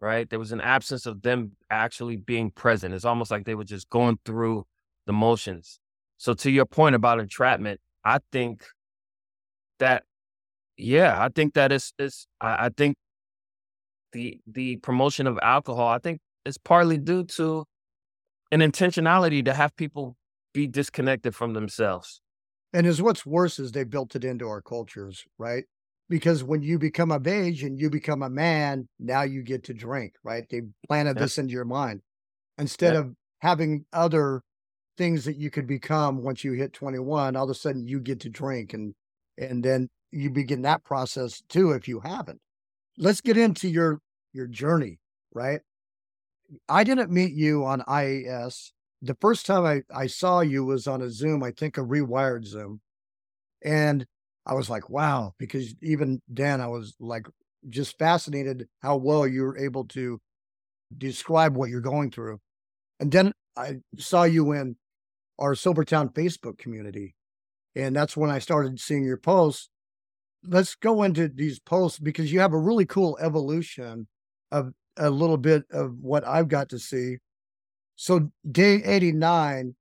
right? 0.00 0.28
There 0.28 0.38
was 0.38 0.52
an 0.52 0.60
absence 0.60 1.06
of 1.06 1.22
them 1.22 1.52
actually 1.70 2.16
being 2.16 2.50
present. 2.50 2.94
It's 2.94 3.04
almost 3.04 3.30
like 3.30 3.44
they 3.44 3.54
were 3.54 3.64
just 3.64 3.88
going 3.90 4.18
through 4.24 4.66
the 5.06 5.12
motions. 5.12 5.80
So 6.18 6.34
to 6.34 6.50
your 6.50 6.66
point 6.66 6.94
about 6.94 7.20
entrapment, 7.20 7.80
I 8.04 8.18
think 8.30 8.64
that 9.78 10.04
yeah, 10.76 11.22
I 11.22 11.28
think 11.28 11.54
that 11.54 11.72
is 11.72 11.92
is 11.98 12.26
I, 12.40 12.66
I 12.66 12.70
think 12.76 12.96
the 14.12 14.40
the 14.46 14.76
promotion 14.76 15.26
of 15.26 15.38
alcohol, 15.42 15.88
I 15.88 15.98
think 15.98 16.20
is 16.44 16.58
partly 16.58 16.98
due 16.98 17.24
to 17.24 17.64
an 18.50 18.60
intentionality 18.60 19.44
to 19.44 19.54
have 19.54 19.74
people 19.76 20.16
be 20.52 20.66
disconnected 20.66 21.34
from 21.34 21.54
themselves. 21.54 22.20
And 22.72 22.86
is 22.86 23.02
what's 23.02 23.26
worse 23.26 23.58
is 23.58 23.72
they 23.72 23.84
built 23.84 24.14
it 24.16 24.24
into 24.24 24.46
our 24.46 24.62
cultures, 24.62 25.24
right? 25.38 25.64
Because 26.12 26.44
when 26.44 26.60
you 26.62 26.78
become 26.78 27.10
of 27.10 27.26
age 27.26 27.62
and 27.62 27.80
you 27.80 27.88
become 27.88 28.22
a 28.22 28.28
man, 28.28 28.86
now 28.98 29.22
you 29.22 29.42
get 29.42 29.64
to 29.64 29.72
drink, 29.72 30.12
right? 30.22 30.46
They 30.50 30.60
planted 30.86 31.14
Yep. 31.14 31.22
this 31.22 31.38
into 31.38 31.54
your 31.54 31.64
mind 31.64 32.02
instead 32.58 32.94
Yep. 32.94 33.06
of 33.06 33.16
having 33.38 33.86
other 33.94 34.42
things 34.98 35.24
that 35.24 35.38
you 35.38 35.50
could 35.50 35.66
become 35.66 36.22
once 36.22 36.44
you 36.44 36.52
hit 36.52 36.74
21, 36.74 37.34
all 37.34 37.44
of 37.44 37.48
a 37.48 37.54
sudden 37.54 37.88
you 37.88 37.98
get 37.98 38.20
to 38.20 38.28
drink 38.28 38.74
and 38.74 38.94
and 39.38 39.64
then 39.64 39.88
you 40.10 40.28
begin 40.28 40.60
that 40.62 40.84
process 40.84 41.42
too 41.48 41.70
if 41.70 41.88
you 41.88 42.00
haven't. 42.00 42.42
Let's 42.98 43.22
get 43.22 43.38
into 43.38 43.70
your 43.70 44.02
your 44.34 44.46
journey, 44.46 44.98
right? 45.32 45.62
I 46.68 46.84
didn't 46.84 47.10
meet 47.10 47.32
you 47.32 47.64
on 47.64 47.80
IAS. 47.88 48.72
The 49.00 49.16
first 49.18 49.46
time 49.46 49.64
I, 49.64 49.82
I 49.90 50.08
saw 50.08 50.40
you 50.40 50.62
was 50.66 50.86
on 50.86 51.00
a 51.00 51.08
Zoom, 51.08 51.42
I 51.42 51.52
think 51.52 51.78
a 51.78 51.80
rewired 51.80 52.44
Zoom. 52.44 52.82
And 53.64 54.06
I 54.46 54.54
was 54.54 54.68
like, 54.68 54.90
wow, 54.90 55.34
because 55.38 55.74
even 55.82 56.20
Dan, 56.32 56.60
I 56.60 56.66
was 56.66 56.94
like 56.98 57.26
just 57.68 57.98
fascinated 57.98 58.68
how 58.80 58.96
well 58.96 59.26
you 59.26 59.42
were 59.42 59.58
able 59.58 59.84
to 59.84 60.20
describe 60.96 61.56
what 61.56 61.70
you're 61.70 61.80
going 61.80 62.10
through. 62.10 62.40
And 62.98 63.10
then 63.12 63.32
I 63.56 63.76
saw 63.98 64.24
you 64.24 64.52
in 64.52 64.76
our 65.38 65.54
Sobertown 65.54 66.12
Facebook 66.12 66.58
community. 66.58 67.14
And 67.74 67.94
that's 67.96 68.16
when 68.16 68.30
I 68.30 68.38
started 68.38 68.78
seeing 68.80 69.04
your 69.04 69.16
posts. 69.16 69.68
Let's 70.44 70.74
go 70.74 71.04
into 71.04 71.28
these 71.28 71.58
posts 71.60 71.98
because 71.98 72.32
you 72.32 72.40
have 72.40 72.52
a 72.52 72.58
really 72.58 72.84
cool 72.84 73.16
evolution 73.20 74.08
of 74.50 74.72
a 74.96 75.08
little 75.08 75.36
bit 75.36 75.64
of 75.70 75.98
what 76.00 76.26
I've 76.26 76.48
got 76.48 76.68
to 76.70 76.78
see. 76.78 77.18
So, 77.96 78.30
day 78.50 78.82
89, 78.82 79.74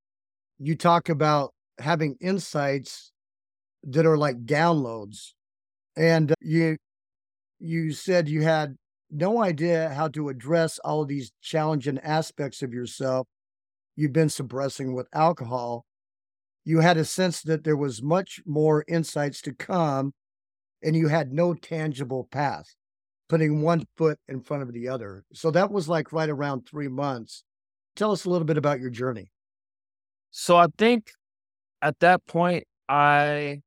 you 0.60 0.76
talk 0.76 1.10
about 1.10 1.54
having 1.80 2.16
insights 2.22 3.12
that 3.84 4.06
are 4.06 4.18
like 4.18 4.46
downloads. 4.46 5.32
And 5.96 6.32
uh, 6.32 6.36
you 6.42 6.78
you 7.60 7.92
said 7.92 8.30
you 8.30 8.42
had 8.42 8.76
no 9.12 9.44
idea 9.44 9.90
how 9.90 10.08
to 10.10 10.30
address 10.30 10.80
all 10.80 11.06
these 11.06 11.32
challenging 11.42 12.00
aspects 12.00 12.62
of 12.62 12.74
yourself 12.74 13.28
you've 13.96 14.14
been 14.14 14.30
suppressing 14.30 14.94
with 14.94 15.08
alcohol. 15.14 15.86
You 16.64 16.80
had 16.80 16.98
a 16.98 17.06
sense 17.06 17.42
that 17.44 17.64
there 17.64 17.78
was 17.78 18.02
much 18.02 18.42
more 18.46 18.86
insights 18.88 19.42
to 19.44 19.54
come 19.54 20.14
and 20.84 20.96
you 20.96 21.08
had 21.08 21.32
no 21.32 21.54
tangible 21.54 22.28
path, 22.32 22.76
putting 23.30 23.62
one 23.62 23.86
foot 23.98 24.18
in 24.28 24.42
front 24.42 24.64
of 24.64 24.74
the 24.74 24.88
other. 24.88 25.24
So 25.34 25.52
that 25.52 25.72
was 25.72 25.88
like 25.88 26.12
right 26.12 26.30
around 26.30 26.68
3 26.68 26.88
months. 26.88 27.44
Tell 27.96 28.12
us 28.12 28.26
a 28.26 28.30
little 28.30 28.46
bit 28.46 28.58
about 28.58 28.80
your 28.80 28.90
journey. 28.90 29.32
So 30.32 30.56
I 30.58 30.68
think 30.78 31.12
at 31.82 32.00
that 32.00 32.26
point 32.26 32.66
I 32.88 33.62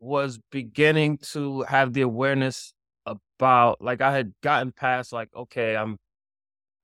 was 0.00 0.38
beginning 0.50 1.18
to 1.18 1.62
have 1.62 1.92
the 1.92 2.02
awareness 2.02 2.74
about 3.06 3.80
like 3.80 4.00
I 4.00 4.12
had 4.12 4.32
gotten 4.42 4.72
past 4.72 5.12
like 5.12 5.28
okay 5.34 5.76
I'm 5.76 5.98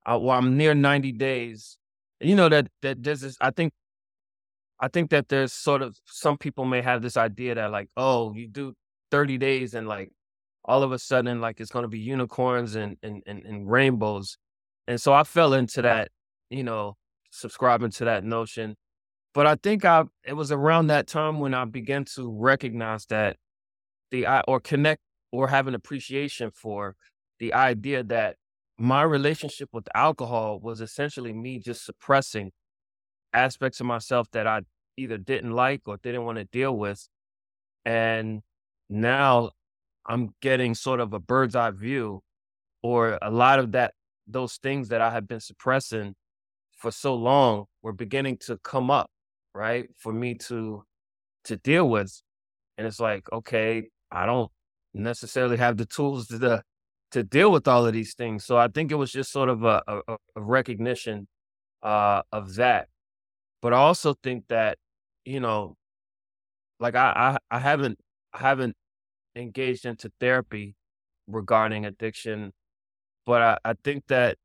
I, 0.05 0.15
well 0.15 0.37
I'm 0.37 0.57
near 0.57 0.73
90 0.73 1.11
days. 1.13 1.77
You 2.19 2.35
know 2.35 2.49
that 2.49 2.67
that 2.81 3.03
there's 3.03 3.21
this 3.21 3.37
I 3.41 3.51
think 3.51 3.73
I 4.79 4.87
think 4.87 5.11
that 5.11 5.29
there's 5.29 5.53
sort 5.53 5.81
of 5.81 5.97
some 6.05 6.37
people 6.37 6.65
may 6.65 6.81
have 6.81 7.01
this 7.01 7.17
idea 7.17 7.55
that 7.55 7.71
like 7.71 7.89
oh 7.97 8.33
you 8.33 8.47
do 8.47 8.73
30 9.11 9.37
days 9.37 9.73
and 9.73 9.87
like 9.87 10.11
all 10.65 10.83
of 10.83 10.91
a 10.91 10.99
sudden 10.99 11.41
like 11.41 11.59
it's 11.59 11.71
going 11.71 11.83
to 11.83 11.89
be 11.89 11.99
unicorns 11.99 12.75
and, 12.75 12.97
and 13.03 13.23
and 13.25 13.45
and 13.45 13.69
rainbows. 13.69 14.37
And 14.87 14.99
so 14.99 15.13
I 15.13 15.23
fell 15.23 15.53
into 15.53 15.81
that 15.83 16.09
you 16.49 16.63
know 16.63 16.95
subscribing 17.31 17.91
to 17.91 18.05
that 18.05 18.23
notion 18.23 18.75
but 19.33 19.47
I 19.47 19.55
think 19.55 19.85
I 19.85 20.03
it 20.23 20.33
was 20.33 20.51
around 20.51 20.87
that 20.87 21.07
time 21.07 21.39
when 21.39 21.53
I 21.53 21.65
began 21.65 22.05
to 22.15 22.31
recognize 22.31 23.05
that 23.07 23.37
the 24.11 24.27
or 24.47 24.59
connect 24.59 25.01
or 25.31 25.47
have 25.47 25.67
an 25.67 25.75
appreciation 25.75 26.51
for 26.51 26.95
the 27.39 27.53
idea 27.53 28.03
that 28.03 28.37
my 28.77 29.03
relationship 29.03 29.69
with 29.73 29.87
alcohol 29.95 30.59
was 30.59 30.81
essentially 30.81 31.33
me 31.33 31.59
just 31.59 31.85
suppressing 31.85 32.51
aspects 33.33 33.79
of 33.79 33.87
myself 33.87 34.27
that 34.31 34.47
I 34.47 34.61
either 34.97 35.17
didn't 35.17 35.51
like 35.51 35.81
or 35.87 35.97
didn't 35.97 36.25
want 36.25 36.37
to 36.37 36.45
deal 36.45 36.77
with. 36.77 37.07
And 37.85 38.41
now 38.89 39.51
I'm 40.05 40.31
getting 40.41 40.75
sort 40.75 40.99
of 40.99 41.13
a 41.13 41.19
bird's 41.19 41.55
eye 41.55 41.71
view 41.71 42.21
or 42.83 43.17
a 43.21 43.31
lot 43.31 43.59
of 43.59 43.71
that 43.73 43.93
those 44.27 44.57
things 44.57 44.89
that 44.89 45.01
I 45.01 45.11
have 45.11 45.27
been 45.27 45.39
suppressing 45.39 46.15
for 46.77 46.91
so 46.91 47.15
long 47.15 47.65
were 47.81 47.93
beginning 47.93 48.37
to 48.45 48.57
come 48.63 48.91
up 48.91 49.09
right? 49.53 49.89
For 49.97 50.13
me 50.13 50.35
to 50.49 50.83
to 51.45 51.57
deal 51.57 51.89
with. 51.89 52.21
And 52.77 52.87
it's 52.87 52.99
like, 52.99 53.31
okay, 53.31 53.89
I 54.11 54.25
don't 54.25 54.51
necessarily 54.93 55.57
have 55.57 55.77
the 55.77 55.85
tools 55.85 56.27
to 56.27 56.63
to 57.11 57.23
deal 57.23 57.51
with 57.51 57.67
all 57.67 57.85
of 57.85 57.93
these 57.93 58.15
things. 58.15 58.43
So 58.43 58.57
I 58.57 58.67
think 58.67 58.91
it 58.91 58.95
was 58.95 59.11
just 59.11 59.31
sort 59.31 59.49
of 59.49 59.63
a, 59.63 59.83
a, 59.87 60.17
a 60.35 60.41
recognition 60.41 61.27
uh, 61.83 62.23
of 62.31 62.55
that. 62.55 62.87
But 63.61 63.73
I 63.73 63.77
also 63.77 64.15
think 64.23 64.45
that, 64.49 64.79
you 65.23 65.39
know, 65.39 65.75
like 66.79 66.95
I, 66.95 67.37
I, 67.51 67.57
I 67.57 67.59
haven't 67.59 67.99
I 68.33 68.39
haven't 68.39 68.75
engaged 69.35 69.85
into 69.85 70.11
therapy 70.19 70.75
regarding 71.27 71.85
addiction, 71.85 72.51
but 73.25 73.41
I, 73.41 73.57
I 73.63 73.73
think 73.83 74.07
that 74.07 74.37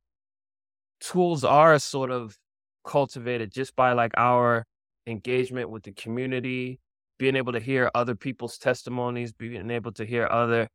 tools 1.00 1.44
are 1.44 1.78
sort 1.78 2.10
of 2.10 2.36
cultivated 2.84 3.50
just 3.52 3.74
by 3.76 3.92
like 3.92 4.12
our 4.16 4.66
engagement 5.08 5.70
with 5.70 5.82
the 5.84 5.92
community, 5.92 6.80
being 7.18 7.36
able 7.36 7.52
to 7.52 7.60
hear 7.60 7.90
other 7.94 8.14
people's 8.14 8.58
testimonies, 8.58 9.32
being 9.32 9.70
able 9.70 9.92
to 9.92 10.04
hear 10.04 10.26
other, 10.30 10.68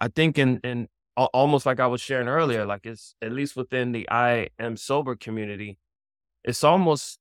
I 0.00 0.08
think 0.08 0.38
in, 0.38 0.58
in 0.64 0.88
almost 1.16 1.66
like 1.66 1.78
I 1.78 1.86
was 1.86 2.00
sharing 2.00 2.28
earlier, 2.28 2.66
like 2.66 2.86
it's 2.86 3.14
at 3.22 3.32
least 3.32 3.56
within 3.56 3.92
the 3.92 4.08
I 4.10 4.48
am 4.58 4.76
sober 4.76 5.14
community, 5.14 5.78
it's 6.42 6.64
almost, 6.64 7.18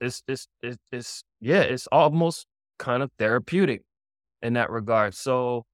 it's, 0.00 0.22
it's, 0.28 0.46
it's, 0.62 0.78
it's 0.92 1.24
yeah, 1.40 1.62
it's 1.62 1.86
almost 1.88 2.46
kind 2.78 3.02
of 3.02 3.10
therapeutic 3.18 3.82
in 4.42 4.52
that 4.54 4.70
regard. 4.70 5.14
So 5.14 5.64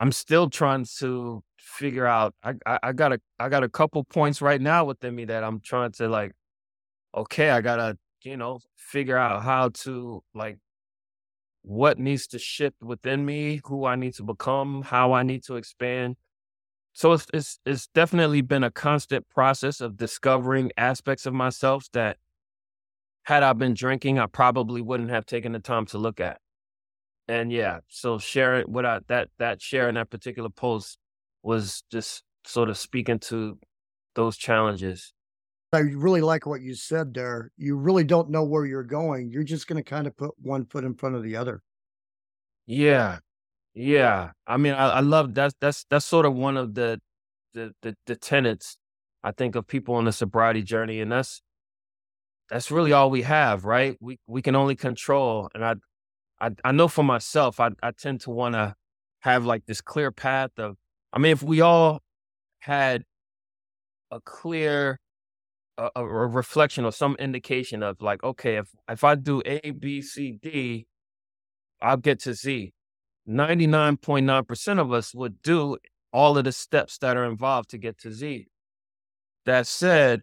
I'm 0.00 0.12
still 0.12 0.50
trying 0.50 0.86
to 0.98 1.42
figure 1.58 2.06
out. 2.06 2.34
I, 2.42 2.54
I, 2.66 2.78
I 2.82 2.92
got 2.92 3.12
a 3.12 3.20
I 3.38 3.48
got 3.48 3.64
a 3.64 3.68
couple 3.68 4.04
points 4.04 4.42
right 4.42 4.60
now 4.60 4.84
within 4.84 5.14
me 5.14 5.24
that 5.26 5.44
I'm 5.44 5.60
trying 5.60 5.92
to 5.92 6.08
like. 6.08 6.32
Okay, 7.14 7.50
I 7.50 7.60
gotta 7.60 7.96
you 8.26 8.36
know 8.36 8.58
figure 8.76 9.16
out 9.16 9.42
how 9.42 9.68
to 9.70 10.22
like 10.34 10.58
what 11.62 11.98
needs 11.98 12.28
to 12.28 12.38
shift 12.38 12.76
within 12.82 13.24
me, 13.24 13.60
who 13.64 13.84
I 13.86 13.96
need 13.96 14.14
to 14.14 14.22
become, 14.22 14.82
how 14.82 15.12
I 15.12 15.24
need 15.24 15.42
to 15.44 15.56
expand. 15.56 16.16
So 16.92 17.12
it's 17.12 17.26
it's 17.32 17.58
it's 17.66 17.86
definitely 17.88 18.40
been 18.40 18.64
a 18.64 18.70
constant 18.70 19.28
process 19.28 19.80
of 19.80 19.96
discovering 19.96 20.72
aspects 20.76 21.26
of 21.26 21.34
myself 21.34 21.86
that 21.92 22.18
had 23.24 23.42
I 23.42 23.52
been 23.52 23.74
drinking, 23.74 24.18
I 24.18 24.26
probably 24.26 24.80
wouldn't 24.80 25.10
have 25.10 25.26
taken 25.26 25.52
the 25.52 25.58
time 25.58 25.86
to 25.86 25.98
look 25.98 26.20
at. 26.20 26.38
And 27.26 27.50
yeah, 27.50 27.80
so 27.88 28.18
sharing 28.18 28.72
what 28.72 28.86
I 28.86 29.00
that 29.08 29.28
that 29.38 29.60
share 29.60 29.88
in 29.88 29.96
that 29.96 30.10
particular 30.10 30.48
post 30.48 30.98
was 31.42 31.82
just 31.90 32.22
sort 32.44 32.70
of 32.70 32.78
speaking 32.78 33.18
to 33.18 33.58
those 34.14 34.36
challenges. 34.36 35.12
I 35.76 35.80
really 35.80 36.20
like 36.20 36.46
what 36.46 36.62
you 36.62 36.74
said 36.74 37.14
there. 37.14 37.52
You 37.56 37.76
really 37.76 38.04
don't 38.04 38.30
know 38.30 38.44
where 38.44 38.66
you're 38.66 38.82
going. 38.82 39.30
You're 39.30 39.44
just 39.44 39.66
going 39.66 39.82
to 39.82 39.88
kind 39.88 40.06
of 40.06 40.16
put 40.16 40.32
one 40.38 40.64
foot 40.66 40.84
in 40.84 40.94
front 40.94 41.14
of 41.14 41.22
the 41.22 41.36
other. 41.36 41.62
Yeah. 42.66 43.18
Yeah. 43.74 44.30
I 44.46 44.56
mean, 44.56 44.72
I, 44.72 44.88
I 44.88 45.00
love 45.00 45.34
that's 45.34 45.54
that's 45.60 45.84
that's 45.90 46.04
sort 46.04 46.26
of 46.26 46.34
one 46.34 46.56
of 46.56 46.74
the, 46.74 47.00
the 47.54 47.74
the 47.82 47.96
the 48.06 48.16
tenets 48.16 48.78
I 49.22 49.32
think 49.32 49.54
of 49.54 49.66
people 49.66 49.94
on 49.94 50.04
the 50.04 50.12
sobriety 50.12 50.62
journey. 50.62 51.00
And 51.00 51.12
that's 51.12 51.42
that's 52.48 52.70
really 52.70 52.92
all 52.92 53.10
we 53.10 53.22
have, 53.22 53.64
right? 53.64 53.96
We 54.00 54.18
we 54.26 54.42
can 54.42 54.56
only 54.56 54.76
control. 54.76 55.50
And 55.54 55.64
I 55.64 55.74
I, 56.40 56.50
I 56.64 56.72
know 56.72 56.88
for 56.88 57.04
myself, 57.04 57.60
I, 57.60 57.70
I 57.82 57.92
tend 57.92 58.22
to 58.22 58.30
want 58.30 58.54
to 58.54 58.74
have 59.20 59.44
like 59.44 59.66
this 59.66 59.80
clear 59.80 60.10
path 60.10 60.50
of, 60.58 60.76
I 61.12 61.18
mean, 61.18 61.32
if 61.32 61.42
we 61.42 61.60
all 61.60 62.00
had 62.60 63.04
a 64.10 64.20
clear 64.20 64.98
a, 65.78 65.90
a 65.96 66.04
reflection 66.04 66.84
or 66.84 66.92
some 66.92 67.16
indication 67.18 67.82
of 67.82 68.00
like, 68.00 68.22
okay, 68.24 68.56
if 68.56 68.68
if 68.88 69.04
I 69.04 69.14
do 69.14 69.42
A, 69.44 69.70
B, 69.70 70.02
C, 70.02 70.38
D, 70.42 70.86
I'll 71.80 71.96
get 71.96 72.20
to 72.20 72.34
Z. 72.34 72.72
99.9% 73.28 74.78
of 74.78 74.92
us 74.92 75.14
would 75.14 75.42
do 75.42 75.78
all 76.12 76.38
of 76.38 76.44
the 76.44 76.52
steps 76.52 76.98
that 76.98 77.16
are 77.16 77.24
involved 77.24 77.70
to 77.70 77.78
get 77.78 77.98
to 77.98 78.12
Z. 78.12 78.46
That 79.44 79.66
said, 79.66 80.22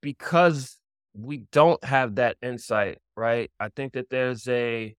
because 0.00 0.78
we 1.14 1.44
don't 1.52 1.82
have 1.84 2.16
that 2.16 2.36
insight, 2.42 2.98
right? 3.16 3.50
I 3.60 3.68
think 3.68 3.92
that 3.94 4.10
there's 4.10 4.48
a 4.48 4.94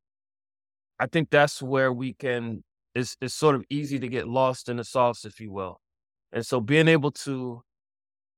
I 0.99 1.07
think 1.07 1.29
that's 1.29 1.61
where 1.61 1.91
we 1.91 2.13
can 2.13 2.63
it's 2.95 3.17
it's 3.21 3.33
sort 3.33 3.55
of 3.55 3.65
easy 3.69 3.99
to 3.99 4.07
get 4.07 4.27
lost 4.27 4.69
in 4.69 4.77
the 4.77 4.83
sauce, 4.83 5.25
if 5.25 5.39
you 5.39 5.51
will. 5.51 5.79
And 6.31 6.45
so 6.45 6.59
being 6.59 6.87
able 6.87 7.11
to, 7.11 7.63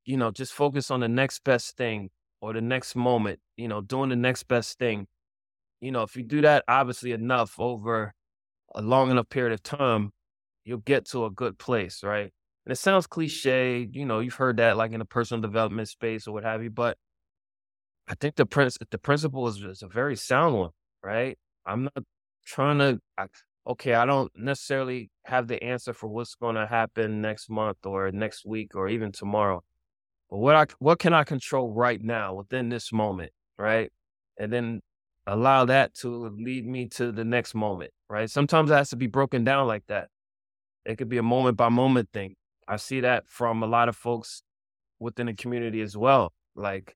you 0.07 0.15
know, 0.15 0.31
just 0.31 0.53
focus 0.53 0.89
on 0.89 1.01
the 1.01 1.07
next 1.09 1.43
best 1.43 1.75
thing 1.75 2.09
or 2.41 2.53
the 2.53 2.61
next 2.61 2.95
moment, 2.95 3.39
you 3.57 3.67
know, 3.67 3.81
doing 3.81 4.09
the 4.09 4.15
next 4.15 4.43
best 4.43 4.79
thing. 4.79 5.05
You 5.81 5.91
know, 5.91 6.01
if 6.03 6.15
you 6.15 6.23
do 6.23 6.41
that 6.41 6.63
obviously 6.67 7.11
enough 7.11 7.59
over 7.59 8.13
a 8.73 8.81
long 8.81 9.11
enough 9.11 9.27
period 9.29 9.51
of 9.51 9.61
time, 9.61 10.11
you'll 10.63 10.77
get 10.79 11.05
to 11.09 11.25
a 11.25 11.29
good 11.29 11.59
place, 11.59 12.03
right? 12.03 12.31
And 12.65 12.71
it 12.71 12.77
sounds 12.77 13.05
cliche, 13.05 13.89
you 13.91 14.05
know, 14.05 14.19
you've 14.19 14.35
heard 14.35 14.57
that 14.57 14.77
like 14.77 14.93
in 14.93 15.01
a 15.01 15.05
personal 15.05 15.41
development 15.41 15.89
space 15.89 16.25
or 16.25 16.33
what 16.33 16.45
have 16.45 16.63
you, 16.63 16.69
but 16.69 16.97
I 18.07 18.15
think 18.15 18.35
the 18.35 18.45
prince 18.45 18.77
the 18.89 18.97
principle 18.97 19.45
is, 19.49 19.61
is 19.61 19.81
a 19.81 19.89
very 19.89 20.15
sound 20.15 20.55
one, 20.55 20.71
right? 21.03 21.37
I'm 21.65 21.83
not 21.83 22.05
trying 22.45 22.79
to 22.79 23.01
I, 23.17 23.25
okay, 23.67 23.93
I 23.93 24.05
don't 24.05 24.31
necessarily 24.37 25.09
have 25.25 25.49
the 25.49 25.61
answer 25.61 25.91
for 25.91 26.07
what's 26.07 26.35
going 26.35 26.55
to 26.55 26.65
happen 26.65 27.19
next 27.21 27.49
month 27.49 27.85
or 27.85 28.09
next 28.13 28.45
week 28.45 28.73
or 28.73 28.87
even 28.87 29.11
tomorrow. 29.11 29.63
But 30.29 30.37
what 30.37 30.55
I 30.55 30.65
what 30.79 30.99
can 30.99 31.13
I 31.13 31.23
control 31.23 31.71
right 31.71 32.01
now 32.01 32.33
within 32.33 32.69
this 32.69 32.91
moment, 32.91 33.31
right? 33.57 33.91
And 34.37 34.51
then 34.51 34.81
allow 35.25 35.65
that 35.65 35.93
to 35.95 36.29
lead 36.37 36.65
me 36.65 36.87
to 36.87 37.11
the 37.11 37.25
next 37.25 37.55
moment, 37.55 37.91
right? 38.09 38.29
Sometimes 38.29 38.71
it 38.71 38.75
has 38.75 38.89
to 38.91 38.95
be 38.95 39.07
broken 39.07 39.43
down 39.43 39.67
like 39.67 39.83
that. 39.87 40.09
It 40.85 40.97
could 40.97 41.09
be 41.09 41.17
a 41.17 41.23
moment 41.23 41.57
by 41.57 41.69
moment 41.69 42.09
thing. 42.13 42.35
I 42.67 42.77
see 42.77 43.01
that 43.01 43.27
from 43.27 43.63
a 43.63 43.67
lot 43.67 43.89
of 43.89 43.95
folks 43.95 44.41
within 44.99 45.27
the 45.27 45.33
community 45.33 45.81
as 45.81 45.95
well. 45.95 46.33
Like 46.55 46.95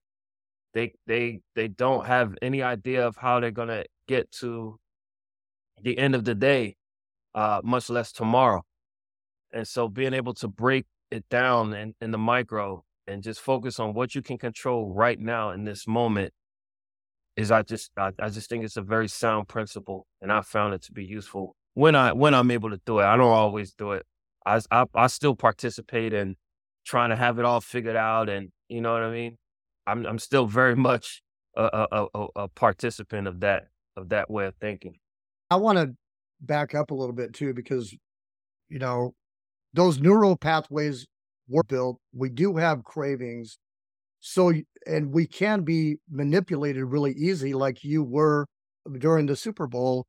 they 0.74 0.92
they 1.06 1.40
they 1.54 1.68
don't 1.68 2.06
have 2.06 2.34
any 2.42 2.62
idea 2.62 3.06
of 3.06 3.16
how 3.16 3.40
they're 3.40 3.50
gonna 3.50 3.84
get 4.08 4.30
to 4.40 4.78
the 5.82 5.98
end 5.98 6.14
of 6.14 6.24
the 6.24 6.34
day, 6.34 6.76
uh, 7.34 7.60
much 7.64 7.90
less 7.90 8.12
tomorrow. 8.12 8.62
And 9.52 9.66
so 9.66 9.88
being 9.88 10.14
able 10.14 10.34
to 10.34 10.48
break 10.48 10.86
it 11.10 11.28
down 11.28 11.74
in, 11.74 11.94
in 12.00 12.10
the 12.10 12.18
micro 12.18 12.84
and 13.06 13.22
just 13.22 13.40
focus 13.40 13.78
on 13.80 13.94
what 13.94 14.14
you 14.14 14.22
can 14.22 14.38
control 14.38 14.92
right 14.92 15.18
now 15.18 15.50
in 15.50 15.64
this 15.64 15.86
moment 15.86 16.32
is 17.36 17.50
I 17.50 17.62
just 17.62 17.90
I, 17.96 18.12
I 18.20 18.28
just 18.28 18.48
think 18.48 18.64
it's 18.64 18.76
a 18.76 18.82
very 18.82 19.08
sound 19.08 19.48
principle 19.48 20.06
and 20.20 20.30
I 20.30 20.42
found 20.42 20.74
it 20.74 20.82
to 20.82 20.92
be 20.92 21.04
useful 21.04 21.56
when 21.74 21.94
I 21.94 22.12
when 22.12 22.34
I'm 22.34 22.50
able 22.50 22.70
to 22.70 22.80
do 22.84 22.98
it. 22.98 23.04
I 23.04 23.16
don't 23.16 23.32
always 23.32 23.72
do 23.72 23.92
it. 23.92 24.04
I 24.44 24.60
I, 24.70 24.84
I 24.94 25.06
still 25.06 25.34
participate 25.34 26.12
in 26.12 26.36
trying 26.84 27.10
to 27.10 27.16
have 27.16 27.38
it 27.38 27.44
all 27.44 27.60
figured 27.60 27.96
out 27.96 28.28
and 28.28 28.50
you 28.68 28.80
know 28.80 28.92
what 28.92 29.02
I 29.02 29.10
mean? 29.10 29.38
I'm 29.86 30.06
I'm 30.06 30.18
still 30.18 30.46
very 30.46 30.76
much 30.88 31.22
a, 31.56 31.86
a, 31.92 32.06
a, 32.14 32.26
a 32.36 32.48
participant 32.48 33.28
of 33.28 33.40
that 33.40 33.64
of 33.96 34.10
that 34.10 34.30
way 34.30 34.46
of 34.46 34.54
thinking. 34.56 34.94
I 35.50 35.56
want 35.56 35.78
to 35.78 35.94
back 36.42 36.74
up 36.74 36.90
a 36.90 36.94
little 36.94 37.14
bit 37.14 37.32
too, 37.32 37.54
because, 37.54 37.94
you 38.68 38.78
know, 38.78 39.14
those 39.72 39.98
neural 39.98 40.36
pathways 40.36 41.06
were 41.52 41.62
built. 41.62 41.98
We 42.12 42.30
do 42.30 42.56
have 42.56 42.84
cravings. 42.84 43.58
So, 44.20 44.52
and 44.86 45.12
we 45.12 45.26
can 45.26 45.62
be 45.62 45.96
manipulated 46.10 46.84
really 46.84 47.12
easy, 47.12 47.54
like 47.54 47.84
you 47.84 48.02
were 48.02 48.46
during 48.98 49.26
the 49.26 49.36
Super 49.36 49.66
Bowl. 49.66 50.06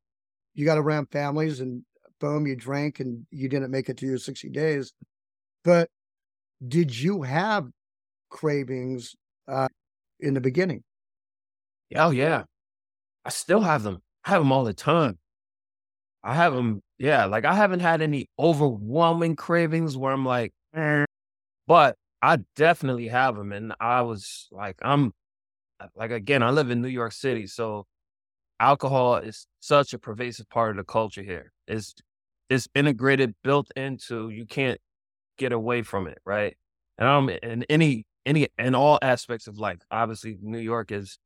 You 0.54 0.64
got 0.64 0.78
around 0.78 1.10
families 1.10 1.60
and 1.60 1.82
boom, 2.20 2.46
you 2.46 2.56
drank 2.56 3.00
and 3.00 3.26
you 3.30 3.48
didn't 3.48 3.70
make 3.70 3.88
it 3.88 3.96
to 3.98 4.06
your 4.06 4.18
60 4.18 4.48
days. 4.50 4.92
But 5.64 5.88
did 6.66 6.96
you 6.96 7.22
have 7.22 7.68
cravings 8.30 9.14
uh, 9.48 9.68
in 10.20 10.34
the 10.34 10.40
beginning? 10.40 10.82
Oh, 11.96 12.10
yeah. 12.10 12.44
I 13.24 13.30
still 13.30 13.60
have 13.60 13.82
them. 13.82 14.00
I 14.24 14.30
have 14.30 14.40
them 14.40 14.52
all 14.52 14.64
the 14.64 14.74
time. 14.74 15.18
I 16.22 16.34
have 16.34 16.54
them. 16.54 16.80
yeah, 16.98 17.26
like 17.26 17.44
I 17.44 17.54
haven't 17.54 17.80
had 17.80 18.00
any 18.00 18.28
overwhelming 18.38 19.36
cravings 19.36 19.96
where 19.96 20.12
I'm 20.12 20.24
like, 20.24 20.52
eh. 20.74 21.04
But 21.66 21.96
I 22.22 22.38
definitely 22.56 23.08
have 23.08 23.36
them. 23.36 23.52
And 23.52 23.74
I 23.80 24.02
was 24.02 24.48
like, 24.50 24.78
I'm 24.82 25.12
uh, 25.80 25.88
like, 25.94 26.10
again, 26.10 26.42
I 26.42 26.50
live 26.50 26.70
in 26.70 26.82
New 26.82 26.88
York 26.88 27.12
City. 27.12 27.46
So 27.46 27.86
alcohol 28.60 29.16
is 29.16 29.46
such 29.60 29.92
a 29.92 29.98
pervasive 29.98 30.48
part 30.48 30.70
of 30.70 30.76
the 30.76 30.84
culture 30.84 31.22
here. 31.22 31.52
It's, 31.66 31.94
it's 32.48 32.68
integrated, 32.74 33.34
built 33.42 33.70
into, 33.76 34.30
you 34.30 34.46
can't 34.46 34.80
get 35.38 35.52
away 35.52 35.82
from 35.82 36.06
it. 36.06 36.18
Right. 36.24 36.56
And 36.98 37.08
I'm 37.08 37.28
in 37.28 37.64
any, 37.64 38.04
any, 38.24 38.48
in 38.58 38.74
all 38.74 38.98
aspects 39.02 39.46
of 39.46 39.58
life. 39.58 39.80
Obviously, 39.90 40.38
New 40.40 40.58
York 40.58 40.92
is, 40.92 41.18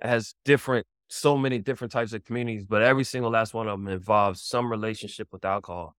has 0.00 0.34
different 0.44 0.86
so 1.08 1.36
many 1.36 1.58
different 1.58 1.92
types 1.92 2.12
of 2.12 2.24
communities, 2.24 2.66
but 2.66 2.82
every 2.82 3.04
single 3.04 3.30
last 3.30 3.54
one 3.54 3.68
of 3.68 3.78
them 3.78 3.88
involves 3.88 4.42
some 4.42 4.70
relationship 4.70 5.28
with 5.30 5.44
alcohol. 5.44 5.94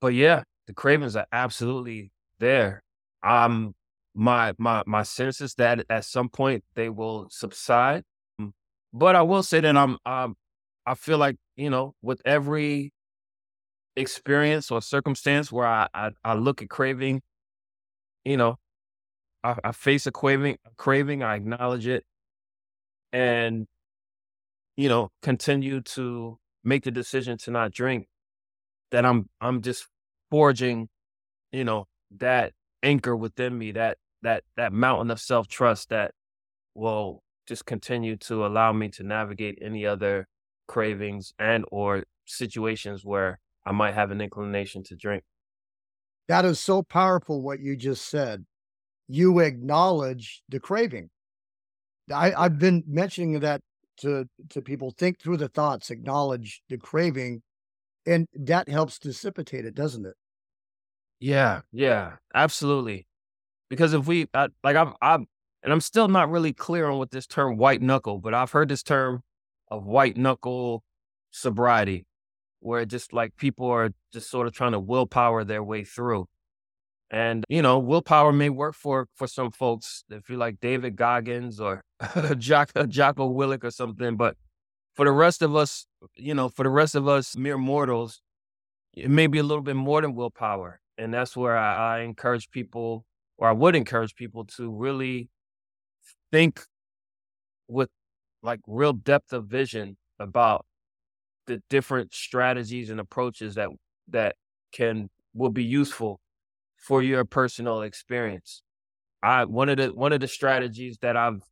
But 0.00 0.14
yeah, 0.14 0.44
the 0.66 0.74
cravings 0.74 1.16
are 1.16 1.26
absolutely 1.32 2.12
there. 2.38 2.82
Um, 3.22 3.74
my 4.14 4.54
my 4.58 4.82
my 4.86 5.02
sense 5.02 5.40
is 5.40 5.54
that 5.54 5.84
at 5.90 6.04
some 6.04 6.28
point 6.28 6.64
they 6.74 6.88
will 6.88 7.28
subside, 7.30 8.04
but 8.92 9.14
I 9.16 9.22
will 9.22 9.42
say 9.42 9.60
that 9.60 9.76
I'm, 9.76 9.98
um, 10.06 10.36
I 10.86 10.94
feel 10.94 11.18
like 11.18 11.36
you 11.56 11.70
know, 11.70 11.94
with 12.02 12.22
every 12.24 12.92
experience 13.96 14.70
or 14.70 14.80
circumstance 14.82 15.52
where 15.52 15.66
I 15.66 15.88
I, 15.94 16.10
I 16.24 16.34
look 16.34 16.62
at 16.62 16.70
craving, 16.70 17.22
you 18.24 18.36
know, 18.36 18.56
I, 19.44 19.56
I 19.64 19.72
face 19.72 20.06
a 20.06 20.12
craving, 20.12 20.56
craving, 20.76 21.22
I 21.22 21.36
acknowledge 21.36 21.86
it, 21.86 22.04
and 23.12 23.66
you 24.76 24.88
know, 24.88 25.10
continue 25.22 25.80
to 25.80 26.38
make 26.64 26.84
the 26.84 26.90
decision 26.90 27.38
to 27.38 27.50
not 27.50 27.72
drink. 27.72 28.06
That 28.92 29.04
I'm 29.04 29.28
I'm 29.40 29.62
just 29.62 29.86
forging, 30.30 30.88
you 31.52 31.64
know, 31.64 31.86
that 32.18 32.52
anchor 32.82 33.16
within 33.16 33.56
me, 33.56 33.72
that 33.72 33.98
that 34.22 34.44
that 34.56 34.72
mountain 34.72 35.10
of 35.10 35.20
self 35.20 35.48
trust 35.48 35.90
that 35.90 36.12
will 36.74 37.22
just 37.46 37.64
continue 37.64 38.16
to 38.16 38.44
allow 38.44 38.72
me 38.72 38.88
to 38.88 39.02
navigate 39.02 39.58
any 39.62 39.86
other 39.86 40.26
cravings 40.66 41.32
and 41.38 41.64
or 41.70 42.04
situations 42.26 43.04
where 43.04 43.38
I 43.64 43.72
might 43.72 43.94
have 43.94 44.10
an 44.10 44.20
inclination 44.20 44.82
to 44.84 44.96
drink. 44.96 45.22
That 46.28 46.44
is 46.44 46.58
so 46.58 46.82
powerful 46.82 47.40
what 47.40 47.60
you 47.60 47.76
just 47.76 48.08
said. 48.08 48.44
You 49.08 49.38
acknowledge 49.38 50.42
the 50.48 50.58
craving. 50.58 51.10
I, 52.12 52.32
I've 52.32 52.58
been 52.58 52.82
mentioning 52.86 53.38
that 53.40 53.60
to 53.98 54.26
to 54.50 54.62
people. 54.62 54.90
Think 54.90 55.20
through 55.20 55.38
the 55.38 55.48
thoughts, 55.48 55.90
acknowledge 55.90 56.62
the 56.68 56.78
craving, 56.78 57.42
and 58.04 58.26
that 58.34 58.68
helps 58.68 58.98
dissipate 58.98 59.64
it, 59.64 59.74
doesn't 59.74 60.06
it? 60.06 60.14
Yeah, 61.20 61.62
yeah, 61.72 62.16
absolutely. 62.34 63.06
Because 63.68 63.92
if 63.94 64.06
we 64.06 64.26
I, 64.34 64.48
like, 64.62 64.76
I'm, 64.76 64.94
I'm, 65.00 65.26
and 65.62 65.72
I'm 65.72 65.80
still 65.80 66.08
not 66.08 66.30
really 66.30 66.52
clear 66.52 66.88
on 66.88 66.98
what 66.98 67.10
this 67.10 67.26
term 67.26 67.56
white 67.56 67.82
knuckle, 67.82 68.18
but 68.18 68.34
I've 68.34 68.52
heard 68.52 68.68
this 68.68 68.82
term 68.82 69.22
of 69.68 69.84
white 69.84 70.16
knuckle 70.16 70.84
sobriety, 71.30 72.06
where 72.60 72.84
just 72.84 73.12
like 73.12 73.36
people 73.36 73.66
are 73.68 73.90
just 74.12 74.30
sort 74.30 74.46
of 74.46 74.52
trying 74.52 74.72
to 74.72 74.80
willpower 74.80 75.44
their 75.44 75.62
way 75.62 75.84
through. 75.84 76.26
And 77.10 77.44
you 77.48 77.62
know, 77.62 77.78
willpower 77.78 78.32
may 78.32 78.50
work 78.50 78.74
for 78.74 79.08
for 79.14 79.26
some 79.26 79.50
folks 79.50 80.04
if 80.10 80.28
you're 80.28 80.38
like 80.38 80.60
David 80.60 80.96
Goggins 80.96 81.60
or 81.60 81.82
Jack, 82.38 82.72
Jocko 82.88 83.32
Willink 83.32 83.64
or 83.64 83.70
something. 83.70 84.16
But 84.16 84.36
for 84.94 85.04
the 85.04 85.12
rest 85.12 85.42
of 85.42 85.54
us, 85.56 85.86
you 86.16 86.34
know, 86.34 86.48
for 86.48 86.64
the 86.64 86.70
rest 86.70 86.94
of 86.94 87.06
us 87.08 87.36
mere 87.36 87.58
mortals, 87.58 88.22
it 88.94 89.10
may 89.10 89.26
be 89.28 89.38
a 89.38 89.42
little 89.42 89.62
bit 89.62 89.76
more 89.76 90.00
than 90.00 90.14
willpower. 90.14 90.80
And 90.98 91.12
that's 91.12 91.36
where 91.36 91.56
I, 91.56 91.98
I 91.98 92.00
encourage 92.00 92.50
people, 92.50 93.04
or 93.38 93.48
I 93.48 93.52
would 93.52 93.76
encourage 93.76 94.14
people 94.14 94.44
to 94.56 94.70
really 94.70 95.28
think 96.32 96.62
with 97.68 97.90
like 98.42 98.60
real 98.66 98.92
depth 98.92 99.32
of 99.32 99.46
vision 99.46 99.96
about 100.18 100.64
the 101.46 101.62
different 101.68 102.14
strategies 102.14 102.90
and 102.90 103.00
approaches 103.00 103.54
that 103.56 103.68
that 104.08 104.36
can 104.72 105.08
will 105.34 105.50
be 105.50 105.64
useful 105.64 106.20
for 106.76 107.02
your 107.02 107.24
personal 107.24 107.82
experience. 107.82 108.62
I 109.22 109.44
one 109.44 109.68
of 109.68 109.78
the 109.78 109.88
one 109.88 110.12
of 110.12 110.20
the 110.20 110.28
strategies 110.28 110.98
that 111.02 111.16
I've 111.16 111.42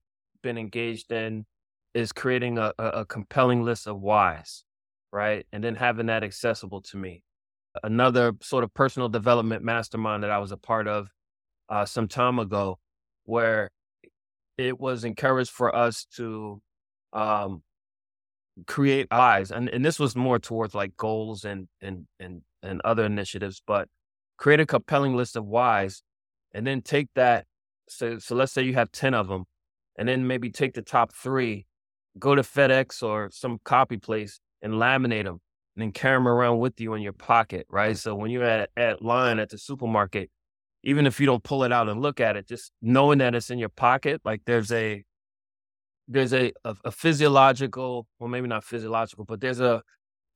been 0.43 0.57
engaged 0.57 1.11
in 1.11 1.45
is 1.93 2.13
creating 2.13 2.59
a, 2.59 2.73
a, 2.79 2.87
a 2.89 3.05
compelling 3.05 3.63
list 3.65 3.87
of 3.89 4.01
whys, 4.01 4.65
right? 5.13 5.47
And 5.53 5.63
then 5.63 5.75
having 5.75 6.07
that 6.07 6.23
accessible 6.23 6.83
to 6.83 6.97
me. 6.97 7.24
Another 7.83 8.33
sort 8.41 8.65
of 8.65 8.73
personal 8.73 9.09
development 9.09 9.65
mastermind 9.65 10.23
that 10.23 10.31
I 10.31 10.39
was 10.39 10.53
a 10.53 10.57
part 10.57 10.87
of 10.87 11.09
uh, 11.69 11.85
some 11.85 12.09
time 12.09 12.39
ago, 12.39 12.79
where 13.25 13.71
it 14.57 14.79
was 14.79 15.05
encouraged 15.05 15.51
for 15.51 15.75
us 15.75 16.07
to 16.17 16.63
um, 17.13 17.63
create 18.67 19.09
eyes, 19.11 19.51
and 19.51 19.69
and 19.69 19.85
this 19.85 19.99
was 19.99 20.15
more 20.15 20.39
towards 20.39 20.75
like 20.75 20.97
goals 20.97 21.45
and 21.45 21.69
and 21.81 22.07
and 22.21 22.43
and 22.63 22.81
other 22.85 23.05
initiatives, 23.05 23.63
but 23.67 23.89
create 24.37 24.61
a 24.61 24.67
compelling 24.67 25.17
list 25.17 25.37
of 25.37 25.45
whys, 25.45 26.03
and 26.53 26.67
then 26.67 26.83
take 26.83 27.09
that. 27.15 27.47
So 27.89 28.19
so 28.19 28.35
let's 28.37 28.53
say 28.53 28.63
you 28.63 28.75
have 28.75 28.93
ten 28.93 29.15
of 29.15 29.29
them, 29.29 29.45
and 29.97 30.09
then 30.09 30.27
maybe 30.27 30.51
take 30.51 30.75
the 30.75 30.83
top 30.83 31.13
three, 31.13 31.67
go 32.19 32.35
to 32.35 32.43
FedEx 32.43 33.03
or 33.03 33.31
some 33.33 33.59
copy 33.65 33.97
place 33.97 34.41
and 34.63 34.75
laminate 34.75 35.25
them, 35.25 35.41
and 35.77 35.83
then 35.83 35.93
carry 35.93 36.17
them 36.17 36.29
around 36.29 36.59
with 36.59 36.81
you 36.81 36.95
in 36.95 37.03
your 37.03 37.13
pocket, 37.13 37.67
right? 37.71 37.97
So 37.97 38.15
when 38.15 38.31
you're 38.31 38.45
at 38.45 38.71
at 38.77 39.03
line 39.03 39.39
at 39.39 39.51
the 39.51 39.59
supermarket, 39.59 40.31
even 40.85 41.07
if 41.07 41.21
you 41.21 41.27
don't 41.27 41.43
pull 41.43 41.65
it 41.65 41.73
out 41.73 41.89
and 41.89 42.01
look 42.01 42.21
at 42.21 42.37
it, 42.37 42.47
just 42.47 42.73
knowing 42.83 43.19
that 43.19 43.35
it's 43.35 43.51
in 43.51 43.59
your 43.59 43.69
pocket, 43.71 44.21
like 44.25 44.43
there's 44.47 44.71
a 44.73 45.05
there's 46.07 46.35
a, 46.35 46.53
a, 46.65 46.77
a 46.85 46.91
physiological, 46.93 48.07
well, 48.19 48.29
maybe 48.29 48.47
not 48.47 48.65
physiological, 48.65 49.25
but 49.25 49.41
there's 49.41 49.61
a 49.61 49.83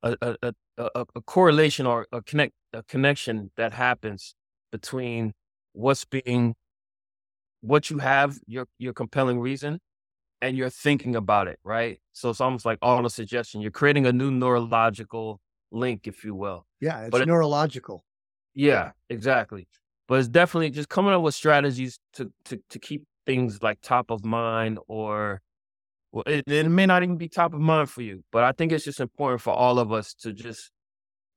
a, 0.03 0.15
a, 0.21 0.53
a, 0.77 1.05
a 1.15 1.21
correlation 1.21 1.85
or 1.85 2.07
a 2.11 2.21
connect 2.21 2.53
a 2.73 2.83
connection 2.83 3.51
that 3.57 3.73
happens 3.73 4.35
between 4.71 5.33
what's 5.73 6.05
being 6.05 6.55
what 7.61 7.89
you 7.89 7.97
have 7.97 8.39
your 8.47 8.67
your 8.77 8.93
compelling 8.93 9.39
reason 9.39 9.79
and 10.41 10.57
you're 10.57 10.69
thinking 10.69 11.15
about 11.15 11.47
it 11.47 11.59
right? 11.63 11.99
So 12.13 12.29
it's 12.29 12.41
almost 12.41 12.65
like 12.65 12.79
all 12.81 13.01
the 13.01 13.09
suggestion 13.09 13.61
you're 13.61 13.71
creating 13.71 14.05
a 14.05 14.13
new 14.13 14.31
neurological 14.31 15.39
link 15.71 16.07
if 16.07 16.23
you 16.23 16.33
will 16.33 16.65
yeah 16.81 17.01
it's 17.01 17.11
but 17.11 17.27
neurological. 17.27 18.03
It, 18.55 18.61
yeah 18.61 18.91
exactly. 19.09 19.67
But 20.07 20.19
it's 20.19 20.27
definitely 20.27 20.71
just 20.71 20.89
coming 20.89 21.13
up 21.13 21.21
with 21.21 21.35
strategies 21.35 21.99
to 22.13 22.31
to 22.45 22.59
to 22.69 22.79
keep 22.79 23.03
things 23.25 23.61
like 23.61 23.79
top 23.81 24.09
of 24.09 24.25
mind 24.25 24.79
or 24.87 25.41
well, 26.11 26.23
it, 26.25 26.43
it 26.47 26.67
may 26.67 26.87
not 26.87 27.03
even 27.03 27.17
be 27.17 27.29
top 27.29 27.53
of 27.53 27.59
mind 27.59 27.89
for 27.89 28.01
you, 28.01 28.23
but 28.31 28.43
I 28.43 28.51
think 28.51 28.71
it's 28.71 28.85
just 28.85 28.99
important 28.99 29.41
for 29.41 29.53
all 29.53 29.77
of 29.77 29.91
us 29.91 30.13
to 30.15 30.33
just 30.33 30.71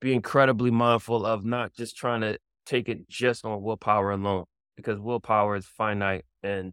be 0.00 0.14
incredibly 0.14 0.70
mindful 0.70 1.26
of 1.26 1.44
not 1.44 1.74
just 1.74 1.96
trying 1.96 2.22
to 2.22 2.38
take 2.64 2.88
it 2.88 3.08
just 3.08 3.44
on 3.44 3.62
willpower 3.62 4.10
alone, 4.12 4.44
because 4.76 4.98
willpower 4.98 5.56
is 5.56 5.66
finite 5.66 6.24
and 6.42 6.72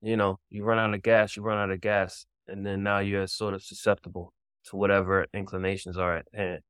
you 0.00 0.16
know, 0.16 0.38
you 0.50 0.64
run 0.64 0.78
out 0.78 0.94
of 0.94 1.02
gas, 1.02 1.36
you 1.36 1.42
run 1.42 1.58
out 1.58 1.70
of 1.70 1.80
gas, 1.80 2.26
and 2.46 2.64
then 2.64 2.82
now 2.82 2.98
you're 2.98 3.26
sort 3.26 3.54
of 3.54 3.62
susceptible 3.62 4.32
to 4.64 4.76
whatever 4.76 5.26
inclinations 5.34 5.96
are 5.96 6.16
at 6.16 6.26
hand. 6.32 6.60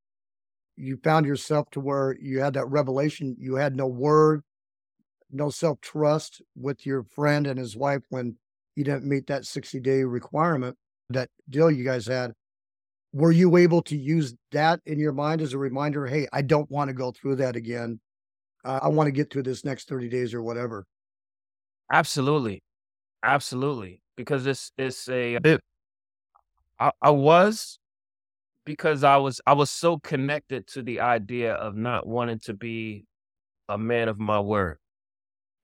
You 0.76 0.98
found 1.02 1.26
yourself 1.26 1.70
to 1.72 1.80
where 1.80 2.16
you 2.20 2.40
had 2.40 2.54
that 2.54 2.66
revelation, 2.66 3.36
you 3.38 3.56
had 3.56 3.76
no 3.76 3.86
word, 3.86 4.42
no 5.30 5.50
self 5.50 5.80
trust 5.80 6.40
with 6.56 6.86
your 6.86 7.02
friend 7.02 7.46
and 7.46 7.58
his 7.58 7.76
wife 7.76 8.02
when 8.10 8.36
you 8.76 8.84
didn't 8.84 9.04
meet 9.04 9.26
that 9.26 9.44
60 9.44 9.80
day 9.80 10.04
requirement, 10.04 10.76
that 11.10 11.28
deal 11.50 11.70
you 11.70 11.84
guys 11.84 12.06
had. 12.06 12.32
Were 13.12 13.32
you 13.32 13.56
able 13.56 13.82
to 13.82 13.96
use 13.96 14.34
that 14.52 14.80
in 14.86 14.98
your 14.98 15.12
mind 15.12 15.40
as 15.40 15.52
a 15.52 15.58
reminder? 15.58 16.06
Hey, 16.06 16.28
I 16.32 16.42
don't 16.42 16.70
want 16.70 16.88
to 16.88 16.94
go 16.94 17.10
through 17.10 17.36
that 17.36 17.56
again. 17.56 18.00
Uh, 18.64 18.80
I 18.82 18.88
want 18.88 19.06
to 19.08 19.12
get 19.12 19.32
through 19.32 19.44
this 19.44 19.64
next 19.64 19.88
30 19.88 20.08
days 20.08 20.34
or 20.34 20.42
whatever. 20.42 20.86
Absolutely. 21.90 22.62
Absolutely. 23.22 24.00
Because 24.16 24.46
it's, 24.46 24.72
it's 24.78 25.08
a, 25.08 25.34
it, 25.44 25.60
I, 26.78 26.90
I 27.00 27.10
was 27.10 27.78
because 28.64 29.04
I 29.04 29.16
was, 29.16 29.40
I 29.46 29.54
was 29.54 29.70
so 29.70 29.98
connected 29.98 30.66
to 30.68 30.82
the 30.82 31.00
idea 31.00 31.54
of 31.54 31.74
not 31.76 32.06
wanting 32.06 32.40
to 32.40 32.54
be 32.54 33.04
a 33.68 33.78
man 33.78 34.08
of 34.08 34.18
my 34.18 34.40
word 34.40 34.78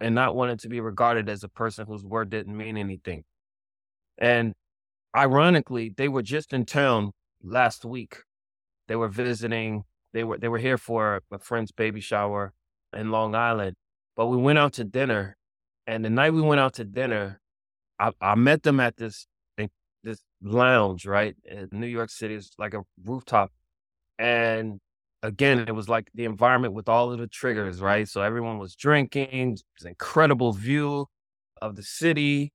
and 0.00 0.14
not 0.14 0.34
wanting 0.36 0.58
to 0.58 0.68
be 0.68 0.80
regarded 0.80 1.28
as 1.28 1.44
a 1.44 1.48
person 1.48 1.86
whose 1.86 2.04
word 2.04 2.30
didn't 2.30 2.56
mean 2.56 2.76
anything. 2.76 3.24
And 4.18 4.54
ironically, 5.16 5.92
they 5.96 6.08
were 6.08 6.22
just 6.22 6.52
in 6.52 6.66
town 6.66 7.12
last 7.42 7.84
week. 7.84 8.18
They 8.88 8.96
were 8.96 9.08
visiting. 9.08 9.84
They 10.12 10.24
were 10.24 10.38
they 10.38 10.48
were 10.48 10.58
here 10.58 10.78
for 10.78 11.20
a 11.32 11.38
friend's 11.38 11.72
baby 11.72 12.00
shower 12.00 12.52
in 12.96 13.10
Long 13.10 13.34
Island. 13.34 13.76
But 14.16 14.26
we 14.26 14.36
went 14.36 14.58
out 14.58 14.74
to 14.74 14.84
dinner, 14.84 15.36
and 15.86 16.04
the 16.04 16.10
night 16.10 16.32
we 16.32 16.42
went 16.42 16.60
out 16.60 16.74
to 16.74 16.84
dinner, 16.84 17.40
I, 18.04 18.32
I 18.32 18.34
met 18.34 18.62
them 18.62 18.80
at 18.80 18.96
this 18.96 19.26
this 20.02 20.20
lounge 20.42 21.06
right 21.06 21.34
in 21.44 21.68
New 21.72 21.86
York 21.86 22.10
City. 22.10 22.34
It's 22.34 22.50
like 22.58 22.74
a 22.74 22.82
rooftop, 23.04 23.50
and 24.18 24.80
again, 25.22 25.60
it 25.66 25.74
was 25.74 25.88
like 25.88 26.10
the 26.14 26.26
environment 26.26 26.74
with 26.74 26.88
all 26.88 27.10
of 27.10 27.18
the 27.18 27.26
triggers, 27.26 27.80
right? 27.80 28.06
So 28.06 28.20
everyone 28.20 28.58
was 28.58 28.74
drinking, 28.76 29.58
an 29.80 29.88
incredible 29.88 30.52
view 30.52 31.06
of 31.62 31.76
the 31.76 31.82
city, 31.82 32.52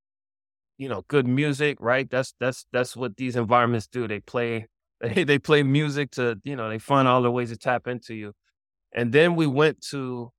you 0.77 0.87
know, 0.87 1.03
good 1.07 1.27
music, 1.27 1.77
right? 1.79 2.09
That's 2.09 2.33
that's 2.39 2.65
that's 2.71 2.95
what 2.95 3.17
these 3.17 3.35
environments 3.35 3.87
do. 3.87 4.07
They 4.07 4.19
play 4.19 4.67
they, 5.01 5.23
they 5.23 5.39
play 5.39 5.63
music 5.63 6.11
to, 6.11 6.39
you 6.43 6.55
know, 6.55 6.69
they 6.69 6.79
find 6.79 7.07
all 7.07 7.21
the 7.21 7.31
ways 7.31 7.49
to 7.49 7.57
tap 7.57 7.87
into 7.87 8.13
you. 8.13 8.33
And 8.93 9.11
then 9.11 9.35
we 9.35 9.47
went 9.47 9.81
to 9.89 10.31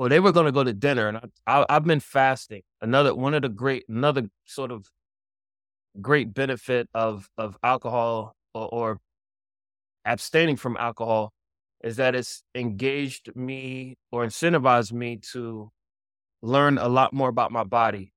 well, 0.00 0.08
they 0.08 0.18
were 0.18 0.32
going 0.32 0.46
to 0.46 0.52
go 0.52 0.64
to 0.64 0.72
dinner, 0.72 1.08
and 1.08 1.18
I, 1.46 1.66
I, 1.68 1.74
have 1.74 1.84
been 1.84 2.00
fasting. 2.00 2.62
Another 2.80 3.14
one 3.14 3.34
of 3.34 3.42
the 3.42 3.50
great, 3.50 3.84
another 3.86 4.30
sort 4.46 4.70
of 4.70 4.86
great 6.00 6.32
benefit 6.32 6.88
of 6.94 7.28
of 7.36 7.58
alcohol 7.62 8.34
or, 8.54 8.68
or 8.72 9.00
abstaining 10.06 10.56
from 10.56 10.78
alcohol 10.78 11.34
is 11.84 11.96
that 11.96 12.14
it's 12.14 12.42
engaged 12.54 13.36
me 13.36 13.98
or 14.10 14.24
incentivized 14.24 14.90
me 14.90 15.18
to 15.32 15.70
learn 16.40 16.78
a 16.78 16.88
lot 16.88 17.12
more 17.12 17.28
about 17.28 17.52
my 17.52 17.64
body 17.64 18.14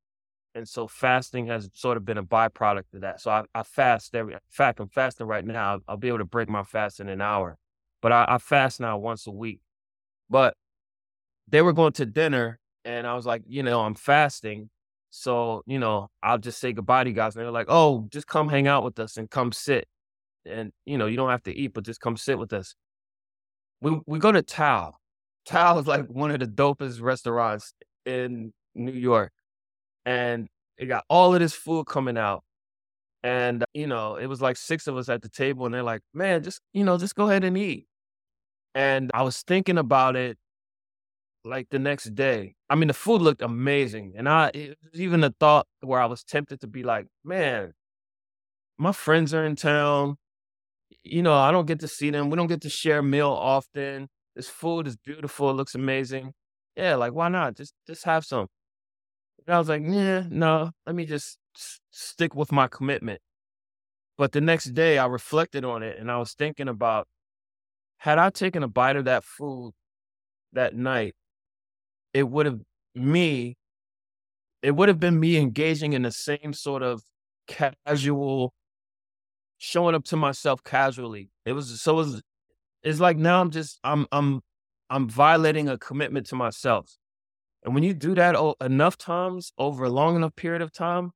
And 0.56 0.70
so 0.70 0.88
fasting 0.88 1.48
has 1.48 1.70
sort 1.74 1.98
of 1.98 2.06
been 2.06 2.18
a 2.18 2.24
byproduct 2.24 2.94
of 2.94 3.02
that. 3.02 3.20
So 3.20 3.30
I, 3.30 3.44
I 3.54 3.64
fast 3.64 4.16
every, 4.16 4.36
in 4.36 4.40
fact, 4.50 4.80
I'm 4.80 4.88
fasting 4.88 5.28
right 5.28 5.44
now. 5.46 5.74
I'll, 5.74 5.80
I'll, 5.90 5.98
be 5.98 6.08
able 6.08 6.20
to 6.20 6.26
break 6.26 6.48
my 6.48 6.64
fast 6.64 7.02
in 7.02 7.10
an 7.10 7.20
hour, 7.20 7.58
but 8.02 8.14
I, 8.14 8.26
I 8.30 8.38
fast 8.38 8.80
now 8.80 8.98
once 8.98 9.28
a 9.28 9.32
week. 9.32 9.60
But 10.30 10.56
they 11.48 11.62
were 11.62 11.74
going 11.74 11.94
to 11.94 12.06
dinner 12.06 12.60
and 12.86 13.08
I 13.08 13.14
was 13.14 13.26
like, 13.26 13.44
you 13.48 13.64
know, 13.64 13.82
I'm 13.82 13.96
fasting. 13.96 14.70
So, 15.10 15.64
you 15.66 15.80
know, 15.80 16.10
I'll 16.22 16.38
just 16.38 16.60
say 16.60 16.74
goodbye 16.74 17.04
to 17.04 17.10
you 17.10 17.16
guys. 17.16 17.36
And 17.36 17.44
they're 17.44 17.52
like, 17.52 17.68
oh, 17.70 18.08
just 18.10 18.28
come 18.28 18.50
hang 18.50 18.68
out 18.68 18.84
with 18.84 19.00
us 19.00 19.18
and 19.18 19.30
come 19.30 19.52
sit. 19.52 19.88
And, 20.46 20.72
you 20.86 20.98
know, 20.98 21.06
you 21.06 21.16
don't 21.16 21.30
have 21.30 21.44
to 21.44 21.56
eat, 21.56 21.74
but 21.74 21.86
just 21.86 22.02
come 22.02 22.18
sit 22.18 22.38
with 22.38 22.52
us. 22.52 22.76
We 23.82 24.00
we 24.06 24.20
go 24.20 24.32
to 24.32 24.42
Tao. 24.42 24.96
Tao 25.46 25.78
is 25.78 25.88
like 25.88 26.08
one 26.08 26.32
of 26.32 26.40
the 26.40 26.48
dopest 26.48 27.02
restaurants 27.02 27.74
in 28.06 28.54
New 28.76 28.92
York. 28.92 29.32
And 30.06 30.48
it 30.78 30.88
got 30.88 31.06
all 31.10 31.34
of 31.34 31.40
this 31.40 31.54
food 31.54 31.86
coming 31.86 32.18
out. 32.18 32.44
And, 33.24 33.64
you 33.74 33.88
know, 33.88 34.16
it 34.16 34.28
was 34.28 34.42
like 34.42 34.58
six 34.58 34.88
of 34.88 34.98
us 34.98 35.08
at 35.08 35.22
the 35.22 35.30
table, 35.30 35.66
and 35.66 35.74
they're 35.74 35.84
like, 35.84 36.02
man, 36.14 36.44
just, 36.44 36.60
you 36.74 36.84
know, 36.84 36.98
just 36.98 37.16
go 37.16 37.30
ahead 37.30 37.46
and 37.46 37.58
eat. 37.58 37.88
And 38.76 39.12
I 39.14 39.24
was 39.24 39.42
thinking 39.44 39.78
about 39.78 40.18
it 40.18 40.38
like 41.46 41.70
the 41.70 41.80
next 41.80 42.16
day. 42.16 42.56
I 42.70 42.76
mean, 42.76 42.88
the 42.88 42.94
food 42.94 43.22
looked 43.22 43.42
amazing. 43.42 44.14
And 44.16 44.28
I, 44.30 44.52
it 44.54 44.78
was 44.92 45.02
even 45.02 45.24
a 45.24 45.34
thought 45.40 45.68
where 45.82 46.00
I 46.00 46.06
was 46.06 46.24
tempted 46.24 46.62
to 46.62 46.68
be 46.68 46.84
like, 46.84 47.08
man, 47.24 47.74
my 48.78 48.92
friends 48.92 49.34
are 49.34 49.46
in 49.46 49.56
town. 49.56 50.18
You 51.04 51.22
know, 51.22 51.34
I 51.34 51.52
don't 51.52 51.66
get 51.66 51.80
to 51.82 51.88
see 51.88 52.10
them. 52.10 52.30
We 52.30 52.38
don't 52.38 52.48
get 52.48 52.62
to 52.62 52.70
share 52.70 53.00
a 53.00 53.04
meal 53.04 53.30
often. 53.30 54.08
This 54.36 54.50
food 54.50 54.88
is 54.88 54.98
beautiful. 54.98 55.50
It 55.50 55.54
looks 55.54 55.76
amazing. 55.76 56.34
Yeah, 56.76 56.96
like 56.96 57.14
why 57.14 57.30
not? 57.30 57.56
Just 57.56 57.74
just 57.86 58.06
have 58.06 58.26
some. 58.26 58.48
And 59.46 59.56
I 59.56 59.60
was 59.60 59.70
like, 59.70 59.84
yeah, 59.86 60.24
no, 60.30 60.72
let 60.86 60.96
me 60.96 61.06
just 61.06 61.38
stick 61.92 62.34
with 62.36 62.52
my 62.52 62.68
commitment. 62.68 63.22
But 64.18 64.32
the 64.32 64.42
next 64.42 64.74
day 64.74 64.98
I 64.98 65.06
reflected 65.06 65.66
on 65.66 65.84
it 65.84 66.00
and 66.00 66.10
I 66.10 66.18
was 66.18 66.34
thinking 66.34 66.68
about 66.68 67.08
had 67.98 68.20
I 68.20 68.30
taken 68.30 68.64
a 68.64 68.68
bite 68.68 68.96
of 68.96 69.06
that 69.06 69.24
food 69.24 69.74
that 70.54 70.76
night, 70.76 71.16
it 72.14 72.30
would 72.30 72.46
have 72.46 72.60
me, 72.96 73.58
it 74.62 74.72
would 74.72 74.90
have 74.90 75.00
been 75.00 75.20
me 75.20 75.38
engaging 75.38 75.94
in 75.94 76.04
the 76.04 76.12
same 76.12 76.54
sort 76.54 76.84
of 76.84 77.04
casual, 77.48 78.54
showing 79.58 79.96
up 79.96 80.06
to 80.06 80.16
myself 80.16 80.64
casually. 80.64 81.30
It 81.46 81.54
was 81.54 81.82
so 81.82 81.94
it 81.94 81.96
was, 81.96 82.22
it's 82.84 83.00
like 83.00 83.18
now 83.18 83.42
I'm 83.42 83.52
just 83.52 83.80
I'm 83.84 84.06
I'm 84.12 84.42
I'm 84.90 85.10
violating 85.10 85.70
a 85.70 85.78
commitment 85.78 86.28
to 86.28 86.36
myself. 86.36 86.96
And 87.64 87.74
when 87.74 87.84
you 87.84 87.94
do 87.94 88.14
that 88.16 88.36
enough 88.62 88.98
times 88.98 89.54
over 89.58 89.86
a 89.86 89.90
long 89.90 90.16
enough 90.16 90.36
period 90.36 90.62
of 90.62 90.72
time, 90.72 91.12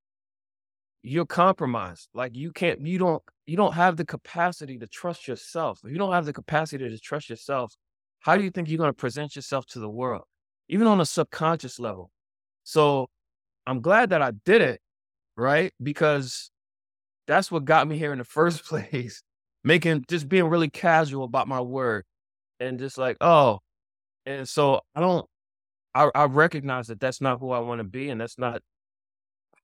you're 1.04 1.26
compromised. 1.26 2.10
Like 2.14 2.36
you 2.36 2.52
can't, 2.52 2.82
you 2.82 2.98
don't, 2.98 3.22
you 3.46 3.58
don't 3.58 3.74
have 3.74 3.98
the 3.98 4.06
capacity 4.06 4.78
to 4.78 4.88
trust 4.88 5.28
yourself. 5.28 5.82
If 5.84 5.92
you 5.92 5.98
don't 5.98 6.14
have 6.14 6.26
the 6.26 6.34
capacity 6.34 6.90
to 6.90 7.00
trust 7.00 7.30
yourself, 7.30 7.76
how 8.22 8.38
do 8.38 8.44
you 8.44 8.50
think 8.50 8.70
you're 8.70 8.78
going 8.78 8.90
to 8.90 8.94
present 8.94 9.36
yourself 9.36 9.66
to 9.68 9.80
the 9.80 9.90
world, 9.90 10.26
even 10.70 10.88
on 10.88 11.00
a 11.02 11.06
subconscious 11.06 11.80
level? 11.80 12.12
So 12.64 13.10
I'm 13.66 13.82
glad 13.82 14.10
that 14.12 14.22
I 14.22 14.32
did 14.46 14.62
it, 14.62 14.82
right? 15.36 15.74
Because 15.82 16.52
that's 17.28 17.52
what 17.52 17.66
got 17.66 17.88
me 17.88 17.98
here 17.98 18.12
in 18.12 18.20
the 18.20 18.24
first 18.40 18.66
place. 18.66 19.22
Making 19.64 20.06
just 20.08 20.30
being 20.30 20.46
really 20.46 20.70
casual 20.70 21.26
about 21.26 21.48
my 21.48 21.60
word 21.60 22.06
and 22.60 22.80
just 22.80 22.98
like, 22.98 23.18
oh, 23.20 23.60
and 24.26 24.48
so 24.48 24.82
I 24.96 25.02
don't, 25.02 25.26
I, 25.94 26.10
I 26.16 26.26
recognize 26.26 26.88
that 26.88 27.00
that's 27.00 27.22
not 27.22 27.40
who 27.40 27.52
I 27.52 27.60
want 27.60 27.80
to 27.80 27.84
be, 27.84 28.10
and 28.10 28.22
that's 28.22 28.38
not 28.38 28.62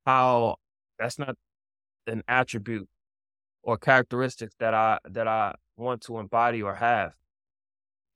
how, 0.05 0.57
that's 0.99 1.19
not 1.19 1.35
an 2.07 2.23
attribute 2.27 2.87
or 3.63 3.77
characteristics 3.77 4.55
that 4.59 4.73
I 4.73 4.99
that 5.05 5.27
I 5.27 5.55
want 5.77 6.01
to 6.03 6.19
embody 6.19 6.61
or 6.61 6.75
have. 6.75 7.13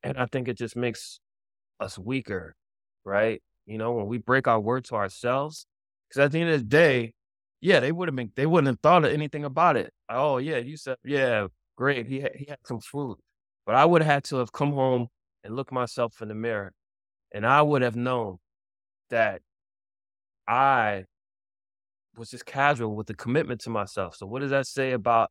And 0.04 0.18
I 0.18 0.26
think 0.26 0.48
it 0.48 0.58
just 0.58 0.76
makes 0.76 1.20
us 1.80 1.98
weaker, 1.98 2.56
right? 3.08 3.42
You 3.66 3.78
know, 3.78 3.94
when 3.94 4.08
we 4.08 4.18
break 4.18 4.48
our 4.48 4.60
word 4.60 4.86
to 4.86 4.96
ourselves, 4.96 5.66
because 6.08 6.20
at 6.26 6.32
the 6.32 6.42
end 6.42 6.52
of 6.52 6.60
the 6.60 6.66
day, 6.66 7.14
yeah, 7.62 7.80
they 7.80 7.92
would 7.92 8.08
have 8.08 8.16
been, 8.16 8.32
they 8.36 8.46
wouldn't 8.46 8.68
have 8.68 8.80
thought 8.82 9.06
of 9.06 9.12
anything 9.12 9.46
about 9.46 9.78
it. 9.78 9.92
Oh 10.10 10.38
yeah, 10.38 10.58
you 10.58 10.78
said, 10.78 10.98
yeah, 11.04 11.48
great, 11.76 12.08
he 12.08 12.26
he 12.36 12.46
had 12.48 12.60
some 12.66 12.80
food, 12.80 13.18
but 13.66 13.76
I 13.76 13.86
would 13.86 14.04
have 14.04 14.12
had 14.12 14.24
to 14.26 14.38
have 14.38 14.52
come 14.52 14.74
home 14.74 15.08
and 15.44 15.56
look 15.56 15.72
myself 15.72 16.22
in 16.22 16.28
the 16.28 16.36
mirror, 16.36 16.74
and 17.34 17.46
I 17.46 17.62
would 17.62 17.82
have 17.82 17.96
known 17.96 18.38
that 19.10 19.42
I 20.48 21.06
was 22.18 22.32
just 22.32 22.46
casual 22.46 22.96
with 22.96 23.08
the 23.08 23.14
commitment 23.14 23.62
to 23.62 23.70
myself. 23.70 24.16
So 24.16 24.26
what 24.26 24.42
does 24.42 24.52
that 24.52 24.68
say 24.68 24.92
about 24.92 25.30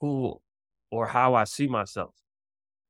who 0.00 0.38
or 0.90 1.06
how 1.06 1.34
I 1.34 1.44
see 1.44 1.66
myself? 1.66 2.14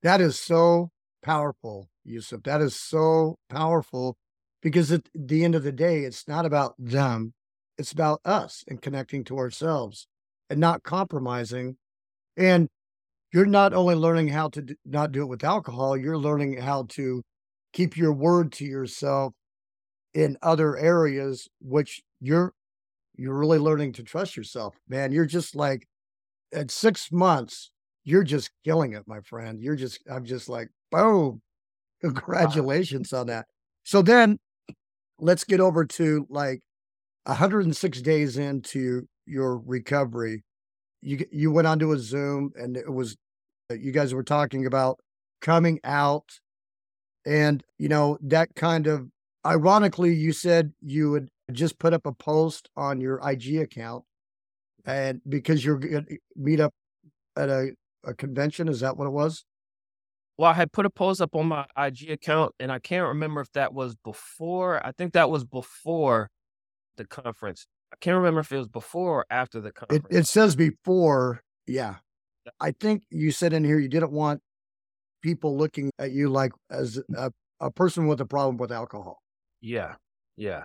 That 0.03 0.21
is 0.21 0.39
so 0.39 0.91
powerful, 1.23 1.89
Yusuf. 2.07 2.43
That 2.45 2.61
is 2.61 2.77
so 2.77 3.37
powerful 3.49 4.17
because 4.63 4.91
at 4.93 5.09
the 5.15 5.45
end 5.45 5.55
of 5.55 5.63
the 5.63 5.73
day, 5.73 6.05
it's 6.05 6.27
not 6.27 6.47
about 6.47 6.75
them. 6.79 7.35
It's 7.79 7.93
about 7.93 8.21
us 8.25 8.65
and 8.69 8.81
connecting 8.81 9.25
to 9.25 9.39
ourselves 9.39 10.07
and 10.49 10.59
not 10.61 10.83
compromising. 10.83 11.77
And 12.37 12.69
you're 13.33 13.47
not 13.47 13.75
only 13.75 13.95
learning 13.95 14.29
how 14.29 14.49
to 14.51 14.77
not 14.85 15.13
do 15.13 15.23
it 15.23 15.27
with 15.27 15.45
alcohol, 15.45 15.97
you're 15.97 16.19
learning 16.19 16.59
how 16.59 16.85
to 16.91 17.23
keep 17.73 17.97
your 17.97 18.13
word 18.13 18.53
to 18.53 18.65
yourself 18.65 19.35
in 20.15 20.39
other 20.43 20.77
areas, 20.77 21.49
which 21.61 22.03
you're 22.21 22.53
you're 23.19 23.35
really 23.39 23.59
learning 23.59 23.93
to 23.95 24.03
trust 24.03 24.37
yourself, 24.37 24.75
man. 24.89 25.11
You're 25.13 25.27
just 25.27 25.57
like 25.57 25.87
at 26.53 26.71
six 26.71 27.11
months, 27.11 27.71
you're 28.05 28.25
just 28.25 28.51
killing 28.65 28.93
it, 28.93 29.03
my 29.07 29.21
friend. 29.21 29.61
You're 29.61 29.77
just, 29.77 30.01
I'm 30.11 30.25
just 30.25 30.49
like, 30.49 30.69
boom, 30.91 31.41
congratulations 32.01 33.13
on 33.13 33.27
that. 33.29 33.47
So 33.85 34.03
then 34.03 34.39
let's 35.19 35.45
get 35.45 35.61
over 35.61 35.85
to 35.85 36.27
like 36.29 36.61
106 37.25 38.03
days 38.03 38.37
into 38.37 39.07
your 39.27 39.59
recovery. 39.59 40.45
You 41.03 41.25
you 41.31 41.53
went 41.53 41.67
onto 41.67 41.93
a 41.93 41.99
Zoom 41.99 42.53
and 42.57 42.77
it 42.77 42.93
was 42.93 43.17
uh, 43.71 43.75
you 43.75 43.93
guys 43.93 44.15
were 44.15 44.23
talking 44.23 44.67
about 44.67 44.99
coming 45.41 45.79
out 45.85 46.25
and 47.25 47.63
you 47.79 47.89
know 47.89 48.19
that 48.23 48.55
kind 48.55 48.87
of 48.87 49.09
ironically 49.45 50.15
you 50.15 50.33
said 50.33 50.73
you 50.81 51.11
would 51.11 51.29
just 51.53 51.79
put 51.79 51.93
up 51.93 52.07
a 52.07 52.13
post 52.13 52.69
on 52.77 53.01
your 53.01 53.21
IG 53.29 53.57
account 53.57 54.05
and 54.87 55.21
because 55.29 55.65
you're 55.65 55.79
going 55.79 56.05
to 56.07 56.15
eh, 56.15 56.19
meet 56.37 56.61
up 56.61 56.73
at 57.37 57.49
a, 57.49 57.73
a 58.05 58.15
convention. 58.15 58.69
Is 58.69 58.81
that 58.81 58.97
what 58.97 59.07
it 59.07 59.11
was? 59.11 59.45
Well, 60.39 60.51
I 60.51 60.55
had 60.55 60.73
put 60.73 60.85
a 60.85 60.91
post 60.91 61.21
up 61.21 61.35
on 61.35 61.47
my 61.47 61.67
IG 61.79 62.11
account, 62.11 62.55
and 62.61 62.71
I 62.71 62.79
can't 62.79 63.09
remember 63.09 63.41
if 63.41 63.51
that 63.53 63.73
was 63.73 63.95
before. 63.97 64.85
I 64.85 64.93
think 64.93 65.15
that 65.15 65.31
was 65.31 65.45
before 65.45 66.31
the 66.97 67.07
conference. 67.07 67.67
I 67.93 67.97
can't 68.01 68.17
remember 68.17 68.41
if 68.41 68.53
it 68.53 68.59
was 68.59 68.69
before 68.69 69.21
or 69.21 69.27
after 69.31 69.61
the 69.61 69.73
conference. 69.73 70.07
it 70.11 70.27
says 70.27 70.57
before. 70.57 71.43
Yeah. 71.67 71.97
I 72.61 72.73
think 72.73 73.05
you 73.11 73.31
said 73.31 73.53
in 73.53 73.65
here 73.65 73.79
you 73.79 73.89
didn't 73.89 74.13
want 74.13 74.43
people 75.23 75.57
looking 75.57 75.91
at 75.99 76.13
you 76.13 76.29
like 76.29 76.53
as 76.71 76.99
mm. 77.11 77.17
a, 77.17 77.33
a 77.65 77.71
person 77.71 78.07
with 78.07 78.21
a 78.21 78.27
problem 78.27 78.59
with 78.59 78.71
alcohol. 78.71 79.23
Yeah, 79.61 79.95
yeah. 80.37 80.65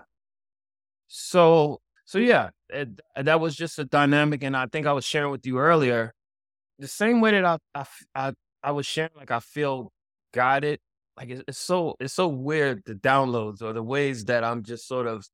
So, 1.07 1.79
so 2.05 2.19
yeah, 2.19 2.49
it, 2.69 2.99
that 3.15 3.39
was 3.39 3.55
just 3.55 3.79
a 3.79 3.85
dynamic, 3.85 4.43
and 4.43 4.55
I 4.55 4.67
think 4.67 4.85
I 4.85 4.93
was 4.93 5.05
sharing 5.05 5.31
with 5.31 5.45
you 5.45 5.59
earlier 5.59 6.13
the 6.81 6.87
same 6.87 7.21
way 7.21 7.31
that 7.31 7.45
I 7.45 7.57
I 7.73 7.85
I, 8.15 8.33
I 8.63 8.71
was 8.71 8.85
sharing, 8.85 9.11
like 9.15 9.31
I 9.31 9.39
feel 9.39 9.91
guided. 10.33 10.79
Like 11.17 11.29
it's, 11.29 11.43
it's 11.47 11.57
so 11.57 11.95
it's 11.99 12.13
so 12.13 12.27
weird 12.27 12.83
the 12.85 12.95
downloads 12.95 13.61
or 13.61 13.73
the 13.73 13.83
ways 13.83 14.25
that 14.25 14.43
I'm 14.43 14.63
just 14.63 14.87
sort 14.87 15.07
of 15.07 15.25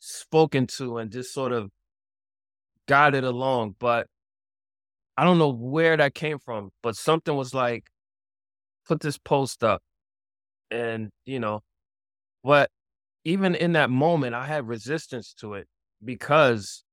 spoken 0.00 0.66
to 0.68 0.98
and 0.98 1.10
just 1.10 1.32
sort 1.34 1.52
of 1.52 1.70
guided 2.86 3.24
along. 3.24 3.76
But 3.78 4.06
I 5.16 5.24
don't 5.24 5.38
know 5.38 5.48
where 5.52 5.96
that 5.96 6.14
came 6.14 6.38
from, 6.38 6.70
but 6.82 6.96
something 6.96 7.34
was 7.36 7.54
like, 7.54 7.84
put 8.86 9.00
this 9.00 9.18
post 9.18 9.64
up, 9.64 9.82
and 10.70 11.10
you 11.26 11.40
know, 11.40 11.62
but 12.44 12.70
even 13.24 13.54
in 13.56 13.72
that 13.74 13.90
moment, 13.90 14.34
I 14.34 14.46
had 14.46 14.68
resistance 14.68 15.34
to 15.40 15.54
it 15.54 15.68
because 16.04 16.84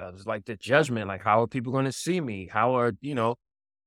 I 0.00 0.10
was 0.10 0.26
like 0.26 0.46
the 0.46 0.56
judgment, 0.56 1.08
like 1.08 1.24
how 1.24 1.42
are 1.42 1.48
people 1.48 1.72
going 1.72 1.86
to 1.86 1.92
see 1.92 2.20
me? 2.20 2.48
How 2.52 2.76
are 2.78 2.92
you 3.02 3.14
know? 3.14 3.36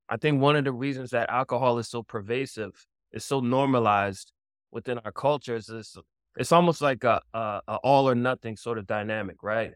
I 0.10 0.18
think 0.18 0.42
one 0.42 0.56
of 0.56 0.64
the 0.64 0.72
reasons 0.72 1.12
that 1.12 1.30
alcohol 1.30 1.78
is 1.80 1.90
so 1.90 2.04
pervasive, 2.04 2.86
is 3.12 3.26
so 3.26 3.40
normalized 3.40 4.32
within 4.72 5.00
our 5.00 5.12
cultures 5.12 5.70
is 5.70 5.98
it's 6.38 6.52
almost 6.52 6.82
like 6.82 7.04
a, 7.04 7.22
a, 7.34 7.62
a 7.68 7.76
all 7.78 8.08
or 8.10 8.16
nothing 8.16 8.58
sort 8.58 8.78
of 8.78 8.86
dynamic, 8.86 9.38
right? 9.42 9.72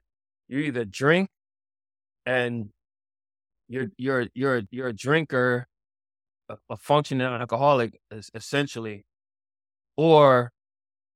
You 0.48 0.60
either 0.60 0.86
drink 0.86 1.30
and 2.26 2.70
you're 3.68 3.88
you're 3.98 4.28
you're 4.34 4.62
you're 4.70 4.90
a 4.90 4.94
drinker, 4.94 5.68
a, 6.50 6.58
a 6.70 6.78
functioning 6.78 7.26
alcoholic, 7.26 8.00
essentially, 8.36 9.06
or 9.98 10.52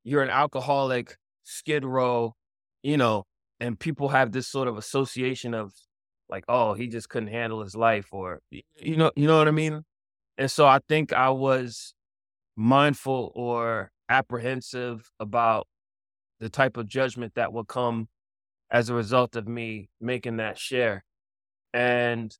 you're 0.04 0.24
an 0.24 0.30
alcoholic, 0.30 1.18
skid 1.44 1.86
row, 1.86 2.34
you 2.82 2.98
know, 2.98 3.26
and 3.60 3.80
people 3.80 4.10
have 4.10 4.32
this 4.32 4.48
sort 4.48 4.68
of 4.68 4.78
association 4.78 5.54
of 5.54 5.74
like, 6.30 6.44
oh, 6.48 6.74
he 6.74 6.88
just 6.88 7.10
couldn't 7.10 7.30
handle 7.30 7.62
his 7.62 7.76
life, 7.76 8.08
or 8.12 8.42
you 8.50 8.98
know, 8.98 9.12
you 9.16 9.28
know 9.28 9.38
what 9.38 9.48
I 9.48 9.52
mean. 9.52 9.84
And 10.38 10.52
so 10.52 10.66
I 10.68 10.80
think 10.88 11.14
I 11.14 11.30
was 11.30 11.94
mindful 12.56 13.32
or 13.36 13.92
apprehensive 14.10 15.12
about 15.20 15.68
the 16.40 16.50
type 16.50 16.78
of 16.78 16.88
judgment 16.88 17.34
that 17.36 17.54
would 17.54 17.68
come 17.68 18.08
as 18.72 18.90
a 18.90 18.94
result 18.94 19.36
of 19.36 19.48
me 19.48 19.90
making 20.02 20.38
that 20.38 20.58
share. 20.58 21.04
And 21.74 22.36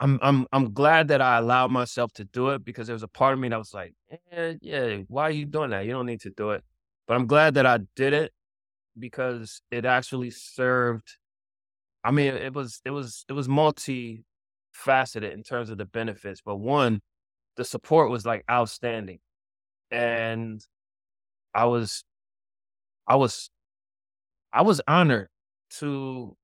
I'm 0.00 0.18
I'm 0.22 0.46
I'm 0.52 0.72
glad 0.72 1.08
that 1.08 1.22
I 1.22 1.38
allowed 1.38 1.70
myself 1.70 2.12
to 2.14 2.24
do 2.24 2.50
it 2.50 2.64
because 2.64 2.86
there 2.86 2.94
was 2.94 3.02
a 3.02 3.08
part 3.08 3.32
of 3.34 3.40
me 3.40 3.48
that 3.48 3.58
was 3.58 3.72
like, 3.72 3.94
eh, 4.30 4.54
yeah, 4.60 4.98
why 5.08 5.24
are 5.24 5.30
you 5.30 5.46
doing 5.46 5.70
that? 5.70 5.86
You 5.86 5.92
don't 5.92 6.06
need 6.06 6.20
to 6.22 6.30
do 6.30 6.50
it. 6.50 6.62
But 7.06 7.14
I'm 7.14 7.26
glad 7.26 7.54
that 7.54 7.66
I 7.66 7.78
did 7.94 8.12
it 8.12 8.32
because 8.98 9.62
it 9.70 9.84
actually 9.84 10.30
served. 10.30 11.16
I 12.06 12.12
mean, 12.12 12.34
it 12.34 12.54
was 12.54 12.80
it 12.84 12.90
was 12.90 13.24
it 13.28 13.32
was 13.32 13.48
multi-faceted 13.48 15.32
in 15.32 15.42
terms 15.42 15.70
of 15.70 15.78
the 15.78 15.84
benefits. 15.86 16.40
But 16.44 16.56
one, 16.56 17.00
the 17.56 17.64
support 17.64 18.10
was 18.10 18.24
like 18.24 18.44
outstanding, 18.48 19.18
and 19.90 20.60
I 21.54 21.64
was 21.66 22.04
I 23.08 23.16
was 23.16 23.50
I 24.52 24.62
was 24.62 24.80
honored 24.86 25.28
to 25.80 26.36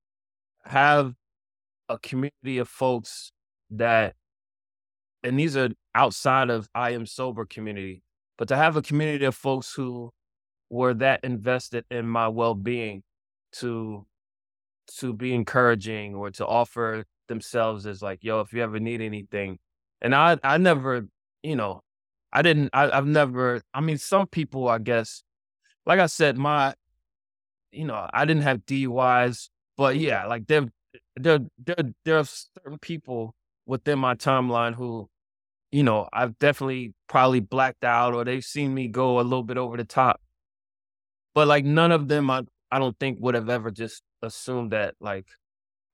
have 0.65 1.13
a 1.89 1.97
community 1.99 2.57
of 2.59 2.69
folks 2.69 3.31
that 3.71 4.15
and 5.23 5.39
these 5.39 5.55
are 5.57 5.69
outside 5.95 6.49
of 6.49 6.67
I 6.75 6.91
am 6.91 7.05
sober 7.05 7.45
community, 7.45 8.03
but 8.37 8.49
to 8.49 8.57
have 8.57 8.75
a 8.77 8.81
community 8.81 9.25
of 9.25 9.35
folks 9.35 9.73
who 9.73 10.11
were 10.69 10.93
that 10.95 11.23
invested 11.23 11.85
in 11.91 12.07
my 12.07 12.27
well-being 12.27 13.03
to 13.53 14.05
to 14.99 15.13
be 15.13 15.33
encouraging 15.33 16.15
or 16.15 16.31
to 16.31 16.45
offer 16.45 17.05
themselves 17.27 17.85
as 17.85 18.01
like, 18.01 18.23
yo, 18.23 18.41
if 18.41 18.53
you 18.53 18.61
ever 18.61 18.79
need 18.79 19.01
anything. 19.01 19.59
And 20.01 20.13
I 20.13 20.37
I 20.43 20.57
never, 20.57 21.07
you 21.41 21.55
know, 21.55 21.81
I 22.31 22.41
didn't 22.41 22.69
I, 22.73 22.91
I've 22.91 23.07
never 23.07 23.61
I 23.73 23.81
mean 23.81 23.97
some 23.97 24.27
people 24.27 24.67
I 24.67 24.79
guess 24.79 25.23
like 25.85 25.99
I 25.99 26.07
said, 26.07 26.37
my 26.37 26.73
you 27.71 27.85
know, 27.85 28.07
I 28.13 28.25
didn't 28.25 28.43
have 28.43 28.65
DUIs, 28.65 29.49
but 29.77 29.97
yeah, 29.97 30.25
like 30.25 30.47
there 30.47 30.67
there 31.15 31.39
there 31.63 31.75
there 32.05 32.17
are 32.17 32.25
certain 32.25 32.79
people 32.79 33.35
within 33.65 33.99
my 33.99 34.15
timeline 34.15 34.75
who, 34.75 35.09
you 35.71 35.83
know, 35.83 36.07
I've 36.13 36.37
definitely 36.37 36.93
probably 37.07 37.39
blacked 37.39 37.83
out 37.83 38.13
or 38.13 38.23
they've 38.23 38.43
seen 38.43 38.73
me 38.73 38.87
go 38.87 39.19
a 39.19 39.23
little 39.23 39.43
bit 39.43 39.57
over 39.57 39.77
the 39.77 39.85
top. 39.85 40.21
But 41.33 41.47
like 41.47 41.65
none 41.65 41.91
of 41.91 42.07
them 42.07 42.29
I 42.29 42.43
I 42.71 42.79
don't 42.79 42.97
think 42.99 43.19
would 43.21 43.35
have 43.35 43.49
ever 43.49 43.71
just 43.71 44.03
assumed 44.23 44.71
that 44.71 44.95
like 44.99 45.27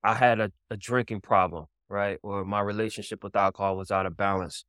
I 0.02 0.14
had 0.14 0.40
a, 0.40 0.50
a 0.70 0.76
drinking 0.76 1.20
problem, 1.20 1.66
right? 1.88 2.18
Or 2.22 2.44
my 2.44 2.60
relationship 2.60 3.22
with 3.22 3.36
alcohol 3.36 3.76
was 3.76 3.90
out 3.90 4.06
of 4.06 4.16
balance. 4.16 4.64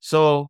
So 0.00 0.48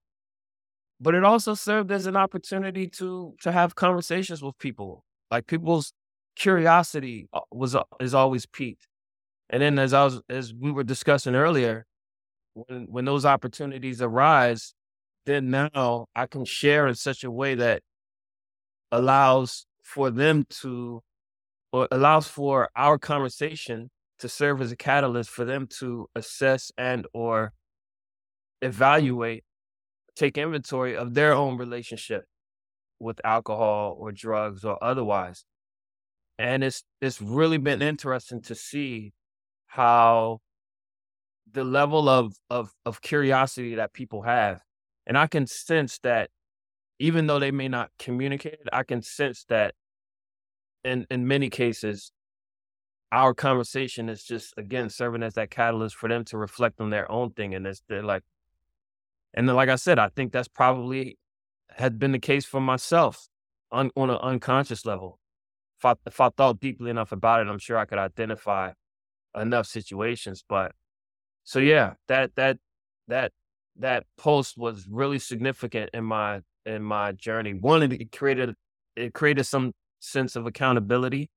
but 1.00 1.14
it 1.14 1.24
also 1.24 1.54
served 1.54 1.90
as 1.92 2.06
an 2.06 2.16
opportunity 2.16 2.88
to 2.88 3.34
to 3.42 3.52
have 3.52 3.74
conversations 3.74 4.42
with 4.42 4.58
people. 4.58 5.04
Like 5.30 5.46
people's 5.46 5.92
curiosity 6.36 7.28
uh, 7.32 7.40
was 7.52 7.74
uh, 7.74 7.82
is 8.00 8.14
always 8.14 8.46
piqued. 8.46 8.86
And 9.50 9.62
then 9.62 9.78
as 9.78 9.92
I 9.92 10.04
was 10.04 10.20
as 10.28 10.54
we 10.54 10.72
were 10.72 10.84
discussing 10.84 11.34
earlier, 11.34 11.86
when 12.54 12.86
when 12.88 13.04
those 13.04 13.24
opportunities 13.26 14.00
arise, 14.00 14.74
then 15.26 15.50
now 15.50 16.06
I 16.14 16.26
can 16.26 16.44
share 16.44 16.86
in 16.86 16.94
such 16.94 17.24
a 17.24 17.30
way 17.30 17.54
that 17.56 17.82
allows 18.92 19.66
for 19.82 20.10
them 20.10 20.46
to 20.62 21.02
or 21.74 21.88
allows 21.90 22.28
for 22.28 22.70
our 22.76 22.98
conversation 22.98 23.90
to 24.20 24.28
serve 24.28 24.60
as 24.62 24.70
a 24.70 24.76
catalyst 24.76 25.28
for 25.28 25.44
them 25.44 25.66
to 25.66 26.06
assess 26.14 26.70
and 26.78 27.04
or 27.12 27.52
evaluate 28.62 29.42
take 30.14 30.38
inventory 30.38 30.96
of 30.96 31.14
their 31.14 31.32
own 31.32 31.56
relationship 31.58 32.26
with 33.00 33.20
alcohol 33.24 33.96
or 33.98 34.12
drugs 34.12 34.64
or 34.64 34.78
otherwise. 34.84 35.44
And 36.38 36.62
it's 36.62 36.84
it's 37.00 37.20
really 37.20 37.58
been 37.58 37.82
interesting 37.82 38.40
to 38.42 38.54
see 38.54 39.12
how 39.66 40.38
the 41.50 41.64
level 41.64 42.08
of 42.08 42.34
of 42.50 42.70
of 42.86 43.02
curiosity 43.02 43.74
that 43.74 43.92
people 43.92 44.22
have. 44.22 44.62
And 45.08 45.18
i 45.18 45.26
can 45.26 45.48
sense 45.48 45.98
that 46.04 46.30
even 47.00 47.26
though 47.26 47.40
they 47.40 47.50
may 47.50 47.68
not 47.68 47.90
communicate 47.98 48.54
it 48.54 48.68
i 48.72 48.84
can 48.84 49.02
sense 49.02 49.44
that 49.48 49.74
in 50.84 51.06
in 51.10 51.26
many 51.26 51.50
cases 51.50 52.12
our 53.12 53.34
conversation 53.34 54.08
is 54.08 54.24
just 54.24 54.54
again 54.56 54.90
serving 54.90 55.22
as 55.22 55.34
that 55.34 55.50
catalyst 55.50 55.96
for 55.96 56.08
them 56.08 56.24
to 56.24 56.36
reflect 56.36 56.80
on 56.80 56.90
their 56.90 57.10
own 57.10 57.30
thing 57.30 57.54
and 57.54 57.66
it's 57.66 57.82
they're 57.88 58.02
like 58.02 58.22
and 59.34 59.48
then 59.48 59.56
like 59.56 59.68
i 59.68 59.76
said 59.76 59.98
i 59.98 60.08
think 60.08 60.32
that's 60.32 60.48
probably 60.48 61.18
had 61.70 61.98
been 61.98 62.12
the 62.12 62.18
case 62.18 62.44
for 62.44 62.60
myself 62.60 63.28
on, 63.72 63.90
on 63.96 64.10
an 64.10 64.18
unconscious 64.22 64.86
level 64.86 65.18
if 65.78 65.84
I, 65.84 65.94
if 66.06 66.20
I 66.20 66.28
thought 66.28 66.60
deeply 66.60 66.90
enough 66.90 67.12
about 67.12 67.40
it 67.40 67.48
i'm 67.48 67.58
sure 67.58 67.78
i 67.78 67.84
could 67.84 67.98
identify 67.98 68.72
enough 69.34 69.66
situations 69.66 70.44
but 70.48 70.72
so 71.44 71.58
yeah, 71.58 71.94
that 72.08 72.34
that 72.36 72.58
that 73.08 73.32
that 73.76 74.04
post 74.16 74.56
was 74.56 74.86
really 74.90 75.18
significant 75.18 75.90
in 75.92 76.04
my 76.04 76.40
in 76.64 76.82
my 76.82 77.12
journey. 77.12 77.52
One, 77.52 77.82
it 77.82 78.10
created 78.12 78.54
it 78.96 79.12
created 79.12 79.44
some 79.44 79.72
sense 80.04 80.36
of 80.36 80.46
accountability 80.46 81.30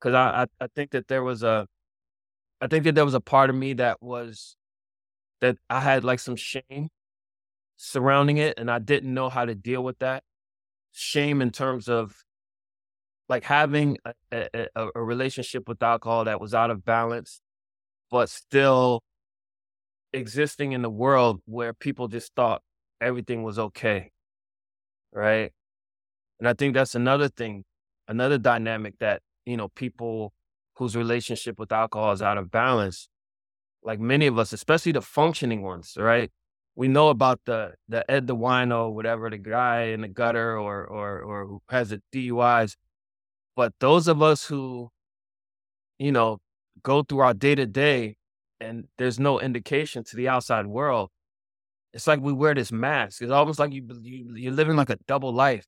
because 0.00 0.14
I, 0.14 0.42
I 0.42 0.64
I 0.64 0.68
think 0.74 0.92
that 0.92 1.08
there 1.08 1.22
was 1.22 1.42
a 1.42 1.66
I 2.60 2.66
think 2.68 2.84
that 2.84 2.94
there 2.94 3.04
was 3.04 3.14
a 3.14 3.20
part 3.20 3.50
of 3.50 3.56
me 3.56 3.74
that 3.74 4.02
was 4.02 4.56
that 5.40 5.56
I 5.70 5.80
had 5.80 6.04
like 6.04 6.20
some 6.20 6.36
shame 6.36 6.88
surrounding 7.76 8.38
it, 8.38 8.58
and 8.58 8.70
I 8.70 8.78
didn't 8.80 9.14
know 9.14 9.28
how 9.28 9.44
to 9.44 9.54
deal 9.54 9.82
with 9.84 9.98
that 10.00 10.22
shame 10.92 11.42
in 11.42 11.50
terms 11.50 11.88
of 11.88 12.24
like 13.28 13.44
having 13.44 13.98
a, 14.32 14.48
a, 14.74 14.88
a 14.94 15.02
relationship 15.02 15.68
with 15.68 15.82
alcohol 15.82 16.24
that 16.24 16.40
was 16.40 16.54
out 16.54 16.70
of 16.70 16.84
balance, 16.84 17.40
but 18.10 18.28
still 18.30 19.02
existing 20.12 20.72
in 20.72 20.82
the 20.82 20.90
world 20.90 21.40
where 21.46 21.72
people 21.74 22.08
just 22.08 22.34
thought 22.34 22.62
everything 23.00 23.42
was 23.42 23.58
okay. 23.58 24.10
Right. 25.12 25.52
And 26.38 26.48
I 26.48 26.54
think 26.54 26.74
that's 26.74 26.94
another 26.94 27.28
thing, 27.28 27.64
another 28.08 28.38
dynamic 28.38 28.98
that, 28.98 29.22
you 29.46 29.56
know, 29.56 29.68
people 29.68 30.32
whose 30.76 30.96
relationship 30.96 31.58
with 31.58 31.72
alcohol 31.72 32.12
is 32.12 32.22
out 32.22 32.38
of 32.38 32.50
balance, 32.50 33.08
like 33.82 34.00
many 34.00 34.26
of 34.26 34.38
us, 34.38 34.52
especially 34.52 34.92
the 34.92 35.02
functioning 35.02 35.62
ones, 35.62 35.94
right? 35.98 36.30
We 36.76 36.88
know 36.88 37.08
about 37.08 37.40
the 37.44 37.74
the 37.88 38.08
Ed 38.10 38.26
the 38.28 38.36
Wino, 38.36 38.92
whatever, 38.92 39.28
the 39.30 39.38
guy 39.38 39.82
in 39.86 40.02
the 40.02 40.08
gutter 40.08 40.56
or 40.58 40.84
or 40.86 41.20
or 41.20 41.46
who 41.46 41.62
has 41.70 41.90
the 41.90 42.00
DUIs. 42.12 42.76
But 43.56 43.72
those 43.80 44.06
of 44.08 44.22
us 44.22 44.46
who, 44.46 44.90
you 45.98 46.12
know, 46.12 46.38
go 46.82 47.02
through 47.02 47.20
our 47.20 47.34
day 47.34 47.54
to 47.56 47.66
day 47.66 48.16
and 48.60 48.86
there's 48.98 49.18
no 49.18 49.40
indication 49.40 50.04
to 50.04 50.16
the 50.16 50.28
outside 50.28 50.66
world, 50.66 51.10
it's 51.92 52.06
like 52.06 52.20
we 52.20 52.32
wear 52.32 52.54
this 52.54 52.70
mask. 52.72 53.22
It's 53.22 53.32
almost 53.32 53.58
like 53.58 53.72
you, 53.72 53.82
you 54.02 54.36
you're 54.36 54.52
living 54.52 54.76
like 54.76 54.90
a 54.90 54.98
double 55.08 55.32
life, 55.32 55.66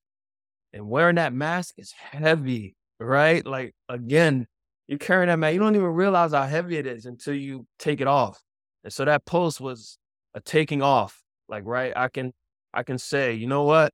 and 0.72 0.88
wearing 0.88 1.16
that 1.16 1.32
mask 1.32 1.74
is 1.78 1.92
heavy, 1.92 2.76
right? 2.98 3.44
Like 3.44 3.74
again, 3.88 4.46
you're 4.88 4.98
carrying 4.98 5.28
that 5.28 5.38
mask. 5.38 5.54
You 5.54 5.60
don't 5.60 5.74
even 5.74 5.88
realize 5.88 6.32
how 6.32 6.44
heavy 6.44 6.76
it 6.76 6.86
is 6.86 7.06
until 7.06 7.34
you 7.34 7.66
take 7.78 8.00
it 8.00 8.06
off. 8.06 8.40
And 8.84 8.92
so 8.92 9.04
that 9.04 9.24
post 9.24 9.60
was 9.60 9.98
a 10.34 10.40
taking 10.40 10.82
off. 10.82 11.22
Like 11.48 11.64
right, 11.66 11.92
I 11.96 12.08
can 12.08 12.32
I 12.72 12.82
can 12.82 12.98
say, 12.98 13.34
you 13.34 13.46
know 13.46 13.64
what? 13.64 13.92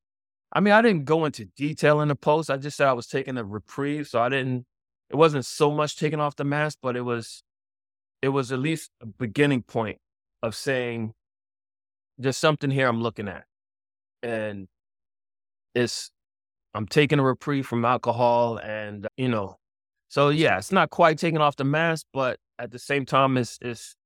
I 0.52 0.60
mean, 0.60 0.72
I 0.72 0.82
didn't 0.82 1.04
go 1.04 1.24
into 1.24 1.46
detail 1.56 2.00
in 2.00 2.08
the 2.08 2.16
post. 2.16 2.50
I 2.50 2.56
just 2.56 2.76
said 2.76 2.88
I 2.88 2.92
was 2.92 3.06
taking 3.06 3.36
a 3.36 3.44
reprieve, 3.44 4.06
so 4.08 4.20
I 4.20 4.28
didn't. 4.28 4.64
It 5.10 5.16
wasn't 5.16 5.44
so 5.44 5.70
much 5.70 5.96
taking 5.96 6.20
off 6.20 6.36
the 6.36 6.44
mask, 6.44 6.78
but 6.82 6.96
it 6.96 7.02
was 7.02 7.42
it 8.22 8.28
was 8.28 8.52
at 8.52 8.58
least 8.58 8.90
a 9.00 9.06
beginning 9.06 9.62
point 9.62 9.98
of 10.42 10.54
saying 10.54 11.14
there's 12.18 12.36
something 12.36 12.70
here 12.70 12.88
I'm 12.88 13.02
looking 13.02 13.28
at. 13.28 13.44
And 14.22 14.68
it's 15.74 16.10
I'm 16.76 16.86
taking 16.86 17.18
a 17.18 17.22
reprieve 17.22 17.66
from 17.66 17.86
alcohol 17.86 18.58
and 18.58 19.06
uh, 19.06 19.08
you 19.16 19.28
know, 19.28 19.56
so 20.08 20.28
yeah, 20.28 20.58
it's 20.58 20.72
not 20.72 20.90
quite 20.90 21.18
taking 21.18 21.40
off 21.40 21.56
the 21.56 21.64
mask, 21.64 22.06
but 22.12 22.38
at 22.58 22.70
the 22.70 22.78
same 22.78 23.06
time 23.06 23.38
it's 23.38 23.58
it's 23.62 23.96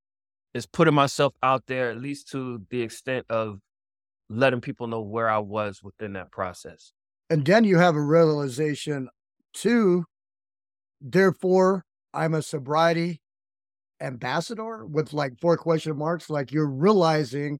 it's 0.54 0.66
putting 0.66 0.94
myself 0.94 1.34
out 1.42 1.64
there 1.66 1.90
at 1.90 1.98
least 1.98 2.28
to 2.30 2.62
the 2.70 2.82
extent 2.82 3.26
of 3.28 3.58
letting 4.28 4.60
people 4.60 4.86
know 4.86 5.00
where 5.00 5.28
I 5.28 5.38
was 5.38 5.82
within 5.82 6.12
that 6.12 6.30
process. 6.30 6.92
And 7.28 7.44
then 7.44 7.64
you 7.64 7.78
have 7.78 7.96
a 7.96 8.02
realization 8.02 9.08
too, 9.52 10.04
therefore 11.00 11.84
I'm 12.14 12.34
a 12.34 12.42
sobriety 12.42 13.20
ambassador 14.00 14.86
with 14.86 15.12
like 15.12 15.40
four 15.40 15.56
question 15.56 15.96
marks 15.98 16.30
like 16.30 16.52
you're 16.52 16.70
realizing 16.70 17.58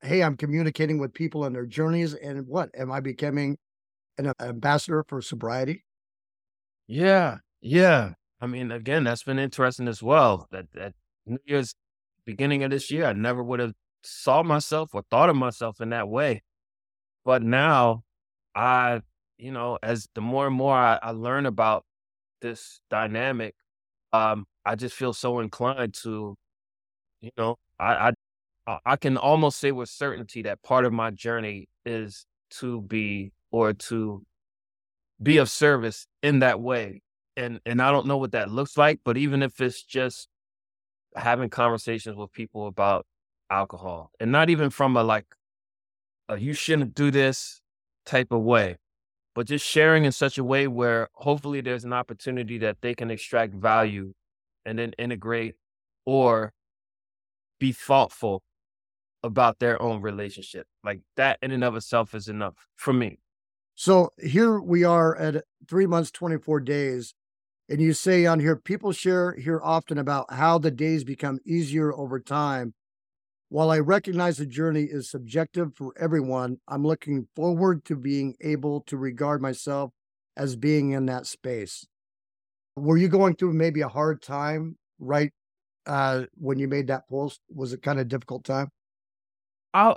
hey 0.00 0.22
i'm 0.22 0.36
communicating 0.36 0.98
with 0.98 1.12
people 1.12 1.42
on 1.42 1.52
their 1.52 1.66
journeys 1.66 2.14
and 2.14 2.46
what 2.46 2.70
am 2.78 2.92
i 2.92 3.00
becoming 3.00 3.56
an 4.18 4.32
ambassador 4.40 5.04
for 5.08 5.20
sobriety 5.22 5.84
Yeah, 6.86 7.38
yeah. 7.60 8.14
I 8.40 8.46
mean, 8.46 8.70
again, 8.70 9.04
that's 9.04 9.22
been 9.22 9.38
interesting 9.38 9.88
as 9.88 10.02
well. 10.02 10.46
That 10.50 10.66
that 10.74 10.94
New 11.26 11.38
Year's 11.46 11.74
beginning 12.24 12.64
of 12.64 12.70
this 12.70 12.90
year, 12.90 13.06
I 13.06 13.12
never 13.12 13.42
would 13.42 13.60
have 13.60 13.72
saw 14.04 14.42
myself 14.42 14.94
or 14.94 15.02
thought 15.10 15.28
of 15.30 15.36
myself 15.36 15.80
in 15.80 15.90
that 15.90 16.08
way. 16.08 16.42
But 17.24 17.42
now 17.42 18.04
I, 18.54 19.02
you 19.38 19.52
know, 19.52 19.78
as 19.82 20.08
the 20.14 20.22
more 20.22 20.46
and 20.48 20.56
more 20.56 20.76
I, 20.76 20.98
I 21.02 21.12
learn 21.12 21.46
about 21.46 21.84
this 22.42 22.80
dynamic, 22.90 23.54
um, 24.12 24.46
I 24.66 24.76
just 24.76 24.96
feel 24.96 25.12
so 25.14 25.40
inclined 25.40 25.94
to, 26.04 26.36
you 27.20 27.30
know, 27.38 27.56
I, 27.80 28.12
I 28.68 28.78
I 28.86 28.96
can 28.96 29.16
almost 29.16 29.58
say 29.58 29.72
with 29.72 29.88
certainty 29.88 30.42
that 30.42 30.62
part 30.62 30.84
of 30.86 30.92
my 30.92 31.10
journey 31.10 31.68
is 31.86 32.26
to 32.52 32.82
be 32.82 33.32
or 33.56 33.72
to 33.72 34.22
be 35.22 35.38
of 35.38 35.48
service 35.48 36.06
in 36.22 36.40
that 36.40 36.60
way. 36.60 37.00
And 37.38 37.60
and 37.64 37.80
I 37.80 37.90
don't 37.90 38.06
know 38.06 38.18
what 38.18 38.32
that 38.32 38.50
looks 38.50 38.76
like, 38.76 39.00
but 39.02 39.16
even 39.16 39.42
if 39.42 39.60
it's 39.60 39.82
just 39.82 40.28
having 41.14 41.48
conversations 41.48 42.16
with 42.16 42.32
people 42.32 42.66
about 42.66 43.06
alcohol 43.50 44.10
and 44.20 44.30
not 44.30 44.50
even 44.50 44.68
from 44.68 44.96
a 44.96 45.02
like 45.02 45.24
a 46.28 46.38
you 46.38 46.52
shouldn't 46.52 46.94
do 46.94 47.10
this 47.10 47.62
type 48.04 48.30
of 48.30 48.42
way, 48.42 48.76
but 49.34 49.46
just 49.46 49.64
sharing 49.64 50.04
in 50.04 50.12
such 50.12 50.36
a 50.36 50.44
way 50.44 50.66
where 50.68 51.08
hopefully 51.14 51.62
there's 51.62 51.84
an 51.84 51.94
opportunity 51.94 52.58
that 52.58 52.76
they 52.82 52.94
can 52.94 53.10
extract 53.10 53.54
value 53.54 54.12
and 54.66 54.78
then 54.78 54.92
integrate 54.98 55.54
or 56.04 56.52
be 57.58 57.72
thoughtful 57.72 58.42
about 59.22 59.58
their 59.60 59.80
own 59.80 60.02
relationship. 60.02 60.66
Like 60.84 61.00
that 61.16 61.38
in 61.40 61.52
and 61.52 61.64
of 61.64 61.74
itself 61.74 62.14
is 62.14 62.28
enough 62.28 62.54
for 62.76 62.92
me. 62.92 63.18
So 63.76 64.10
here 64.18 64.58
we 64.58 64.84
are 64.84 65.14
at 65.16 65.44
three 65.68 65.86
months, 65.86 66.10
24 66.10 66.60
days. 66.60 67.14
And 67.68 67.78
you 67.80 67.92
say 67.92 68.24
on 68.24 68.40
here, 68.40 68.56
people 68.56 68.90
share 68.90 69.34
here 69.34 69.60
often 69.62 69.98
about 69.98 70.32
how 70.32 70.58
the 70.58 70.70
days 70.70 71.04
become 71.04 71.40
easier 71.44 71.92
over 71.92 72.18
time. 72.18 72.72
While 73.50 73.70
I 73.70 73.80
recognize 73.80 74.38
the 74.38 74.46
journey 74.46 74.84
is 74.84 75.10
subjective 75.10 75.74
for 75.76 75.92
everyone, 75.98 76.58
I'm 76.66 76.86
looking 76.86 77.28
forward 77.36 77.84
to 77.84 77.96
being 77.96 78.34
able 78.40 78.80
to 78.82 78.96
regard 78.96 79.42
myself 79.42 79.92
as 80.38 80.56
being 80.56 80.92
in 80.92 81.06
that 81.06 81.26
space. 81.26 81.86
Were 82.76 82.96
you 82.96 83.08
going 83.08 83.36
through 83.36 83.52
maybe 83.52 83.82
a 83.82 83.88
hard 83.88 84.22
time 84.22 84.78
right 84.98 85.32
uh, 85.84 86.22
when 86.38 86.58
you 86.58 86.66
made 86.66 86.86
that 86.86 87.08
post? 87.10 87.40
Was 87.54 87.74
it 87.74 87.82
kind 87.82 88.00
of 88.00 88.08
difficult 88.08 88.44
time? 88.44 88.70
I 89.74 89.94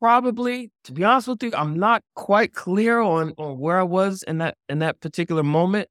probably, 0.00 0.70
to 0.84 0.92
be 0.92 1.04
honest 1.04 1.28
with 1.28 1.42
you, 1.42 1.52
I'm 1.54 1.78
not 1.78 2.02
quite 2.14 2.54
clear 2.54 3.00
on 3.00 3.34
on 3.38 3.58
where 3.58 3.78
I 3.78 3.82
was 3.84 4.22
in 4.24 4.38
that 4.38 4.56
in 4.68 4.80
that 4.80 5.00
particular 5.00 5.42
moment. 5.42 5.88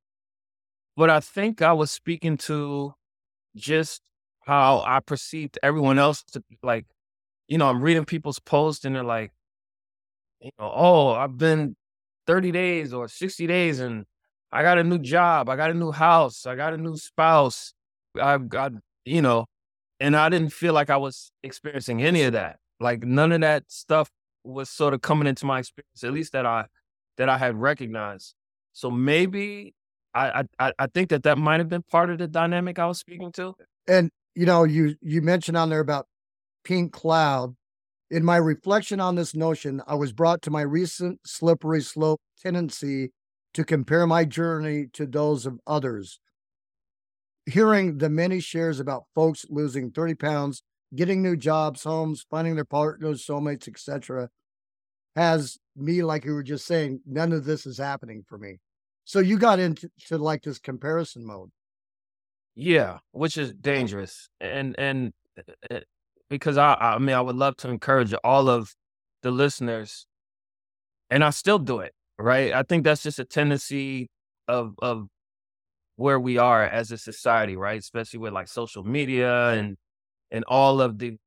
But 0.95 1.10
I 1.10 1.20
think 1.20 1.62
I 1.62 1.74
was 1.74 1.91
speaking 1.91 2.38
to 2.39 2.93
just 3.55 4.01
how 4.45 4.84
I 4.88 4.99
perceived 5.01 5.60
everyone 5.64 5.99
else 5.99 6.24
to 6.34 6.43
like, 6.64 6.86
you 7.47 7.57
know, 7.57 7.70
I'm 7.70 7.82
reading 7.84 8.05
people's 8.05 8.39
posts 8.39 8.86
and 8.86 8.95
they're 8.95 9.03
like, 9.03 9.32
you 10.41 10.51
know, 10.60 10.72
oh, 10.74 11.12
I've 11.14 11.38
been 11.38 11.76
30 12.28 12.51
days 12.51 12.93
or 12.93 13.07
60 13.07 13.47
days 13.47 13.80
and 13.80 14.05
I 14.51 14.62
got 14.64 14.78
a 14.78 14.84
new 14.84 14.99
job, 14.99 15.49
I 15.49 15.55
got 15.55 15.72
a 15.72 15.74
new 15.74 15.91
house, 15.91 16.45
I 16.45 16.55
got 16.55 16.74
a 16.74 16.78
new 16.78 16.97
spouse. 16.97 17.74
I've 18.20 18.49
got, 18.49 18.74
you 19.05 19.22
know, 19.22 19.45
and 19.99 20.16
I 20.18 20.30
didn't 20.30 20.53
feel 20.53 20.74
like 20.74 20.89
I 20.89 20.97
was 20.97 21.32
experiencing 21.43 22.03
any 22.03 22.24
of 22.24 22.34
that. 22.34 22.57
Like 22.80 23.04
none 23.04 23.32
of 23.32 23.42
that 23.42 23.64
stuff 23.68 24.10
was 24.44 24.70
sort 24.70 24.94
of 24.94 25.02
coming 25.02 25.28
into 25.28 25.46
my 25.46 25.60
experience, 25.60 26.04
at 26.04 26.14
least 26.14 26.34
that 26.34 26.46
I 26.46 26.66
that 27.18 27.30
I 27.30 27.38
had 27.38 27.56
recognized. 27.56 28.34
So 28.74 28.90
maybe 28.90 29.74
I, 30.14 30.44
I 30.60 30.72
I 30.80 30.88
think 30.88 31.10
that 31.10 31.24
that 31.24 31.38
might 31.38 31.60
have 31.60 31.70
been 31.70 31.84
part 31.84 32.10
of 32.10 32.18
the 32.18 32.28
dynamic 32.28 32.80
I 32.80 32.88
was 32.88 33.00
speaking 33.00 33.32
to. 33.34 33.54
And 33.88 34.10
you 34.36 34.46
know, 34.46 34.64
you 34.64 34.96
you 35.02 35.22
mentioned 35.22 35.58
on 35.58 35.70
there 35.70 35.80
about 35.80 36.08
pink 36.64 36.94
cloud. 36.94 37.56
In 38.12 38.26
my 38.26 38.38
reflection 38.38 39.00
on 39.00 39.16
this 39.16 39.36
notion, 39.36 39.84
I 39.86 39.94
was 39.96 40.14
brought 40.14 40.42
to 40.44 40.52
my 40.52 40.62
recent 40.62 41.20
slippery 41.26 41.82
slope 41.82 42.22
tendency 42.42 43.12
to 43.54 43.64
compare 43.64 44.08
my 44.08 44.26
journey 44.26 44.88
to 44.94 45.06
those 45.06 45.46
of 45.46 45.60
others. 45.68 46.20
Hearing 47.46 47.98
the 47.98 48.10
many 48.10 48.40
shares 48.40 48.80
about 48.80 49.04
folks 49.14 49.46
losing 49.50 49.92
30 49.92 50.16
pounds, 50.16 50.64
getting 50.96 51.22
new 51.22 51.36
jobs, 51.36 51.84
homes, 51.84 52.26
finding 52.30 52.56
their 52.56 52.66
partners, 52.66 53.26
soulmates, 53.26 53.68
etc., 53.68 54.30
has 55.16 55.58
me, 55.76 56.04
like 56.04 56.26
you 56.26 56.34
were 56.34 56.44
just 56.44 56.66
saying, 56.66 57.02
none 57.06 57.32
of 57.32 57.46
this 57.46 57.66
is 57.66 57.78
happening 57.78 58.24
for 58.28 58.38
me. 58.38 58.60
So 59.06 59.20
you 59.20 59.38
got 59.38 59.60
into 59.60 59.90
to 60.08 60.18
like 60.18 60.44
this 60.44 60.60
comparison 60.60 61.26
mode. 61.26 61.50
Yeah, 62.56 63.00
which 63.12 63.38
is 63.38 63.54
dangerous, 63.54 64.30
and 64.40 64.76
and 64.78 65.14
uh, 65.38 65.76
uh, 65.76 65.80
because 66.30 66.58
I 66.58 66.76
I 66.76 67.00
mean 67.00 67.16
I 67.16 67.22
would 67.22 67.36
love 67.36 67.56
to 67.58 67.70
encourage 67.70 68.14
all 68.24 68.50
of 68.50 68.76
the 69.24 69.32
listeners, 69.32 70.06
and 71.10 71.24
I 71.24 71.32
still 71.32 71.58
do 71.58 71.80
it. 71.80 71.94
Right, 72.20 72.54
I 72.54 72.64
think 72.64 72.84
that's 72.84 73.02
just 73.02 73.18
a 73.18 73.26
tendency 73.26 74.10
of 74.48 74.76
of 74.80 75.08
where 75.96 76.20
we 76.20 76.38
are 76.38 76.64
as 76.64 76.92
a 76.92 76.98
society, 76.98 77.56
right? 77.56 77.80
Especially 77.80 78.20
with 78.20 78.34
like 78.34 78.48
social 78.48 78.84
media 78.84 79.50
and 79.50 79.78
and 80.32 80.44
all 80.48 80.82
of 80.82 81.00
the 81.00 81.18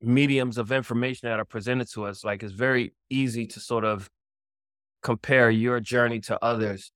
mediums 0.00 0.58
of 0.58 0.70
information 0.72 1.28
that 1.28 1.38
are 1.38 1.44
presented 1.44 1.90
to 1.92 2.04
us. 2.04 2.24
Like 2.24 2.42
it's 2.42 2.52
very 2.52 2.92
easy 3.08 3.46
to 3.46 3.60
sort 3.60 3.84
of 3.84 4.10
compare 5.02 5.50
your 5.50 5.80
journey 5.80 6.20
to 6.20 6.42
others. 6.42 6.92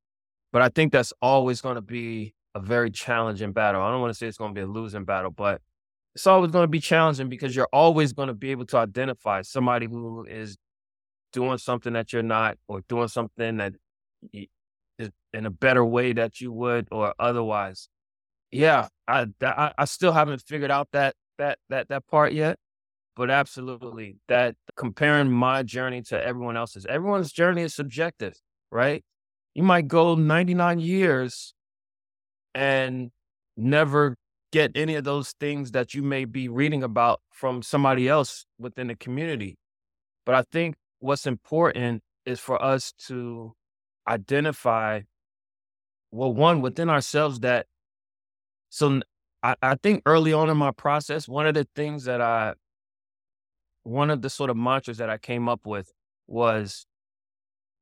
But 0.52 0.62
I 0.62 0.68
think 0.68 0.92
that's 0.92 1.12
always 1.20 1.60
going 1.60 1.76
to 1.76 1.82
be 1.82 2.34
a 2.54 2.60
very 2.60 2.90
challenging 2.90 3.52
battle. 3.52 3.82
I 3.82 3.90
don't 3.90 4.00
want 4.00 4.12
to 4.12 4.18
say 4.18 4.26
it's 4.26 4.38
going 4.38 4.54
to 4.54 4.58
be 4.58 4.64
a 4.64 4.66
losing 4.66 5.04
battle, 5.04 5.30
but 5.30 5.60
it's 6.14 6.26
always 6.26 6.50
going 6.50 6.64
to 6.64 6.68
be 6.68 6.80
challenging 6.80 7.28
because 7.28 7.54
you're 7.54 7.68
always 7.72 8.12
going 8.12 8.28
to 8.28 8.34
be 8.34 8.50
able 8.50 8.66
to 8.66 8.78
identify 8.78 9.42
somebody 9.42 9.86
who 9.86 10.24
is 10.24 10.56
doing 11.32 11.58
something 11.58 11.92
that 11.92 12.12
you're 12.12 12.22
not, 12.22 12.56
or 12.66 12.80
doing 12.88 13.08
something 13.08 13.58
that 13.58 13.74
is 14.32 15.10
in 15.34 15.44
a 15.44 15.50
better 15.50 15.84
way 15.84 16.14
that 16.14 16.40
you 16.40 16.50
would, 16.50 16.88
or 16.90 17.14
otherwise. 17.18 17.88
Yeah, 18.50 18.88
I 19.06 19.26
I, 19.42 19.72
I 19.78 19.84
still 19.84 20.12
haven't 20.12 20.42
figured 20.42 20.70
out 20.70 20.88
that 20.92 21.14
that 21.38 21.58
that 21.68 21.88
that 21.88 22.06
part 22.06 22.32
yet 22.32 22.58
but 23.18 23.32
absolutely 23.32 24.16
that 24.28 24.54
comparing 24.76 25.28
my 25.28 25.60
journey 25.64 26.00
to 26.00 26.24
everyone 26.24 26.56
else's, 26.56 26.86
everyone's 26.86 27.32
journey 27.32 27.62
is 27.62 27.74
subjective, 27.74 28.34
right? 28.70 29.02
You 29.54 29.64
might 29.64 29.88
go 29.88 30.14
99 30.14 30.78
years 30.78 31.52
and 32.54 33.10
never 33.56 34.14
get 34.52 34.70
any 34.76 34.94
of 34.94 35.02
those 35.02 35.32
things 35.40 35.72
that 35.72 35.94
you 35.94 36.02
may 36.02 36.26
be 36.26 36.48
reading 36.48 36.84
about 36.84 37.20
from 37.32 37.60
somebody 37.60 38.08
else 38.08 38.46
within 38.56 38.86
the 38.86 38.94
community. 38.94 39.56
But 40.24 40.36
I 40.36 40.42
think 40.52 40.76
what's 41.00 41.26
important 41.26 42.02
is 42.24 42.38
for 42.38 42.62
us 42.62 42.92
to 43.08 43.52
identify, 44.06 45.00
well, 46.12 46.32
one 46.32 46.60
within 46.60 46.88
ourselves 46.88 47.40
that, 47.40 47.66
so 48.70 49.00
I, 49.42 49.54
I 49.62 49.74
think 49.76 50.02
early 50.06 50.32
on 50.32 50.50
in 50.50 50.56
my 50.56 50.72
process, 50.72 51.28
one 51.28 51.46
of 51.46 51.54
the 51.54 51.66
things 51.74 52.04
that 52.04 52.20
I 52.20 52.54
one 53.84 54.10
of 54.10 54.22
the 54.22 54.30
sort 54.30 54.50
of 54.50 54.56
mantras 54.56 54.98
that 54.98 55.08
I 55.08 55.18
came 55.18 55.48
up 55.48 55.66
with 55.66 55.92
was 56.26 56.86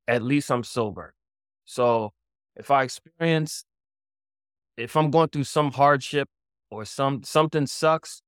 at 0.06 0.22
least 0.22 0.50
I'm 0.50 0.62
sober. 0.62 1.14
So 1.64 2.12
if 2.54 2.70
I 2.70 2.84
experience, 2.84 3.64
if 4.76 4.96
I'm 4.96 5.10
going 5.10 5.28
through 5.28 5.44
some 5.44 5.72
hardship 5.72 6.28
or 6.70 6.84
some 6.84 7.22
something 7.24 7.66
sucks, 7.66 8.22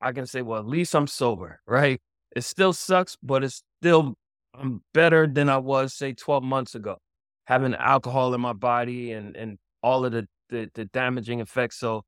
I 0.00 0.12
can 0.12 0.26
say, 0.26 0.42
well, 0.42 0.60
at 0.60 0.66
least 0.66 0.94
I'm 0.94 1.06
sober, 1.06 1.60
right? 1.66 2.00
It 2.34 2.44
still 2.44 2.72
sucks, 2.72 3.16
but 3.22 3.44
it's 3.44 3.62
still 3.80 4.14
I'm 4.54 4.82
better 4.94 5.26
than 5.26 5.48
I 5.50 5.58
was, 5.58 5.92
say, 5.94 6.12
12 6.14 6.42
months 6.42 6.74
ago, 6.74 6.96
having 7.44 7.74
alcohol 7.74 8.34
in 8.34 8.40
my 8.40 8.52
body 8.52 9.12
and 9.12 9.36
and 9.36 9.58
all 9.82 10.04
of 10.04 10.12
the 10.12 10.26
the, 10.48 10.70
the 10.74 10.84
damaging 10.86 11.40
effects. 11.40 11.78
So 11.78 12.04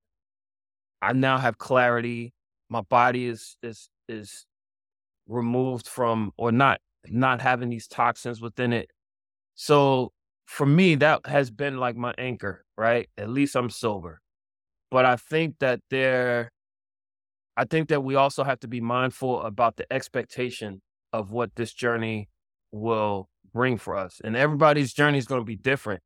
I 1.00 1.12
now 1.12 1.38
have 1.38 1.58
clarity. 1.58 2.32
My 2.68 2.82
body 2.82 3.26
is 3.26 3.56
is 3.62 3.88
is 4.08 4.46
removed 5.26 5.86
from 5.86 6.32
or 6.36 6.52
not 6.52 6.80
not 7.06 7.40
having 7.40 7.70
these 7.70 7.86
toxins 7.86 8.40
within 8.40 8.72
it. 8.72 8.90
So 9.54 10.12
for 10.46 10.66
me, 10.66 10.94
that 10.96 11.26
has 11.26 11.50
been 11.50 11.76
like 11.78 11.96
my 11.96 12.14
anchor, 12.16 12.64
right? 12.76 13.08
At 13.18 13.28
least 13.28 13.54
I'm 13.54 13.70
sober. 13.70 14.20
But 14.90 15.04
I 15.04 15.16
think 15.16 15.56
that 15.60 15.80
there, 15.90 16.50
I 17.56 17.64
think 17.64 17.88
that 17.90 18.02
we 18.02 18.14
also 18.14 18.44
have 18.44 18.60
to 18.60 18.68
be 18.68 18.80
mindful 18.80 19.42
about 19.42 19.76
the 19.76 19.90
expectation 19.92 20.80
of 21.12 21.30
what 21.30 21.54
this 21.56 21.72
journey 21.72 22.28
will 22.72 23.28
bring 23.52 23.76
for 23.76 23.96
us. 23.96 24.20
And 24.24 24.36
everybody's 24.36 24.92
journey 24.92 25.18
is 25.18 25.26
going 25.26 25.40
to 25.40 25.44
be 25.44 25.56
different. 25.56 26.02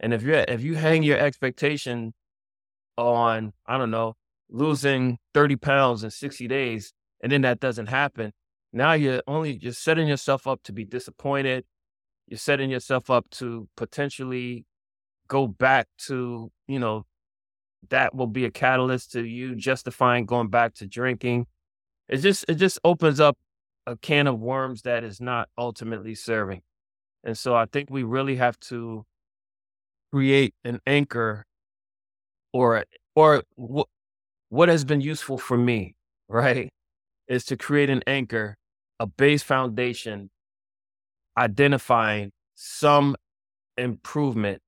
And 0.00 0.12
if 0.12 0.22
you 0.22 0.34
if 0.34 0.62
you 0.62 0.74
hang 0.74 1.02
your 1.02 1.18
expectation 1.18 2.12
on, 2.98 3.52
I 3.66 3.78
don't 3.78 3.90
know, 3.90 4.14
losing 4.48 5.18
30 5.34 5.56
pounds 5.56 6.04
in 6.04 6.10
60 6.10 6.46
days, 6.48 6.92
and 7.22 7.32
then 7.32 7.42
that 7.42 7.60
doesn't 7.60 7.86
happen, 7.86 8.32
now 8.72 8.92
you're 8.92 9.22
only 9.26 9.58
you're 9.60 9.72
setting 9.72 10.08
yourself 10.08 10.46
up 10.46 10.62
to 10.64 10.72
be 10.72 10.84
disappointed. 10.84 11.64
You're 12.26 12.38
setting 12.38 12.70
yourself 12.70 13.08
up 13.08 13.30
to 13.32 13.68
potentially 13.76 14.66
go 15.28 15.46
back 15.46 15.86
to, 16.06 16.50
you 16.66 16.78
know, 16.78 17.04
that 17.90 18.14
will 18.14 18.26
be 18.26 18.44
a 18.44 18.50
catalyst 18.50 19.12
to 19.12 19.24
you 19.24 19.54
justifying 19.54 20.26
going 20.26 20.48
back 20.48 20.74
to 20.74 20.86
drinking. 20.86 21.46
It 22.08 22.18
just 22.18 22.44
it 22.48 22.56
just 22.56 22.78
opens 22.84 23.20
up 23.20 23.36
a 23.86 23.96
can 23.96 24.26
of 24.26 24.40
worms 24.40 24.82
that 24.82 25.04
is 25.04 25.20
not 25.20 25.48
ultimately 25.56 26.14
serving. 26.14 26.62
And 27.24 27.36
so 27.38 27.54
I 27.54 27.66
think 27.66 27.88
we 27.90 28.02
really 28.02 28.36
have 28.36 28.58
to 28.60 29.04
create 30.12 30.54
an 30.64 30.80
anchor 30.86 31.44
or 32.52 32.84
or 33.14 33.42
what 33.56 33.88
what 34.48 34.68
has 34.68 34.84
been 34.84 35.00
useful 35.00 35.38
for 35.38 35.56
me, 35.56 35.94
right? 36.28 36.70
Is 37.28 37.44
to 37.46 37.56
create 37.56 37.90
an 37.90 38.02
anchor, 38.06 38.56
a 39.00 39.06
base 39.06 39.42
foundation, 39.42 40.30
identifying 41.36 42.30
some 42.54 43.16
improvement 43.76 44.60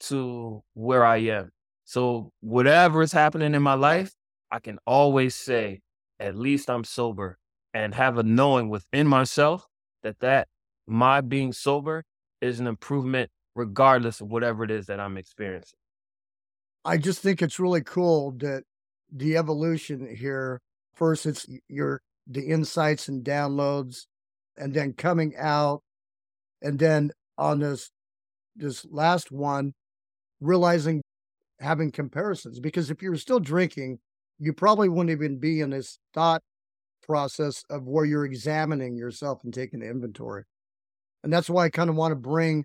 to 0.00 0.62
where 0.74 1.04
I 1.04 1.18
am. 1.18 1.50
So 1.84 2.30
whatever 2.40 3.02
is 3.02 3.12
happening 3.12 3.54
in 3.54 3.62
my 3.62 3.74
life, 3.74 4.12
I 4.50 4.58
can 4.58 4.78
always 4.86 5.34
say, 5.34 5.80
at 6.18 6.36
least 6.36 6.70
I'm 6.70 6.84
sober 6.84 7.38
and 7.74 7.94
have 7.94 8.18
a 8.18 8.22
knowing 8.22 8.68
within 8.68 9.06
myself 9.06 9.66
that 10.02 10.18
that 10.20 10.48
my 10.86 11.20
being 11.20 11.52
sober 11.52 12.04
is 12.40 12.58
an 12.58 12.66
improvement 12.66 13.30
regardless 13.56 14.20
of 14.20 14.28
whatever 14.28 14.62
it 14.62 14.70
is 14.70 14.86
that 14.86 15.00
I'm 15.00 15.16
experiencing. 15.16 15.78
I 16.84 16.98
just 16.98 17.20
think 17.20 17.42
it's 17.42 17.58
really 17.58 17.82
cool 17.82 18.32
that 18.38 18.62
the 19.12 19.36
evolution 19.36 20.14
here 20.14 20.60
first 20.94 21.26
it's 21.26 21.46
your 21.68 22.00
the 22.26 22.42
insights 22.46 23.08
and 23.08 23.24
downloads 23.24 24.06
and 24.56 24.74
then 24.74 24.92
coming 24.92 25.34
out 25.38 25.82
and 26.60 26.78
then 26.78 27.10
on 27.38 27.60
this 27.60 27.90
this 28.56 28.84
last 28.90 29.30
one 29.30 29.72
realizing 30.40 31.02
having 31.60 31.92
comparisons 31.92 32.58
because 32.58 32.90
if 32.90 33.00
you 33.00 33.10
were 33.10 33.16
still 33.16 33.38
drinking 33.38 33.98
you 34.38 34.52
probably 34.52 34.88
wouldn't 34.88 35.10
even 35.10 35.38
be 35.38 35.60
in 35.60 35.70
this 35.70 35.98
thought 36.12 36.42
process 37.02 37.62
of 37.70 37.86
where 37.86 38.04
you're 38.04 38.24
examining 38.24 38.96
yourself 38.96 39.44
and 39.44 39.54
taking 39.54 39.82
inventory 39.82 40.42
and 41.22 41.32
that's 41.32 41.48
why 41.48 41.64
i 41.64 41.70
kind 41.70 41.88
of 41.88 41.96
want 41.96 42.10
to 42.10 42.16
bring 42.16 42.64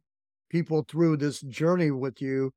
people 0.52 0.86
through 0.88 1.18
this 1.18 1.42
journey 1.42 1.92
with 1.92 2.22
you 2.22 2.52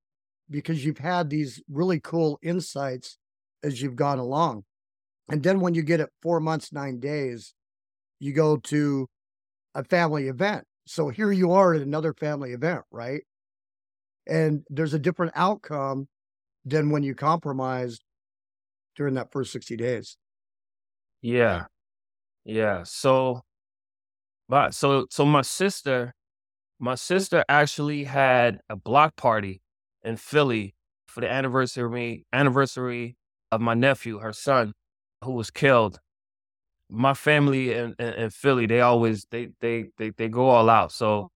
because 0.50 0.84
you've 0.84 0.98
had 0.98 1.30
these 1.30 1.62
really 1.70 2.00
cool 2.00 2.38
insights 2.42 3.16
as 3.62 3.80
you've 3.80 3.96
gone 3.96 4.18
along 4.18 4.64
and 5.30 5.42
then 5.42 5.60
when 5.60 5.74
you 5.74 5.82
get 5.82 6.00
it 6.00 6.10
four 6.20 6.40
months 6.40 6.72
nine 6.72 6.98
days 6.98 7.54
you 8.18 8.32
go 8.32 8.56
to 8.56 9.08
a 9.74 9.84
family 9.84 10.28
event 10.28 10.66
so 10.86 11.08
here 11.08 11.32
you 11.32 11.52
are 11.52 11.74
at 11.74 11.82
another 11.82 12.12
family 12.12 12.52
event, 12.52 12.82
right? 12.90 13.22
And 14.26 14.64
there's 14.68 14.94
a 14.94 14.98
different 14.98 15.32
outcome 15.34 16.08
than 16.64 16.90
when 16.90 17.02
you 17.02 17.14
compromised 17.14 18.02
during 18.96 19.14
that 19.14 19.32
first 19.32 19.52
60 19.52 19.76
days. 19.76 20.16
Yeah. 21.22 21.64
Yeah. 22.44 22.82
So 22.84 23.42
but 24.48 24.74
so 24.74 25.06
so 25.10 25.24
my 25.24 25.40
sister 25.40 26.14
my 26.84 26.94
sister 26.94 27.44
actually 27.48 28.04
had 28.04 28.60
a 28.68 28.76
block 28.76 29.16
party 29.16 29.62
in 30.02 30.16
Philly 30.16 30.74
for 31.06 31.20
the 31.20 31.30
anniversary 31.30 32.26
anniversary 32.32 33.16
of 33.50 33.60
my 33.60 33.74
nephew, 33.74 34.18
her 34.18 34.32
son, 34.32 34.74
who 35.22 35.32
was 35.32 35.50
killed 35.50 35.98
my 36.90 37.14
family 37.14 37.72
in, 37.72 37.94
in, 37.98 38.12
in, 38.14 38.30
Philly, 38.30 38.66
they 38.66 38.80
always 38.80 39.26
they, 39.30 39.48
they 39.60 39.86
they 39.98 40.10
they 40.10 40.28
go 40.28 40.48
all 40.48 40.70
out. 40.70 40.92
So 40.92 41.30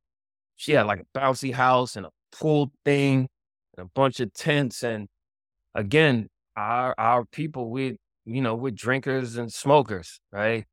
she 0.57 0.73
had 0.73 0.87
like 0.87 1.01
a 1.01 1.19
bouncy 1.19 1.53
house 1.53 1.97
and 1.97 2.07
a 2.07 2.11
pool 2.33 2.71
thing 2.85 3.29
and 3.77 3.87
a 3.87 3.91
bunch 3.95 4.21
of 4.21 4.33
tents. 4.35 4.83
And 4.83 5.09
again, 5.75 6.29
our 6.57 6.95
our 6.99 7.25
people, 7.25 7.71
we 7.71 7.97
you 8.25 8.43
know, 8.43 8.55
we're 8.55 8.71
drinkers 8.73 9.37
and 9.37 9.53
smokers, 9.53 10.21
right? 10.33 10.65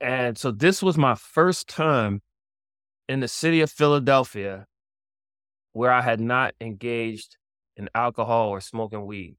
And 0.00 0.36
so 0.38 0.50
this 0.50 0.82
was 0.82 0.98
my 0.98 1.14
first 1.14 1.68
time 1.68 2.20
in 3.08 3.20
the 3.20 3.28
city 3.28 3.60
of 3.60 3.70
Philadelphia 3.70 4.66
where 5.72 5.92
I 5.92 6.02
had 6.02 6.20
not 6.20 6.54
engaged 6.60 7.36
in 7.76 7.88
alcohol 7.94 8.48
or 8.48 8.60
smoking 8.60 9.06
weed 9.06 9.36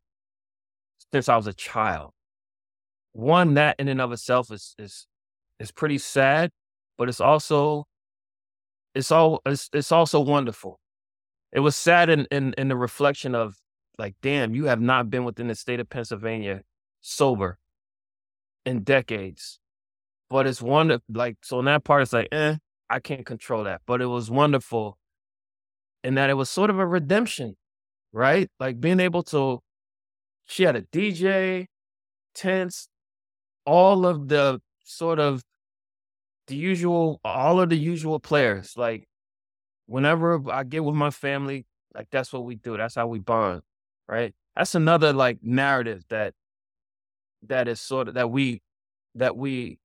since 1.11 1.27
I 1.27 1.35
was 1.35 1.47
a 1.47 1.53
child 1.53 2.13
one 3.13 3.55
that 3.55 3.75
in 3.79 3.87
and 3.87 4.01
of 4.01 4.11
itself 4.11 4.51
is 4.51 4.75
is 4.77 5.07
is 5.59 5.71
pretty 5.71 5.97
sad, 5.97 6.51
but 6.97 7.09
it's 7.09 7.19
also 7.21 7.85
it's 8.95 9.11
all 9.11 9.41
it's 9.45 9.69
it's 9.73 9.91
also 9.91 10.19
wonderful. 10.19 10.79
It 11.51 11.59
was 11.59 11.75
sad 11.75 12.09
in, 12.09 12.27
in 12.31 12.53
in 12.57 12.67
the 12.67 12.75
reflection 12.75 13.35
of 13.35 13.57
like, 13.97 14.15
damn, 14.21 14.55
you 14.55 14.65
have 14.65 14.79
not 14.79 15.09
been 15.09 15.25
within 15.25 15.47
the 15.47 15.55
state 15.55 15.79
of 15.79 15.89
Pennsylvania 15.89 16.61
sober 17.01 17.57
in 18.65 18.83
decades. 18.83 19.59
But 20.29 20.45
it's 20.45 20.61
wonderful. 20.61 21.03
Like, 21.11 21.37
so 21.41 21.59
in 21.59 21.65
that 21.65 21.83
part, 21.83 22.03
it's 22.03 22.13
like, 22.13 22.29
eh, 22.31 22.57
I 22.89 22.99
can't 22.99 23.25
control 23.25 23.63
that. 23.65 23.81
But 23.85 24.01
it 24.01 24.07
was 24.07 24.31
wonderful 24.31 24.97
in 26.03 26.15
that 26.15 26.29
it 26.29 26.33
was 26.33 26.49
sort 26.49 26.69
of 26.69 26.79
a 26.79 26.85
redemption, 26.85 27.55
right? 28.11 28.49
Like 28.59 28.79
being 28.79 28.99
able 28.99 29.23
to, 29.23 29.59
she 30.45 30.63
had 30.63 30.75
a 30.75 30.81
DJ, 30.81 31.67
tents, 32.33 32.87
all 33.65 34.05
of 34.05 34.27
the 34.27 34.61
sort 34.83 35.19
of 35.19 35.43
the 36.47 36.55
usual, 36.55 37.19
all 37.23 37.59
of 37.59 37.69
the 37.69 37.77
usual 37.77 38.19
players. 38.19 38.73
Like 38.75 39.07
whenever 39.85 40.41
I 40.51 40.63
get 40.63 40.83
with 40.83 40.95
my 40.95 41.11
family, 41.11 41.65
like 41.93 42.07
that's 42.11 42.31
what 42.33 42.45
we 42.45 42.55
do. 42.55 42.77
That's 42.77 42.95
how 42.95 43.07
we 43.07 43.19
bond, 43.19 43.61
right? 44.07 44.33
That's 44.55 44.75
another 44.75 45.13
like 45.13 45.39
narrative 45.41 46.03
that 46.09 46.33
that 47.47 47.67
is 47.67 47.79
sort 47.79 48.07
of 48.07 48.15
that 48.15 48.29
we 48.29 48.61
that 49.15 49.37
we 49.37 49.79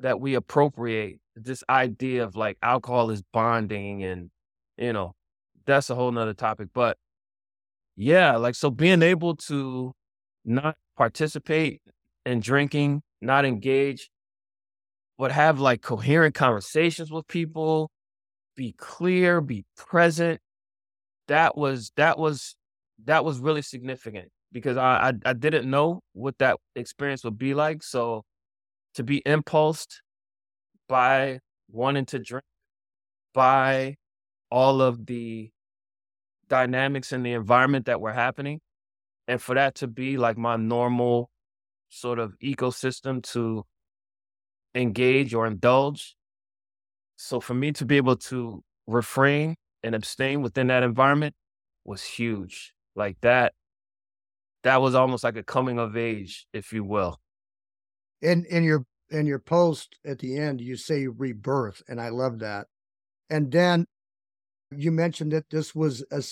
that 0.00 0.20
we 0.20 0.34
appropriate 0.34 1.20
this 1.36 1.62
idea 1.68 2.24
of 2.24 2.34
like 2.34 2.56
alcohol 2.62 3.10
is 3.10 3.22
bonding 3.32 4.02
and 4.02 4.30
you 4.76 4.92
know 4.92 5.12
that's 5.66 5.90
a 5.90 5.94
whole 5.94 6.10
nother 6.10 6.34
topic 6.34 6.68
but 6.72 6.96
yeah 7.96 8.36
like 8.36 8.54
so 8.54 8.70
being 8.70 9.02
able 9.02 9.36
to 9.36 9.92
not 10.44 10.76
participate 10.96 11.82
in 12.24 12.40
drinking, 12.40 13.02
not 13.20 13.44
engage, 13.44 14.10
but 15.18 15.32
have 15.32 15.60
like 15.60 15.82
coherent 15.82 16.34
conversations 16.34 17.10
with 17.10 17.26
people, 17.28 17.90
be 18.56 18.74
clear, 18.78 19.40
be 19.40 19.64
present. 19.76 20.40
That 21.28 21.56
was 21.56 21.92
that 21.96 22.18
was 22.18 22.56
that 23.04 23.24
was 23.24 23.38
really 23.38 23.62
significant 23.62 24.28
because 24.52 24.76
I, 24.76 25.12
I, 25.24 25.30
I 25.30 25.32
didn't 25.32 25.68
know 25.68 26.00
what 26.12 26.38
that 26.38 26.56
experience 26.74 27.24
would 27.24 27.38
be 27.38 27.54
like. 27.54 27.82
So 27.82 28.24
to 28.94 29.02
be 29.02 29.22
impulsed 29.26 30.02
by 30.88 31.40
wanting 31.70 32.06
to 32.06 32.18
drink, 32.18 32.44
by 33.34 33.96
all 34.50 34.80
of 34.80 35.06
the 35.06 35.50
dynamics 36.48 37.12
in 37.12 37.22
the 37.22 37.32
environment 37.32 37.86
that 37.86 38.00
were 38.00 38.12
happening, 38.12 38.60
and 39.28 39.40
for 39.40 39.54
that 39.54 39.74
to 39.76 39.86
be 39.86 40.16
like 40.16 40.36
my 40.38 40.56
normal 40.56 41.30
sort 41.88 42.18
of 42.18 42.34
ecosystem 42.42 43.22
to 43.22 43.64
engage 44.74 45.34
or 45.34 45.46
indulge. 45.46 46.16
So 47.16 47.40
for 47.40 47.54
me 47.54 47.72
to 47.72 47.86
be 47.86 47.96
able 47.96 48.16
to 48.16 48.62
refrain 48.86 49.56
and 49.82 49.94
abstain 49.94 50.42
within 50.42 50.68
that 50.68 50.82
environment 50.82 51.34
was 51.84 52.02
huge. 52.04 52.72
Like 52.94 53.16
that, 53.22 53.54
that 54.62 54.80
was 54.80 54.94
almost 54.94 55.24
like 55.24 55.36
a 55.36 55.42
coming 55.42 55.78
of 55.78 55.96
age, 55.96 56.46
if 56.52 56.72
you 56.72 56.84
will. 56.84 57.18
In 58.22 58.44
in 58.46 58.64
your 58.64 58.84
in 59.10 59.26
your 59.26 59.38
post 59.38 59.98
at 60.04 60.18
the 60.18 60.36
end, 60.36 60.60
you 60.60 60.76
say 60.76 61.06
rebirth, 61.06 61.82
and 61.88 62.00
I 62.00 62.08
love 62.08 62.40
that. 62.40 62.66
And 63.30 63.50
then 63.50 63.86
you 64.70 64.90
mentioned 64.90 65.32
that 65.32 65.48
this 65.50 65.74
was 65.74 66.04
a 66.10 66.22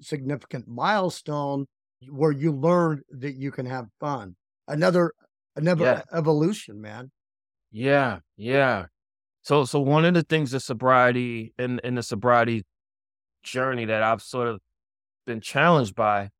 significant 0.00 0.66
milestone 0.66 1.66
where 2.10 2.32
you 2.32 2.52
learned 2.52 3.02
that 3.10 3.34
you 3.34 3.50
can 3.50 3.66
have 3.66 3.86
fun 4.00 4.34
another 4.68 5.12
another 5.56 5.84
yeah. 5.84 6.02
evolution, 6.12 6.80
man. 6.80 7.10
Yeah, 7.70 8.18
yeah. 8.36 8.86
So 9.42 9.64
so 9.64 9.80
one 9.80 10.04
of 10.04 10.14
the 10.14 10.22
things 10.22 10.52
that 10.52 10.60
sobriety 10.60 11.52
in 11.58 11.80
in 11.84 11.94
the 11.94 12.02
sobriety 12.02 12.64
journey 13.42 13.84
that 13.86 14.02
I've 14.02 14.22
sort 14.22 14.48
of 14.48 14.60
been 15.26 15.40
challenged 15.40 15.94
by 15.94 16.30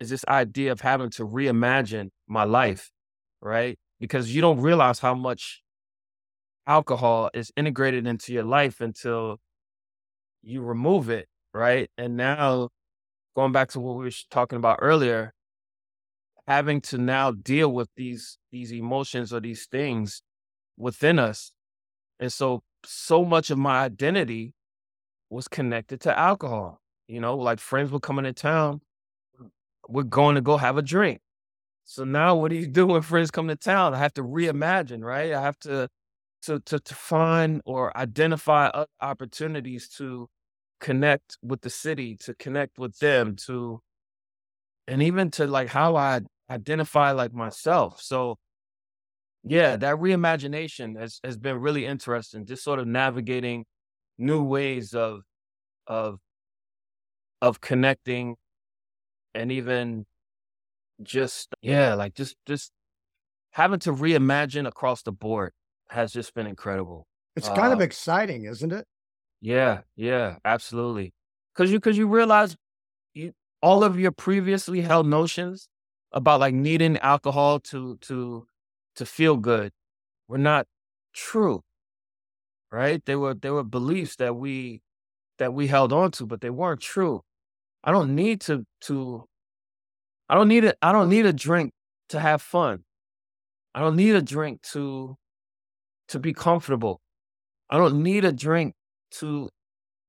is 0.00 0.10
this 0.10 0.24
idea 0.28 0.72
of 0.72 0.80
having 0.80 1.10
to 1.10 1.24
reimagine 1.24 2.10
my 2.26 2.44
life, 2.44 2.90
right? 3.40 3.78
Because 4.04 4.34
you 4.34 4.42
don't 4.42 4.60
realize 4.60 4.98
how 4.98 5.14
much 5.14 5.62
alcohol 6.66 7.30
is 7.34 7.50
integrated 7.56 8.06
into 8.06 8.32
your 8.34 8.44
life 8.44 8.80
until 8.80 9.38
you 10.42 10.62
remove 10.62 11.08
it, 11.10 11.28
right? 11.54 11.90
And 11.96 12.16
now 12.16 12.68
going 13.36 13.52
back 13.52 13.70
to 13.70 13.80
what 13.80 13.96
we 13.96 14.04
were 14.04 14.12
talking 14.30 14.58
about 14.58 14.78
earlier, 14.82 15.32
having 16.46 16.80
to 16.82 16.98
now 16.98 17.30
deal 17.30 17.72
with 17.72 17.88
these 17.96 18.38
these 18.52 18.72
emotions 18.72 19.32
or 19.32 19.40
these 19.40 19.66
things 19.66 20.22
within 20.76 21.18
us 21.18 21.52
and 22.20 22.32
so 22.32 22.62
so 22.84 23.24
much 23.24 23.50
of 23.50 23.58
my 23.58 23.82
identity 23.84 24.54
was 25.30 25.48
connected 25.48 26.00
to 26.02 26.18
alcohol 26.18 26.80
You 27.08 27.20
know, 27.20 27.36
like 27.36 27.60
friends 27.60 27.90
were 27.92 28.00
coming 28.00 28.24
to 28.24 28.32
town. 28.32 28.80
We're 29.88 30.02
going 30.04 30.34
to 30.36 30.40
go 30.40 30.56
have 30.56 30.76
a 30.78 30.82
drink. 30.82 31.20
So 31.84 32.04
now 32.04 32.34
what 32.36 32.50
do 32.50 32.56
you 32.56 32.66
do 32.66 32.86
when 32.86 33.02
friends 33.02 33.30
come 33.30 33.48
to 33.48 33.56
town? 33.56 33.94
I 33.94 33.98
have 33.98 34.14
to 34.14 34.22
reimagine, 34.22 35.02
right? 35.04 35.32
I 35.32 35.42
have 35.42 35.58
to 35.60 35.88
to 36.42 36.60
to, 36.60 36.78
to 36.80 36.94
find 36.94 37.62
or 37.66 37.96
identify 37.96 38.84
opportunities 39.00 39.88
to 39.98 40.28
connect 40.80 41.38
with 41.42 41.62
the 41.62 41.70
city, 41.70 42.16
to 42.18 42.34
connect 42.34 42.78
with 42.78 42.98
them, 42.98 43.36
to 43.46 43.80
and 44.86 45.02
even 45.02 45.30
to 45.32 45.46
like 45.46 45.68
how 45.68 45.96
I 45.96 46.20
identify 46.50 47.12
like 47.12 47.32
myself. 47.32 48.00
So 48.02 48.36
yeah, 49.44 49.76
that 49.76 49.96
reimagination 49.96 50.98
has 50.98 51.20
has 51.24 51.36
been 51.36 51.60
really 51.60 51.84
interesting. 51.86 52.46
Just 52.46 52.64
sort 52.64 52.78
of 52.78 52.86
navigating 52.86 53.64
new 54.18 54.42
ways 54.42 54.94
of 54.94 55.22
of 55.86 56.20
of 57.42 57.60
connecting 57.60 58.36
and 59.34 59.52
even 59.52 60.06
just 61.02 61.54
yeah, 61.62 61.94
like 61.94 62.14
just 62.14 62.36
just 62.46 62.72
having 63.50 63.78
to 63.80 63.92
reimagine 63.92 64.66
across 64.66 65.02
the 65.02 65.12
board 65.12 65.52
has 65.88 66.12
just 66.12 66.34
been 66.34 66.46
incredible. 66.46 67.06
It's 67.36 67.48
kind 67.48 67.72
uh, 67.72 67.76
of 67.76 67.80
exciting, 67.80 68.44
isn't 68.44 68.72
it? 68.72 68.86
Yeah, 69.40 69.80
yeah, 69.96 70.36
absolutely. 70.44 71.12
Cause 71.54 71.70
you 71.70 71.80
cause 71.80 71.96
you 71.96 72.06
realize 72.06 72.56
you, 73.12 73.32
all 73.62 73.84
of 73.84 73.98
your 73.98 74.12
previously 74.12 74.80
held 74.80 75.06
notions 75.06 75.68
about 76.12 76.40
like 76.40 76.54
needing 76.54 76.96
alcohol 76.98 77.60
to 77.60 77.96
to 78.02 78.46
to 78.96 79.06
feel 79.06 79.36
good 79.36 79.72
were 80.28 80.38
not 80.38 80.66
true. 81.12 81.62
Right? 82.70 83.04
They 83.04 83.16
were 83.16 83.34
they 83.34 83.50
were 83.50 83.62
beliefs 83.64 84.16
that 84.16 84.34
we 84.34 84.82
that 85.38 85.52
we 85.52 85.66
held 85.66 85.92
on 85.92 86.10
to, 86.12 86.26
but 86.26 86.40
they 86.40 86.50
weren't 86.50 86.80
true. 86.80 87.22
I 87.82 87.90
don't 87.90 88.14
need 88.14 88.40
to 88.42 88.64
to 88.82 89.28
I 90.28 90.34
don't 90.34 90.48
need 90.48 90.64
it. 90.64 90.76
I 90.80 90.92
don't 90.92 91.08
need 91.08 91.26
a 91.26 91.32
drink 91.32 91.72
to 92.10 92.20
have 92.20 92.42
fun. 92.42 92.84
I 93.74 93.80
don't 93.80 93.96
need 93.96 94.14
a 94.14 94.22
drink 94.22 94.62
to 94.72 95.16
to 96.08 96.18
be 96.18 96.32
comfortable. 96.32 97.00
I 97.70 97.78
don't 97.78 98.02
need 98.02 98.24
a 98.24 98.32
drink 98.32 98.74
to 99.12 99.48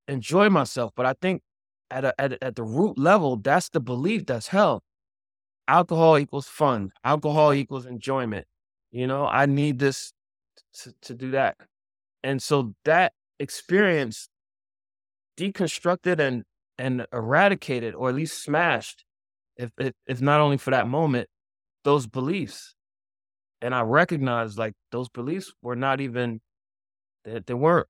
enjoy 0.07 0.49
myself. 0.49 0.93
But 0.95 1.05
I 1.05 1.13
think 1.21 1.41
at 1.89 2.05
a, 2.05 2.13
at 2.19 2.41
at 2.41 2.55
the 2.55 2.63
root 2.63 2.97
level, 2.97 3.37
that's 3.37 3.69
the 3.69 3.79
belief 3.79 4.25
that's 4.25 4.47
held. 4.47 4.81
Alcohol 5.67 6.17
equals 6.17 6.47
fun. 6.47 6.91
Alcohol 7.03 7.53
equals 7.53 7.85
enjoyment. 7.85 8.45
You 8.91 9.07
know, 9.07 9.25
I 9.25 9.45
need 9.45 9.79
this 9.79 10.13
to, 10.81 10.93
to 11.01 11.13
do 11.13 11.31
that. 11.31 11.57
And 12.23 12.41
so 12.41 12.73
that 12.85 13.13
experience 13.39 14.29
deconstructed 15.37 16.19
and 16.19 16.43
and 16.77 17.05
eradicated 17.13 17.95
or 17.95 18.09
at 18.09 18.15
least 18.15 18.43
smashed 18.43 19.04
if, 19.57 19.71
if 19.77 19.93
if 20.07 20.21
not 20.21 20.41
only 20.41 20.57
for 20.57 20.71
that 20.71 20.87
moment 20.87 21.27
those 21.83 22.07
beliefs. 22.07 22.75
And 23.61 23.73
i 23.73 23.81
recognized 23.81 24.57
like 24.57 24.73
those 24.91 25.09
beliefs 25.09 25.53
were 25.61 25.75
not 25.75 26.01
even 26.01 26.41
they, 27.23 27.39
they 27.39 27.53
weren't 27.53 27.87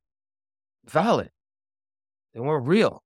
valid. 0.86 1.32
They 2.34 2.39
weren't 2.39 2.68
real. 2.68 3.03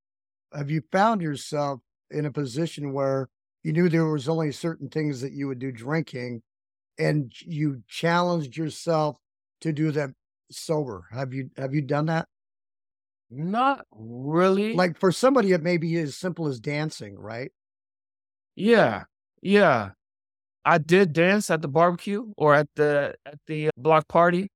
Have 0.54 0.70
you 0.70 0.82
found 0.92 1.22
yourself 1.22 1.80
in 2.12 2.26
a 2.26 2.32
position 2.32 2.94
where 2.94 3.30
you 3.64 3.72
knew 3.72 3.90
there 3.90 4.06
was 4.06 4.28
only 4.28 4.52
certain 4.52 4.90
things 4.90 5.22
that 5.22 5.32
you 5.32 5.48
would 5.48 5.60
do 5.60 5.72
drinking 5.72 6.42
and 6.98 7.32
you 7.42 7.82
challenged 7.88 8.58
yourself 8.58 9.18
to 9.62 9.72
do 9.72 9.92
them 9.92 10.16
sober? 10.52 11.06
Have 11.12 11.34
you 11.34 11.50
have 11.58 11.74
you 11.74 11.82
done 11.82 12.08
that? 12.08 12.28
Not 13.32 13.86
really. 13.92 14.74
Like 14.74 15.00
for 15.00 15.12
somebody 15.12 15.52
it 15.52 15.64
may 15.64 15.78
be 15.78 15.98
as 15.98 16.18
simple 16.18 16.48
as 16.48 16.60
dancing 16.60 17.18
right 17.18 17.52
yeah, 18.60 19.06
yeah. 19.42 19.92
I 20.66 20.78
did 20.78 21.14
dance 21.14 21.50
at 21.50 21.62
the 21.62 21.68
barbecue 21.68 22.34
or 22.38 22.54
at 22.54 22.68
the 22.76 23.16
at 23.26 23.40
the 23.48 23.70
block 23.78 24.08
party. 24.08 24.52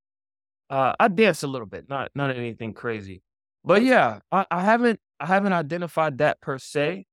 Uh, 0.69 0.93
I 0.99 1.07
danced 1.07 1.43
a 1.43 1.47
little 1.47 1.67
bit, 1.67 1.89
not 1.89 2.11
not 2.13 2.35
anything 2.35 2.73
crazy, 2.73 3.23
but 3.63 3.83
yeah, 3.83 4.19
I, 4.31 4.45
I 4.51 4.61
haven't 4.63 4.99
I 5.19 5.25
haven't 5.27 5.53
identified 5.53 6.17
that 6.19 6.41
per 6.41 6.59
se, 6.59 7.05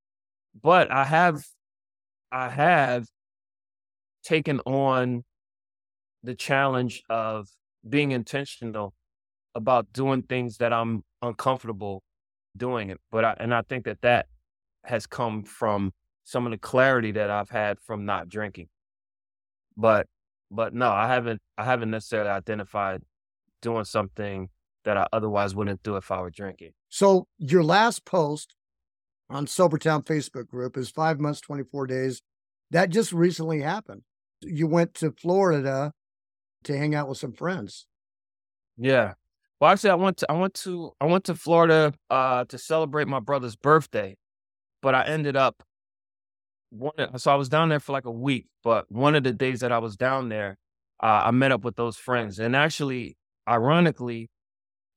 but 0.61 0.91
I 0.91 1.05
have 1.05 1.45
I 2.33 2.49
have 2.51 3.07
taken 4.25 4.61
on 4.61 5.25
the 6.23 6.35
challenge 6.35 7.03
of 7.09 7.49
being 7.89 8.11
intentional 8.13 8.95
about 9.55 9.93
doing 9.93 10.23
things 10.23 10.59
that 10.59 10.73
I'm 10.73 11.03
uncomfortable 11.23 12.03
doing 12.57 12.91
it. 12.91 12.99
But 13.11 13.25
I, 13.25 13.37
and 13.39 13.55
I 13.55 13.63
think 13.63 13.85
that 13.85 14.03
that 14.03 14.27
has 14.85 15.07
come 15.07 15.45
from 15.45 15.93
some 16.31 16.47
of 16.47 16.53
the 16.53 16.59
clarity 16.59 17.11
that 17.11 17.29
I've 17.29 17.51
had 17.51 17.81
from 17.81 18.05
not 18.05 18.29
drinking. 18.29 18.69
But 19.77 20.07
but 20.49 20.73
no, 20.73 20.89
I 20.89 21.09
haven't 21.09 21.41
I 21.59 21.65
haven't 21.65 21.91
necessarily 21.91 22.31
identified 22.31 23.03
doing 23.61 23.85
something 23.85 24.49
that 24.85 24.97
I 24.97 25.09
otherwise 25.13 25.57
wouldn't 25.57 25.83
do 25.83 25.97
if 25.97 26.11
I 26.11 26.21
were 26.21 26.31
drinking. 26.31 26.71
So 26.89 27.27
your 27.39 27.65
last 27.65 28.05
post 28.05 28.55
on 29.29 29.47
Sobertown 29.47 30.05
Facebook 30.05 30.47
group 30.47 30.77
is 30.77 30.89
five 30.89 31.19
months, 31.19 31.41
24 31.41 31.89
days. 31.89 32.23
That 32.71 32.91
just 32.91 33.13
recently 33.13 33.61
happened. 33.61 34.03
You 34.41 34.69
went 34.69 34.95
to 34.95 35.11
Florida 35.11 35.93
to 36.65 36.79
hang 36.79 36.95
out 36.95 37.09
with 37.09 37.19
some 37.19 37.33
friends. 37.33 37.87
Yeah. 38.79 39.15
Well, 39.61 39.73
actually, 39.73 39.91
I 39.91 39.95
went 39.95 40.19
to 40.19 40.31
I 40.31 40.35
went 40.35 40.55
to 40.55 40.93
I 41.01 41.07
went 41.07 41.25
to 41.25 41.35
Florida 41.35 41.93
uh, 42.09 42.45
to 42.45 42.57
celebrate 42.57 43.09
my 43.09 43.21
brother's 43.21 43.57
birthday, 43.57 44.17
but 44.81 44.95
I 44.95 45.05
ended 45.05 45.37
up 45.37 45.65
one 46.71 47.19
so 47.19 47.31
I 47.31 47.35
was 47.35 47.49
down 47.49 47.69
there 47.69 47.81
for 47.81 47.93
like 47.93 48.05
a 48.07 48.11
week, 48.11 48.47
but 48.63 48.91
one 48.91 49.15
of 49.15 49.25
the 49.25 49.33
days 49.33 49.61
that 49.61 49.73
I 49.73 49.79
was 49.79 49.97
down 49.97 50.29
there, 50.29 50.57
uh, 51.03 51.25
I 51.27 51.31
met 51.31 51.53
up 51.53 51.65
with 51.65 51.77
those 51.77 51.97
friends. 51.97 52.39
And 52.39 52.55
actually, 52.57 53.17
ironically, 53.49 54.31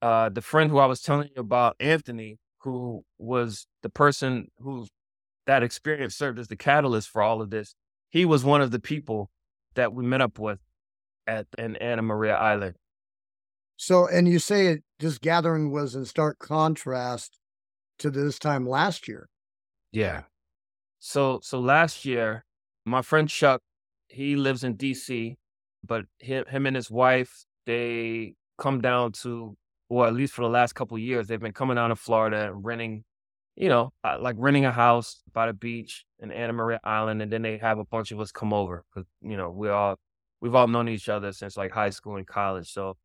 uh, 0.02 0.30
the 0.30 0.42
friend 0.42 0.70
who 0.70 0.78
I 0.78 0.86
was 0.86 1.02
telling 1.02 1.30
you 1.36 1.42
about, 1.42 1.76
Anthony, 1.80 2.38
who 2.60 3.04
was 3.18 3.68
the 3.82 3.90
person 3.90 4.48
who 4.60 4.88
that 5.46 5.64
experience 5.64 6.16
served 6.16 6.40
as 6.40 6.48
the 6.48 6.56
catalyst 6.56 7.10
for 7.10 7.22
all 7.22 7.42
of 7.42 7.50
this, 7.50 7.76
he 8.10 8.26
was 8.26 8.46
one 8.46 8.62
of 8.62 8.72
the 8.72 8.80
people 8.80 9.30
that 9.76 9.94
we 9.94 10.06
met 10.06 10.22
up 10.22 10.40
with 10.40 10.60
at 11.28 11.48
in 11.58 11.76
Anna 11.78 12.02
Maria 12.02 12.36
Island. 12.36 12.76
So, 13.76 14.08
and 14.08 14.28
you 14.28 14.40
say 14.40 14.68
it, 14.68 14.84
this 15.00 15.18
gathering 15.18 15.72
was 15.72 15.96
in 15.96 16.06
stark 16.06 16.40
contrast 16.40 17.40
to 18.00 18.10
this 18.10 18.40
time 18.40 18.68
last 18.68 19.08
year. 19.08 19.30
Yeah. 19.92 20.24
So 21.06 21.42
so 21.44 21.60
last 21.60 22.06
year, 22.06 22.46
my 22.86 23.02
friend 23.02 23.28
Chuck, 23.28 23.62
he 24.08 24.38
lives 24.38 24.64
in 24.64 24.78
DC, 24.78 25.36
but 25.86 26.06
him, 26.20 26.46
him 26.48 26.66
and 26.66 26.78
his 26.78 26.90
wife, 26.90 27.44
they 27.66 28.36
come 28.58 28.80
down 28.80 29.12
to, 29.24 29.58
or 29.90 30.08
at 30.08 30.14
least 30.14 30.32
for 30.32 30.44
the 30.44 30.50
last 30.50 30.76
couple 30.76 30.98
years, 30.98 31.28
they've 31.28 31.42
been 31.42 31.52
coming 31.52 31.76
down 31.76 31.90
to 31.90 31.98
Florida 31.98 32.48
and 32.48 32.64
renting, 32.64 33.04
you 33.58 33.68
know, 33.68 33.92
uh, 34.06 34.16
like 34.18 34.38
renting 34.40 34.64
a 34.64 34.72
house 34.72 35.22
by 35.34 35.48
the 35.48 35.54
beach 35.54 36.06
in 36.20 36.32
Anna 36.32 36.54
Maria 36.54 36.80
Island, 36.86 37.22
and 37.22 37.30
then 37.30 37.42
they 37.42 37.58
have 37.58 37.80
a 37.80 37.86
bunch 37.86 38.14
of 38.14 38.22
us 38.22 38.32
come 38.32 38.54
over 38.54 38.86
because 38.94 39.06
you 39.22 39.36
know 39.36 39.50
we 39.50 39.68
all 39.68 39.98
we've 40.40 40.56
all 40.56 40.70
known 40.70 40.88
each 40.88 41.10
other 41.10 41.34
since 41.34 41.58
like 41.58 41.72
high 41.72 41.90
school 41.90 42.16
and 42.16 42.26
college. 42.26 42.72
So, 42.72 42.96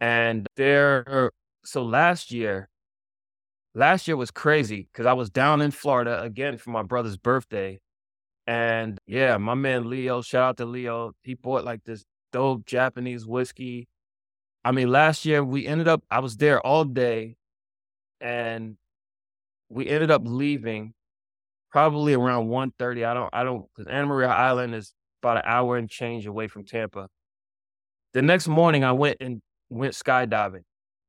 and 0.00 0.46
they're 0.54 1.32
so 1.64 1.82
last 1.82 2.30
year 2.30 2.68
last 3.76 4.08
year 4.08 4.16
was 4.16 4.30
crazy 4.30 4.88
because 4.90 5.06
I 5.06 5.12
was 5.12 5.28
down 5.28 5.60
in 5.60 5.70
Florida 5.70 6.20
again 6.22 6.56
for 6.56 6.70
my 6.70 6.82
brother's 6.82 7.18
birthday. 7.18 7.78
And 8.46 8.98
yeah, 9.06 9.36
my 9.36 9.54
man 9.54 9.90
Leo, 9.90 10.22
shout 10.22 10.42
out 10.42 10.56
to 10.56 10.64
Leo. 10.64 11.12
He 11.22 11.34
bought 11.34 11.64
like 11.64 11.84
this 11.84 12.04
dope 12.32 12.64
Japanese 12.64 13.26
whiskey. 13.26 13.86
I 14.64 14.72
mean, 14.72 14.90
last 14.90 15.26
year 15.26 15.44
we 15.44 15.66
ended 15.66 15.88
up, 15.88 16.02
I 16.10 16.20
was 16.20 16.38
there 16.38 16.60
all 16.60 16.84
day 16.84 17.36
and 18.20 18.76
we 19.68 19.86
ended 19.88 20.10
up 20.10 20.22
leaving 20.24 20.94
probably 21.70 22.14
around 22.14 22.48
1.30. 22.48 23.06
I 23.06 23.14
don't, 23.14 23.30
I 23.32 23.44
don't, 23.44 23.66
because 23.74 23.90
Anna 23.92 24.06
Maria 24.06 24.28
Island 24.28 24.74
is 24.74 24.94
about 25.22 25.36
an 25.36 25.42
hour 25.44 25.76
and 25.76 25.90
change 25.90 26.26
away 26.26 26.48
from 26.48 26.64
Tampa. 26.64 27.08
The 28.14 28.22
next 28.22 28.48
morning 28.48 28.84
I 28.84 28.92
went 28.92 29.18
and 29.20 29.42
went 29.68 29.92
skydiving 29.92 30.62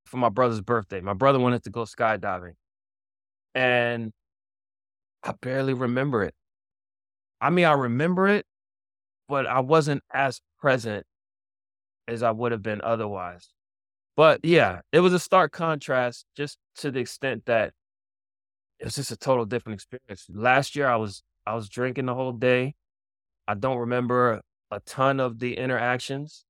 for 0.08 0.18
my 0.18 0.30
brother's 0.30 0.62
birthday. 0.62 1.02
My 1.02 1.14
brother 1.14 1.40
wanted 1.40 1.64
to 1.64 1.70
go 1.70 1.84
skydiving. 1.84 2.54
And 3.54 4.12
I 5.24 5.34
barely 5.42 5.74
remember 5.74 6.24
it. 6.24 6.34
I 7.42 7.50
mean, 7.50 7.66
I 7.66 7.74
remember 7.74 8.28
it, 8.28 8.46
but 9.28 9.46
I 9.46 9.60
wasn't 9.60 10.04
as 10.14 10.42
present 10.60 11.06
as 12.08 12.24
I 12.24 12.32
would 12.32 12.52
have 12.52 12.64
been 12.64 12.82
otherwise. 12.82 13.50
But 14.16 14.40
yeah, 14.44 14.82
it 14.92 15.02
was 15.02 15.14
a 15.14 15.20
stark 15.20 15.52
contrast 15.52 16.26
just 16.36 16.58
to 16.78 16.90
the 16.90 17.00
extent 17.00 17.46
that 17.46 17.74
it 18.80 18.86
was 18.86 18.96
just 18.96 19.12
a 19.12 19.18
total 19.18 19.46
different 19.46 19.76
experience. 19.76 20.26
Last 20.30 20.76
year 20.76 20.88
I 20.88 20.96
was 20.96 21.24
I 21.46 21.54
was 21.56 21.70
drinking 21.70 22.08
the 22.08 22.16
whole 22.16 22.32
day. 22.32 22.76
I 23.48 23.54
don't 23.54 23.78
remember 23.78 24.42
a 24.72 24.80
ton 24.82 25.20
of 25.20 25.40
the 25.40 25.58
interactions. 25.58 26.46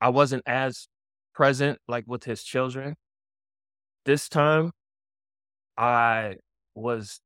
I 0.00 0.10
wasn't 0.10 0.42
as 0.46 0.88
present 1.34 1.78
like 1.88 2.04
with 2.06 2.24
his 2.24 2.42
children. 2.42 2.96
This 4.04 4.28
time, 4.28 4.72
I 5.76 6.36
was 6.74 7.20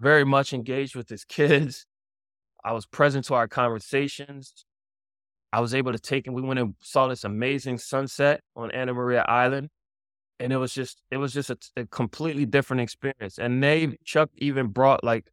very 0.00 0.24
much 0.24 0.52
engaged 0.52 0.94
with 0.96 1.08
his 1.08 1.24
kids. 1.24 1.86
I 2.64 2.72
was 2.72 2.86
present 2.86 3.26
to 3.26 3.34
our 3.34 3.48
conversations. 3.48 4.64
I 5.52 5.60
was 5.60 5.74
able 5.74 5.92
to 5.92 5.98
take 5.98 6.26
and 6.26 6.34
we 6.34 6.42
went 6.42 6.58
and 6.58 6.74
saw 6.80 7.06
this 7.06 7.24
amazing 7.24 7.78
sunset 7.78 8.40
on 8.56 8.70
Anna 8.72 8.92
Maria 8.92 9.24
Island. 9.28 9.68
And 10.40 10.52
it 10.52 10.56
was 10.56 10.74
just, 10.74 11.00
it 11.12 11.18
was 11.18 11.32
just 11.32 11.50
a, 11.50 11.58
a 11.76 11.86
completely 11.86 12.44
different 12.44 12.80
experience. 12.80 13.38
And 13.38 13.62
they, 13.62 13.96
Chuck 14.04 14.30
even 14.36 14.68
brought 14.68 15.04
like, 15.04 15.30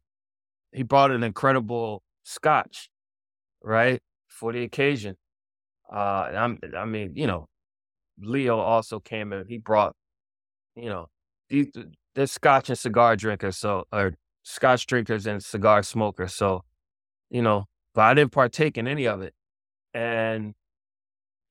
he 0.72 0.84
brought 0.84 1.10
an 1.10 1.24
incredible 1.24 2.02
scotch, 2.22 2.88
right? 3.62 4.00
For 4.28 4.52
the 4.52 4.62
occasion. 4.62 5.16
Uh, 5.92 6.30
I'm, 6.34 6.58
I 6.76 6.84
mean, 6.86 7.12
you 7.14 7.26
know, 7.26 7.48
Leo 8.18 8.58
also 8.58 8.98
came 8.98 9.32
in. 9.32 9.46
he 9.46 9.58
brought, 9.58 9.94
you 10.74 10.88
know, 10.88 11.08
these, 11.50 11.68
they're 12.14 12.26
scotch 12.26 12.70
and 12.70 12.78
cigar 12.78 13.16
drinkers. 13.16 13.58
So, 13.58 13.84
or 13.92 14.14
scotch 14.42 14.86
drinkers 14.86 15.26
and 15.26 15.42
cigar 15.42 15.82
smokers. 15.82 16.34
So, 16.34 16.64
you 17.30 17.42
know, 17.42 17.66
but 17.94 18.02
I 18.02 18.14
didn't 18.14 18.32
partake 18.32 18.78
in 18.78 18.88
any 18.88 19.06
of 19.06 19.20
it. 19.22 19.34
And 19.92 20.54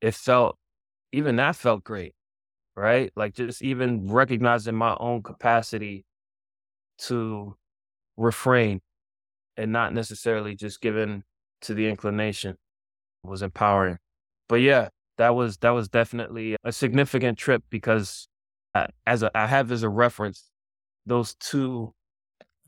it 0.02 0.16
felt, 0.16 0.58
even 1.12 1.36
that 1.36 1.56
felt 1.56 1.84
great, 1.84 2.16
right? 2.76 3.12
Like 3.16 3.36
just 3.36 3.62
even 3.62 4.08
recognizing 4.08 4.76
my 4.76 4.98
own 5.00 5.22
capacity 5.22 6.06
to 7.00 7.56
refrain 8.18 8.82
and 9.58 9.72
not 9.72 9.94
necessarily 9.94 10.56
just 10.56 10.82
given 10.82 11.24
to 11.62 11.74
the 11.76 11.88
inclination 11.88 12.58
was 13.24 13.44
empowering. 13.44 13.98
But 14.52 14.60
yeah, 14.60 14.90
that 15.18 15.34
was 15.34 15.56
that 15.60 15.70
was 15.70 15.88
definitely 15.88 16.58
a 16.66 16.74
significant 16.74 17.38
trip 17.38 17.64
because 17.70 18.28
I, 18.76 18.88
as 19.08 19.24
a, 19.24 19.32
I 19.34 19.48
have 19.48 19.72
as 19.72 19.82
a 19.82 19.88
reference 19.88 20.52
those 21.06 21.36
two 21.36 21.94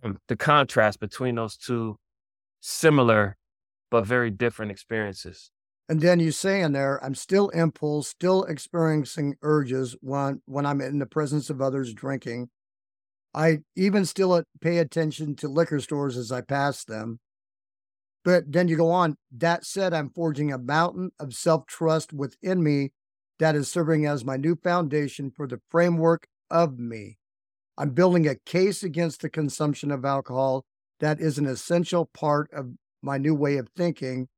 um, 0.01 0.17
the 0.29 0.37
contrast 0.37 1.01
between 1.01 1.35
those 1.35 1.57
two 1.57 1.97
similar 2.61 3.35
but 3.91 4.05
very 4.05 4.31
different 4.31 4.71
experiences. 4.71 5.51
And 5.89 5.99
then 5.99 6.21
you 6.21 6.31
say 6.31 6.61
in 6.61 6.71
there, 6.71 7.03
I'm 7.03 7.15
still 7.15 7.49
impulse, 7.49 8.07
still 8.07 8.45
experiencing 8.45 9.35
urges 9.41 9.97
when 9.99 10.41
when 10.45 10.65
I'm 10.65 10.79
in 10.79 10.99
the 10.99 11.05
presence 11.05 11.49
of 11.49 11.61
others 11.61 11.93
drinking. 11.93 12.47
I 13.33 13.57
even 13.75 14.05
still 14.05 14.31
uh, 14.31 14.43
pay 14.61 14.77
attention 14.77 15.35
to 15.35 15.49
liquor 15.49 15.81
stores 15.81 16.15
as 16.15 16.31
I 16.31 16.39
pass 16.39 16.85
them. 16.85 17.19
But 18.23 18.51
then 18.51 18.67
you 18.67 18.77
go 18.77 18.91
on, 18.91 19.17
that 19.31 19.65
said, 19.65 19.93
I'm 19.93 20.09
forging 20.09 20.51
a 20.51 20.57
mountain 20.57 21.11
of 21.19 21.33
self 21.33 21.65
trust 21.65 22.13
within 22.13 22.63
me 22.63 22.91
that 23.39 23.55
is 23.55 23.69
serving 23.69 24.05
as 24.05 24.23
my 24.23 24.37
new 24.37 24.55
foundation 24.55 25.31
for 25.31 25.47
the 25.47 25.59
framework 25.69 26.27
of 26.49 26.79
me. 26.79 27.17
I'm 27.77 27.89
building 27.89 28.27
a 28.27 28.35
case 28.35 28.83
against 28.83 29.21
the 29.21 29.29
consumption 29.29 29.91
of 29.91 30.05
alcohol 30.05 30.65
that 30.99 31.19
is 31.19 31.37
an 31.37 31.45
essential 31.45 32.05
part 32.05 32.49
of 32.53 32.73
my 33.01 33.17
new 33.17 33.35
way 33.35 33.57
of 33.57 33.67
thinking. 33.75 34.29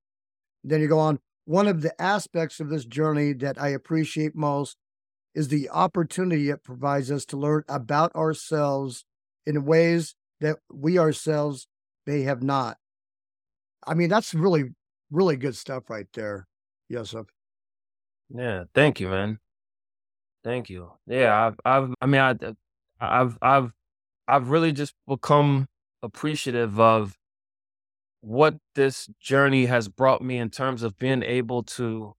Then 0.64 0.82
you 0.82 0.88
go 0.88 1.00
on, 1.00 1.20
one 1.44 1.68
of 1.68 1.82
the 1.82 2.00
aspects 2.02 2.60
of 2.60 2.70
this 2.70 2.86
journey 2.86 3.34
that 3.34 3.62
I 3.62 3.68
appreciate 3.70 4.36
most 4.36 4.78
is 5.36 5.50
the 5.50 5.70
opportunity 5.70 6.50
it 6.50 6.64
provides 6.64 7.12
us 7.12 7.26
to 7.26 7.38
learn 7.38 7.64
about 7.68 8.16
ourselves 8.16 9.06
in 9.46 9.66
ways 9.66 10.16
that 10.40 10.58
we 10.72 10.98
ourselves 10.98 11.68
may 12.08 12.22
have 12.22 12.42
not. 12.42 12.78
I 13.86 13.93
mean, 13.93 14.09
that's 14.09 14.34
really, 14.34 14.65
really 15.11 15.38
good 15.38 15.55
stuff 15.55 15.89
right 15.89 16.07
there, 16.13 16.47
Yusuf. 16.89 17.28
Yeah, 18.30 18.63
thank 18.73 18.99
you, 18.99 19.09
man. 19.09 19.39
Thank 20.43 20.69
you. 20.69 20.91
Yeah, 21.07 21.47
I've, 21.47 21.59
I've, 21.65 21.93
I 22.01 22.05
mean, 22.05 22.21
I, 22.21 22.36
I've, 22.99 23.38
I've, 23.41 23.71
I've 24.28 24.49
really 24.49 24.71
just 24.71 24.93
become 25.07 25.67
appreciative 26.01 26.80
of 26.80 27.17
what 28.21 28.55
this 28.73 29.07
journey 29.19 29.67
has 29.67 29.88
brought 29.88 30.21
me 30.21 30.38
in 30.38 30.49
terms 30.49 30.82
of 30.84 30.97
being 30.97 31.23
able 31.23 31.63
to. 31.63 32.15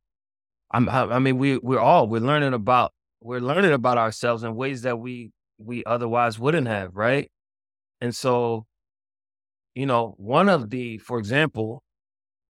I'm, 0.70 0.88
I 0.88 1.18
mean, 1.18 1.38
we, 1.38 1.58
we're 1.58 1.80
all 1.80 2.06
we're 2.06 2.20
learning 2.20 2.52
about 2.52 2.92
we're 3.20 3.40
learning 3.40 3.72
about 3.72 3.98
ourselves 3.98 4.42
in 4.42 4.54
ways 4.54 4.82
that 4.82 4.98
we 4.98 5.32
we 5.58 5.84
otherwise 5.84 6.38
wouldn't 6.38 6.66
have, 6.68 6.96
right? 6.96 7.30
And 8.00 8.14
so 8.14 8.66
you 9.76 9.84
know, 9.84 10.14
one 10.16 10.48
of 10.48 10.70
the, 10.70 10.96
for 10.98 11.18
example, 11.18 11.82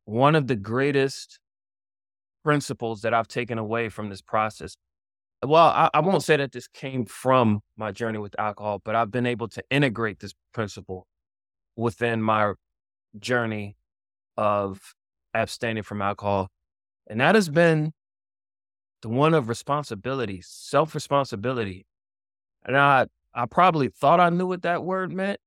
one 0.05 0.37
of 0.37 0.47
the 0.47 0.55
greatest 0.55 1.41
principles 2.45 3.03
that 3.03 3.13
I've 3.13 3.27
taken 3.27 3.59
away 3.59 3.89
from 3.89 4.09
this 4.09 4.23
process. 4.23 4.77
Well, 5.45 5.67
I, 5.67 5.91
I, 5.93 6.01
won't 6.01 6.23
say 6.23 6.37
that 6.37 6.53
this 6.53 6.69
came 6.69 7.05
from 7.05 7.61
my 7.77 7.91
journey 7.91 8.19
with 8.19 8.39
alcohol, 8.39 8.81
but 8.85 8.95
I've 8.95 9.11
been 9.11 9.27
able 9.27 9.49
to 9.49 9.63
integrate 9.71 10.21
this 10.21 10.35
principle 10.55 11.09
within 11.75 12.23
my 12.23 12.53
journey 13.19 13.77
of 14.37 14.95
abstaining 15.35 15.83
from 15.83 16.01
alcohol. 16.01 16.49
And 17.09 17.21
that 17.21 17.35
has 17.35 17.49
been 17.49 17.93
the 19.03 19.09
one 19.09 19.35
of 19.35 19.49
responsibility, 19.49 20.43
self 20.45 20.95
responsibility. 20.95 21.87
And 22.65 22.77
I, 22.77 23.07
I 23.35 23.47
probably 23.47 23.89
thought 23.89 24.21
I 24.21 24.31
knew 24.31 24.47
what 24.47 24.63
that 24.63 24.85
word 24.85 25.13
meant, 25.13 25.41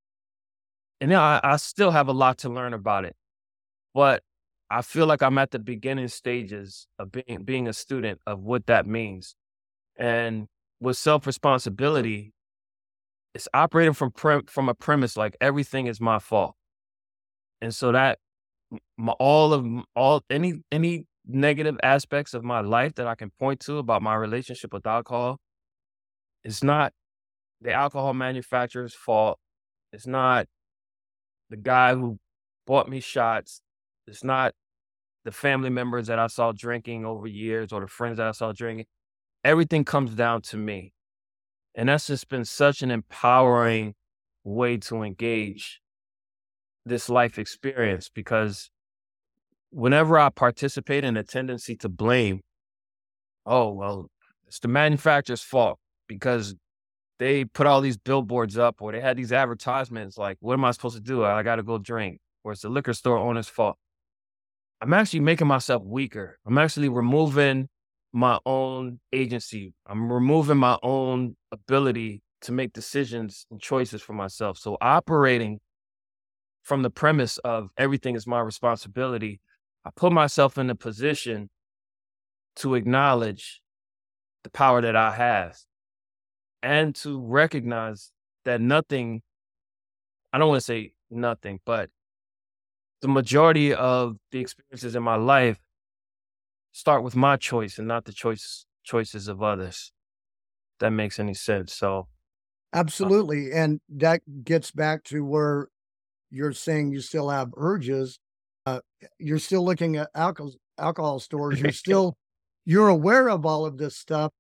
and 1.02 1.14
I, 1.14 1.39
I 1.43 1.58
still 1.58 1.91
have 1.91 2.08
a 2.08 2.14
lot 2.14 2.39
to 2.39 2.50
learn 2.50 2.74
about 2.74 3.06
it, 3.06 3.16
but 3.93 4.24
I 4.70 4.82
feel 4.82 5.08
like 5.08 5.24
I'm 5.24 5.38
at 5.38 5.52
the 5.52 5.60
beginning 5.60 6.08
stages 6.10 6.88
of 7.00 7.12
being 7.12 7.43
being 7.43 7.68
a 7.68 7.74
student 7.74 8.20
of 8.28 8.41
what 8.41 8.68
that 8.68 8.86
means. 8.86 9.36
And 9.97 10.47
with 10.80 10.97
self 10.97 11.26
responsibility, 11.26 12.34
it's 13.34 13.47
operating 13.54 13.93
from 13.93 14.12
pre- 14.12 14.41
from 14.47 14.70
a 14.70 14.74
premise 14.74 15.18
like 15.18 15.36
everything 15.41 15.88
is 15.88 16.00
my 16.00 16.20
fault, 16.20 16.56
and 17.62 17.74
so 17.74 17.91
that 17.91 18.20
my, 18.97 19.14
all 19.14 19.54
of 19.54 19.66
all 19.95 20.24
any 20.30 20.62
any 20.72 21.06
negative 21.28 21.78
aspects 21.84 22.34
of 22.34 22.43
my 22.43 22.62
life 22.62 22.95
that 22.95 23.08
I 23.08 23.16
can 23.16 23.32
point 23.39 23.60
to 23.62 23.78
about 23.78 24.02
my 24.02 24.16
relationship 24.16 24.74
with 24.74 24.86
alcohol, 24.86 25.39
it's 26.43 26.64
not 26.64 26.93
the 27.62 27.74
alcohol 27.74 28.14
manufacturer's 28.14 28.93
fault. 28.93 29.39
It's 29.91 30.08
not 30.08 30.47
the 31.50 31.58
guy 31.58 31.95
who 31.95 32.20
bought 32.66 32.89
me 32.89 33.00
shots. 33.00 33.62
It's 34.08 34.24
not 34.24 34.54
the 35.26 35.32
family 35.32 35.70
members 35.70 36.08
that 36.08 36.20
I 36.20 36.28
saw 36.28 36.52
drinking 36.52 37.06
over 37.06 37.28
years 37.28 37.72
or 37.72 37.82
the 37.82 37.88
friends 37.88 38.18
that 38.18 38.28
I 38.28 38.32
saw 38.32 38.52
drinking. 38.52 38.86
Everything 39.43 39.84
comes 39.86 40.16
down 40.16 40.41
to 40.43 40.58
me. 40.58 40.93
And 41.76 41.89
that's 41.89 42.08
just 42.08 42.30
been 42.30 42.45
such 42.45 42.82
an 42.82 42.91
empowering 42.91 43.95
way 44.43 44.78
to 44.78 45.04
engage 45.04 45.82
this 46.86 47.10
life 47.10 47.38
experience 47.38 48.10
because 48.10 48.70
whenever 49.70 50.18
I 50.18 50.30
participate 50.30 51.04
in 51.04 51.16
a 51.16 51.24
tendency 51.24 51.76
to 51.78 51.89
blame, 51.89 52.41
oh, 53.45 53.72
well, 53.72 54.10
it's 54.47 54.60
the 54.60 54.68
manufacturer's 54.68 55.43
fault 55.43 55.80
because 56.08 56.56
they 57.20 57.46
put 57.46 57.68
all 57.68 57.82
these 57.82 57.98
billboards 57.98 58.58
up 58.58 58.82
or 58.82 58.92
they 58.92 59.02
had 59.02 59.18
these 59.18 59.32
advertisements 59.32 60.18
like, 60.18 60.38
what 60.40 60.54
am 60.54 60.66
I 60.66 60.72
supposed 60.72 60.96
to 60.96 61.02
do? 61.02 61.24
I 61.24 61.44
got 61.44 61.58
to 61.58 61.64
go 61.64 61.78
drink. 61.78 62.20
Or 62.44 62.54
it's 62.54 62.62
the 62.62 62.70
liquor 62.70 62.94
store 62.94 63.18
owner's 63.18 63.50
fault. 63.50 63.76
I'm 64.82 64.94
actually 64.94 65.20
making 65.20 65.48
myself 65.48 65.84
weaker. 65.84 66.40
I'm 66.46 66.58
actually 66.58 66.88
removing 66.88 67.68
my 68.14 68.40
own 68.46 69.00
agency. 69.12 69.74
I'm 69.86 70.12
removing 70.12 70.58
my 70.58 70.78
own 70.82 71.36
ability 71.52 72.22
to 72.42 72.54
make 72.54 72.72
decisions 72.72 73.46
and 73.52 73.62
choices 73.62 74.02
for 74.02 74.14
myself. 74.14 74.58
So 74.58 74.78
operating 74.80 75.60
from 76.64 76.82
the 76.84 76.90
premise 76.90 77.38
of 77.40 77.72
everything 77.78 78.16
is 78.16 78.26
my 78.26 78.40
responsibility, 78.40 79.42
I 79.84 79.90
put 79.94 80.14
myself 80.14 80.58
in 80.58 80.70
a 80.70 80.76
position 80.76 81.50
to 82.58 82.76
acknowledge 82.76 83.62
the 84.44 84.50
power 84.50 84.82
that 84.82 84.96
I 84.96 85.12
have 85.12 85.58
and 86.62 86.95
to 86.95 87.20
recognize 87.20 88.12
that 88.45 88.62
nothing, 88.62 89.22
I 90.34 90.38
don't 90.38 90.49
want 90.49 90.60
to 90.60 90.66
say 90.66 90.93
nothing, 91.10 91.60
but 91.66 91.89
the 93.01 93.07
majority 93.07 93.74
of 93.74 94.18
the 94.32 94.39
experiences 94.39 94.95
in 94.95 95.03
my 95.03 95.16
life 95.16 95.60
start 96.72 97.03
with 97.03 97.16
my 97.16 97.36
choice 97.38 97.78
and 97.78 97.88
not 97.88 98.05
the 98.05 98.14
choice 98.14 98.66
choices 98.84 99.28
of 99.28 99.41
others. 99.43 99.91
that 100.80 100.91
makes 100.91 101.20
any 101.20 101.34
sense. 101.34 101.74
So 101.74 102.07
uh 102.74 102.80
absolutely. 102.80 103.51
And 103.51 103.82
that 103.89 104.22
gets 104.43 104.72
back 104.72 105.03
to 105.05 105.24
where 105.26 105.68
you're 106.32 106.53
saying 106.53 106.91
you 106.91 107.01
still 107.01 107.30
have 107.30 107.49
urges. 107.57 108.20
Uh, 108.66 108.82
you're 109.20 109.39
still 109.39 109.66
looking 109.66 109.95
at 109.97 110.10
alcohol 110.16 110.53
alcohol 110.78 111.20
stores. 111.20 111.60
You're 111.60 111.72
still 111.86 112.18
you're 112.66 112.89
aware 112.89 113.30
of 113.30 113.45
all 113.45 113.66
of 113.66 113.78
this 113.78 113.95
stuff, 113.97 114.32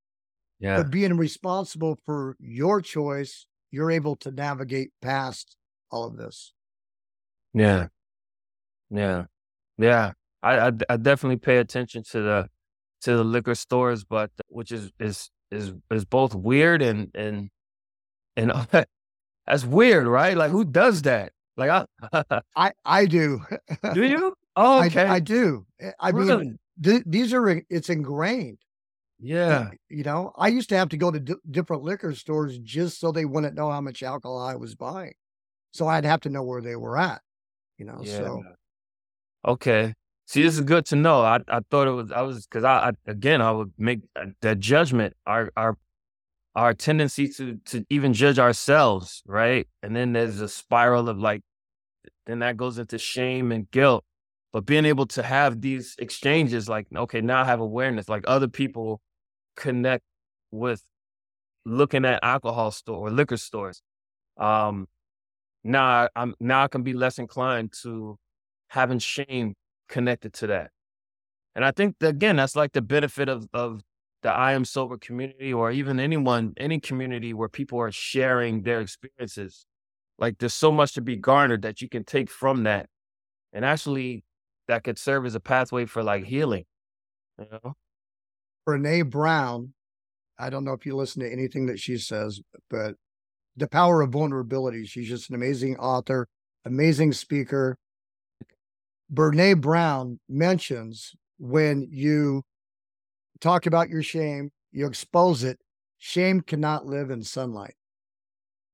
yeah. 0.59 0.77
But 0.77 0.91
being 0.91 1.15
responsible 1.17 1.97
for 2.05 2.35
your 2.39 2.81
choice, 2.81 3.45
you're 3.71 3.91
able 3.91 4.15
to 4.17 4.31
navigate 4.31 4.91
past 5.01 5.55
all 5.91 6.05
of 6.05 6.17
this. 6.17 6.53
Yeah. 7.53 7.87
Yeah. 8.89 9.25
Yeah. 9.77 10.13
I, 10.41 10.67
I, 10.67 10.71
I 10.89 10.97
definitely 10.97 11.37
pay 11.37 11.57
attention 11.57 12.03
to 12.11 12.21
the 12.21 12.49
to 13.01 13.15
the 13.15 13.23
liquor 13.23 13.55
stores, 13.55 14.03
but 14.03 14.31
which 14.47 14.71
is 14.71 14.91
is 14.99 15.29
is 15.51 15.73
is 15.91 16.05
both 16.05 16.35
weird 16.35 16.81
and 16.81 17.09
and 17.15 17.49
and 18.35 18.51
That's 19.47 19.65
weird, 19.65 20.05
right? 20.05 20.37
Like 20.37 20.51
who 20.51 20.63
does 20.63 21.01
that? 21.03 21.31
Like 21.57 21.87
I 22.11 22.41
I 22.55 22.71
I 22.85 23.05
do. 23.05 23.41
do 23.93 24.03
you? 24.05 24.35
Oh, 24.55 24.77
I, 24.81 24.85
okay. 24.87 25.05
I 25.05 25.19
do. 25.19 25.65
Eh, 25.79 25.91
I 25.99 26.11
mean, 26.11 26.59
th- 26.81 27.03
these 27.05 27.33
are 27.33 27.61
it's 27.69 27.89
ingrained. 27.89 28.59
Yeah. 29.19 29.71
You 29.89 30.03
know, 30.03 30.31
I 30.37 30.47
used 30.47 30.69
to 30.69 30.77
have 30.77 30.89
to 30.89 30.97
go 30.97 31.11
to 31.11 31.19
di- 31.19 31.35
different 31.49 31.83
liquor 31.83 32.13
stores 32.15 32.57
just 32.59 32.99
so 32.99 33.11
they 33.11 33.25
wouldn't 33.25 33.55
know 33.55 33.69
how 33.69 33.81
much 33.81 34.01
alcohol 34.01 34.39
I 34.39 34.55
was 34.55 34.75
buying. 34.75 35.13
So 35.71 35.87
I'd 35.87 36.05
have 36.05 36.21
to 36.21 36.29
know 36.29 36.43
where 36.43 36.61
they 36.61 36.75
were 36.75 36.97
at. 36.97 37.21
You 37.77 37.85
know, 37.85 38.01
Yeah. 38.03 38.17
so 38.17 38.43
Okay. 39.45 39.93
See, 40.25 40.43
this 40.43 40.53
is 40.55 40.61
good 40.61 40.85
to 40.87 40.95
know. 40.95 41.21
I 41.21 41.39
I 41.47 41.61
thought 41.71 41.87
it 41.87 41.91
was 41.91 42.11
I 42.11 42.21
was 42.21 42.45
because 42.45 42.63
I, 42.63 42.89
I 42.89 42.91
again 43.07 43.41
I 43.41 43.51
would 43.51 43.73
make 43.77 44.01
uh, 44.15 44.27
that 44.41 44.59
judgment. 44.59 45.15
Our 45.25 45.51
our 45.57 45.77
our 46.55 46.73
tendency 46.73 47.27
to 47.29 47.57
to 47.65 47.85
even 47.89 48.13
judge 48.13 48.37
ourselves, 48.39 49.23
right? 49.25 49.67
And 49.81 49.95
then 49.95 50.13
there's 50.13 50.41
a 50.41 50.49
spiral 50.49 51.09
of 51.09 51.17
like, 51.17 51.41
then 52.25 52.39
that 52.39 52.57
goes 52.57 52.77
into 52.77 52.97
shame 52.97 53.51
and 53.51 53.69
guilt. 53.71 54.03
But 54.51 54.65
being 54.65 54.85
able 54.85 55.05
to 55.07 55.23
have 55.23 55.61
these 55.61 55.95
exchanges, 55.99 56.67
like, 56.69 56.87
okay, 56.95 57.21
now 57.21 57.41
I 57.41 57.45
have 57.45 57.59
awareness. 57.59 58.09
Like 58.09 58.23
other 58.27 58.47
people 58.47 59.01
connect 59.59 60.03
with 60.51 60.81
looking 61.65 62.05
at 62.05 62.19
alcohol 62.23 62.71
store 62.71 63.07
or 63.07 63.11
liquor 63.11 63.37
stores. 63.37 63.81
Um, 64.37 64.87
now 65.63 66.07
I'm 66.15 66.33
now 66.39 66.63
I 66.63 66.67
can 66.67 66.83
be 66.83 66.93
less 66.93 67.19
inclined 67.19 67.73
to 67.83 68.17
having 68.69 68.99
shame 68.99 69.55
connected 69.89 70.33
to 70.33 70.47
that. 70.47 70.71
And 71.55 71.65
I 71.65 71.71
think 71.71 71.95
that, 71.99 72.09
again, 72.09 72.37
that's 72.37 72.55
like 72.55 72.71
the 72.71 72.81
benefit 72.81 73.27
of 73.29 73.47
of 73.53 73.81
the 74.23 74.31
I 74.31 74.53
am 74.53 74.65
sober 74.65 74.97
community 74.97 75.53
or 75.53 75.71
even 75.71 75.99
anyone, 75.99 76.53
any 76.57 76.79
community 76.79 77.33
where 77.33 77.49
people 77.49 77.79
are 77.79 77.91
sharing 77.91 78.63
their 78.63 78.81
experiences. 78.81 79.65
Like 80.17 80.37
there's 80.39 80.53
so 80.53 80.71
much 80.71 80.93
to 80.93 81.01
be 81.01 81.15
garnered 81.15 81.61
that 81.63 81.81
you 81.81 81.89
can 81.89 82.03
take 82.03 82.29
from 82.29 82.63
that. 82.63 82.87
And 83.53 83.65
actually 83.65 84.23
that 84.67 84.83
could 84.83 84.97
serve 84.99 85.25
as 85.25 85.35
a 85.35 85.39
pathway 85.39 85.85
for 85.85 86.03
like 86.03 86.25
healing. 86.25 86.65
You 87.39 87.45
know? 87.51 87.75
Brene 88.67 89.09
Brown, 89.09 89.73
I 90.37 90.49
don't 90.49 90.63
know 90.63 90.73
if 90.73 90.85
you 90.85 90.95
listen 90.95 91.21
to 91.21 91.31
anything 91.31 91.65
that 91.67 91.79
she 91.79 91.97
says, 91.97 92.41
but 92.69 92.95
the 93.55 93.67
power 93.67 94.01
of 94.01 94.11
vulnerability. 94.11 94.85
She's 94.85 95.09
just 95.09 95.29
an 95.29 95.35
amazing 95.35 95.77
author, 95.77 96.27
amazing 96.65 97.13
speaker. 97.13 97.77
Brene 99.13 99.59
Brown 99.59 100.19
mentions 100.29 101.13
when 101.37 101.87
you 101.89 102.43
talk 103.39 103.65
about 103.65 103.89
your 103.89 104.03
shame, 104.03 104.51
you 104.71 104.85
expose 104.85 105.43
it, 105.43 105.59
shame 105.97 106.41
cannot 106.41 106.85
live 106.85 107.09
in 107.09 107.23
sunlight. 107.23 107.75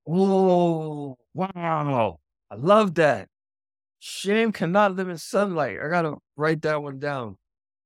Oh, 0.08 1.18
wow. 1.34 2.20
I 2.52 2.56
love 2.56 2.96
that. 2.96 3.28
Shame 4.00 4.52
cannot 4.52 4.96
live 4.96 5.10
in 5.10 5.18
sunlight. 5.18 5.78
I 5.84 5.90
gotta 5.90 6.16
write 6.36 6.62
that 6.62 6.84
one 6.84 7.00
down. 7.00 7.38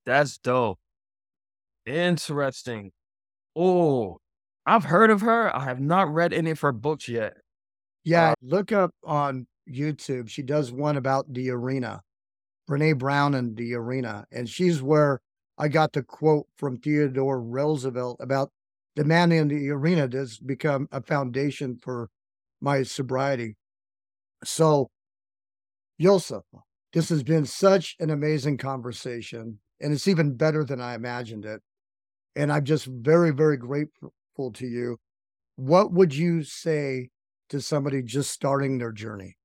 That's 0.05 0.37
dope. 0.37 0.79
Interesting. 1.89 2.91
Oh, 3.55 4.19
I've 4.65 4.85
heard 4.85 5.11
of 5.11 5.21
her. 5.21 5.55
I 5.55 5.65
have 5.65 5.79
not 5.79 6.13
read 6.13 6.33
any 6.33 6.51
of 6.51 6.61
her 6.61 6.71
books 6.71 7.07
yet. 7.07 7.37
Yeah, 8.03 8.31
uh 8.31 8.35
look 8.41 8.71
up 8.71 8.93
on 9.05 9.47
YouTube. 9.69 10.29
She 10.29 10.43
does 10.43 10.71
one 10.71 10.97
about 10.97 11.33
the 11.33 11.49
arena, 11.51 12.01
Brene 12.69 12.97
Brown 12.97 13.35
and 13.35 13.57
the 13.57 13.75
arena. 13.75 14.25
And 14.31 14.49
she's 14.49 14.81
where 14.81 15.21
I 15.57 15.69
got 15.69 15.93
the 15.93 16.03
quote 16.03 16.47
from 16.57 16.77
Theodore 16.79 17.41
Roosevelt 17.41 18.17
about 18.21 18.51
the 18.95 19.05
man 19.05 19.31
in 19.31 19.49
the 19.49 19.69
arena 19.71 20.07
that's 20.07 20.39
become 20.39 20.89
a 20.91 21.01
foundation 21.01 21.77
for 21.77 22.09
my 22.61 22.83
sobriety. 22.83 23.57
So, 24.43 24.89
Yusuf, 25.97 26.45
this 26.93 27.09
has 27.09 27.23
been 27.23 27.45
such 27.45 27.95
an 27.99 28.09
amazing 28.09 28.57
conversation, 28.57 29.59
and 29.79 29.93
it's 29.93 30.07
even 30.07 30.35
better 30.35 30.63
than 30.63 30.81
I 30.81 30.95
imagined 30.95 31.45
it. 31.45 31.61
And 32.39 32.53
I'm 32.53 32.63
just 32.63 32.85
very, 32.85 33.31
very 33.31 33.57
grateful 33.57 34.13
to 34.53 34.65
you. 34.65 34.97
What 35.57 35.91
would 35.91 36.15
you 36.15 36.43
say 36.43 37.09
to 37.49 37.59
somebody 37.59 38.01
just 38.01 38.31
starting 38.31 38.77
their 38.77 38.93
journey? 38.93 39.35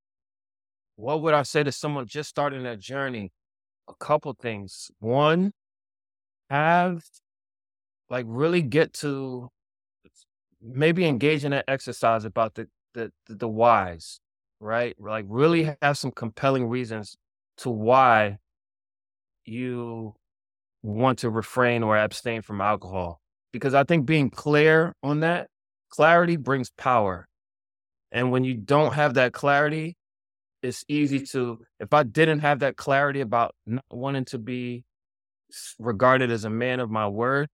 What 0.95 1.21
would 1.21 1.33
I 1.33 1.43
say 1.43 1.61
to 1.63 1.73
someone 1.73 2.07
just 2.07 2.29
starting 2.29 2.63
their 2.63 2.77
journey? 2.77 3.33
A 3.89 3.93
couple 3.99 4.33
things. 4.41 4.91
One, 4.99 5.51
have 6.49 7.03
like 8.09 8.25
really 8.29 8.61
get 8.61 8.93
to 8.93 9.49
maybe 10.61 11.05
engage 11.05 11.43
in 11.43 11.51
that 11.51 11.65
exercise 11.67 12.23
about 12.23 12.53
the 12.53 12.69
the 12.93 13.11
the, 13.27 13.35
the 13.35 13.49
whys, 13.49 14.21
right? 14.61 14.95
Like 14.97 15.25
really 15.27 15.75
have 15.81 15.97
some 15.97 16.11
compelling 16.11 16.69
reasons 16.69 17.17
to 17.57 17.69
why 17.69 18.37
you 19.43 20.15
want 20.85 21.19
to 21.19 21.29
refrain 21.29 21.83
or 21.83 21.97
abstain 21.97 22.41
from 22.41 22.61
alcohol. 22.61 23.19
Because 23.51 23.73
I 23.73 23.83
think 23.83 24.05
being 24.05 24.29
clear 24.29 24.93
on 25.01 25.21
that, 25.21 25.47
clarity 25.89 26.37
brings 26.37 26.69
power. 26.71 27.27
And 28.11 28.31
when 28.31 28.43
you 28.43 28.53
don't 28.55 28.93
have 28.93 29.15
that 29.15 29.33
clarity, 29.33 29.95
it's 30.61 30.83
easy 30.87 31.25
to, 31.27 31.59
if 31.79 31.93
I 31.93 32.03
didn't 32.03 32.39
have 32.39 32.59
that 32.59 32.75
clarity 32.75 33.21
about 33.21 33.55
not 33.65 33.85
wanting 33.91 34.25
to 34.25 34.37
be 34.37 34.83
regarded 35.79 36.31
as 36.31 36.43
a 36.43 36.49
man 36.49 36.79
of 36.79 36.89
my 36.89 37.07
word, 37.07 37.47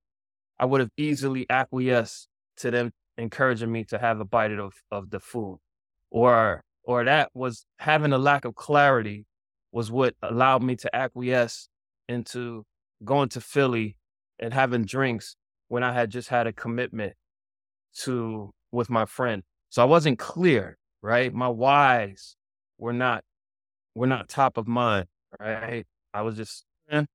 I 0.60 0.66
would 0.66 0.82
have 0.82 0.92
easily 0.98 1.46
acquiesced 1.50 2.28
to 2.58 2.72
them 2.72 2.92
encouraging 3.18 3.72
me 3.72 3.84
to 3.86 3.98
have 3.98 4.20
a 4.20 4.26
bite 4.26 4.52
of, 4.52 4.74
of 4.92 5.10
the 5.10 5.20
food. 5.20 5.60
Or 6.10 6.64
or 6.84 7.06
that 7.06 7.30
was 7.34 7.66
having 7.78 8.12
a 8.12 8.18
lack 8.18 8.46
of 8.46 8.56
clarity 8.56 9.26
was 9.72 9.92
what 9.92 10.16
allowed 10.22 10.64
me 10.64 10.76
to 10.76 10.96
acquiesce 10.96 11.70
into 12.10 12.66
going 13.04 13.30
to 13.30 13.42
Philly 13.42 13.96
and 14.40 14.54
having 14.54 14.86
drinks 14.86 15.36
when 15.68 15.84
I 15.84 15.94
had 15.94 16.10
just 16.10 16.30
had 16.30 16.48
a 16.48 16.54
commitment 16.54 17.14
to 18.00 18.52
with 18.72 18.90
my 18.90 19.06
friend. 19.06 19.44
So 19.70 19.82
I 19.82 19.86
wasn't 19.86 20.20
clear, 20.20 20.78
right? 21.02 21.34
My 21.34 21.48
whys 21.48 22.36
were 22.78 22.94
not 22.94 23.24
were 23.96 24.08
not 24.08 24.30
top 24.30 24.58
of 24.58 24.68
mind, 24.68 25.08
right? 25.40 25.86
I 26.14 26.22
was 26.22 26.36
just 26.36 26.66
eh. 26.90 27.06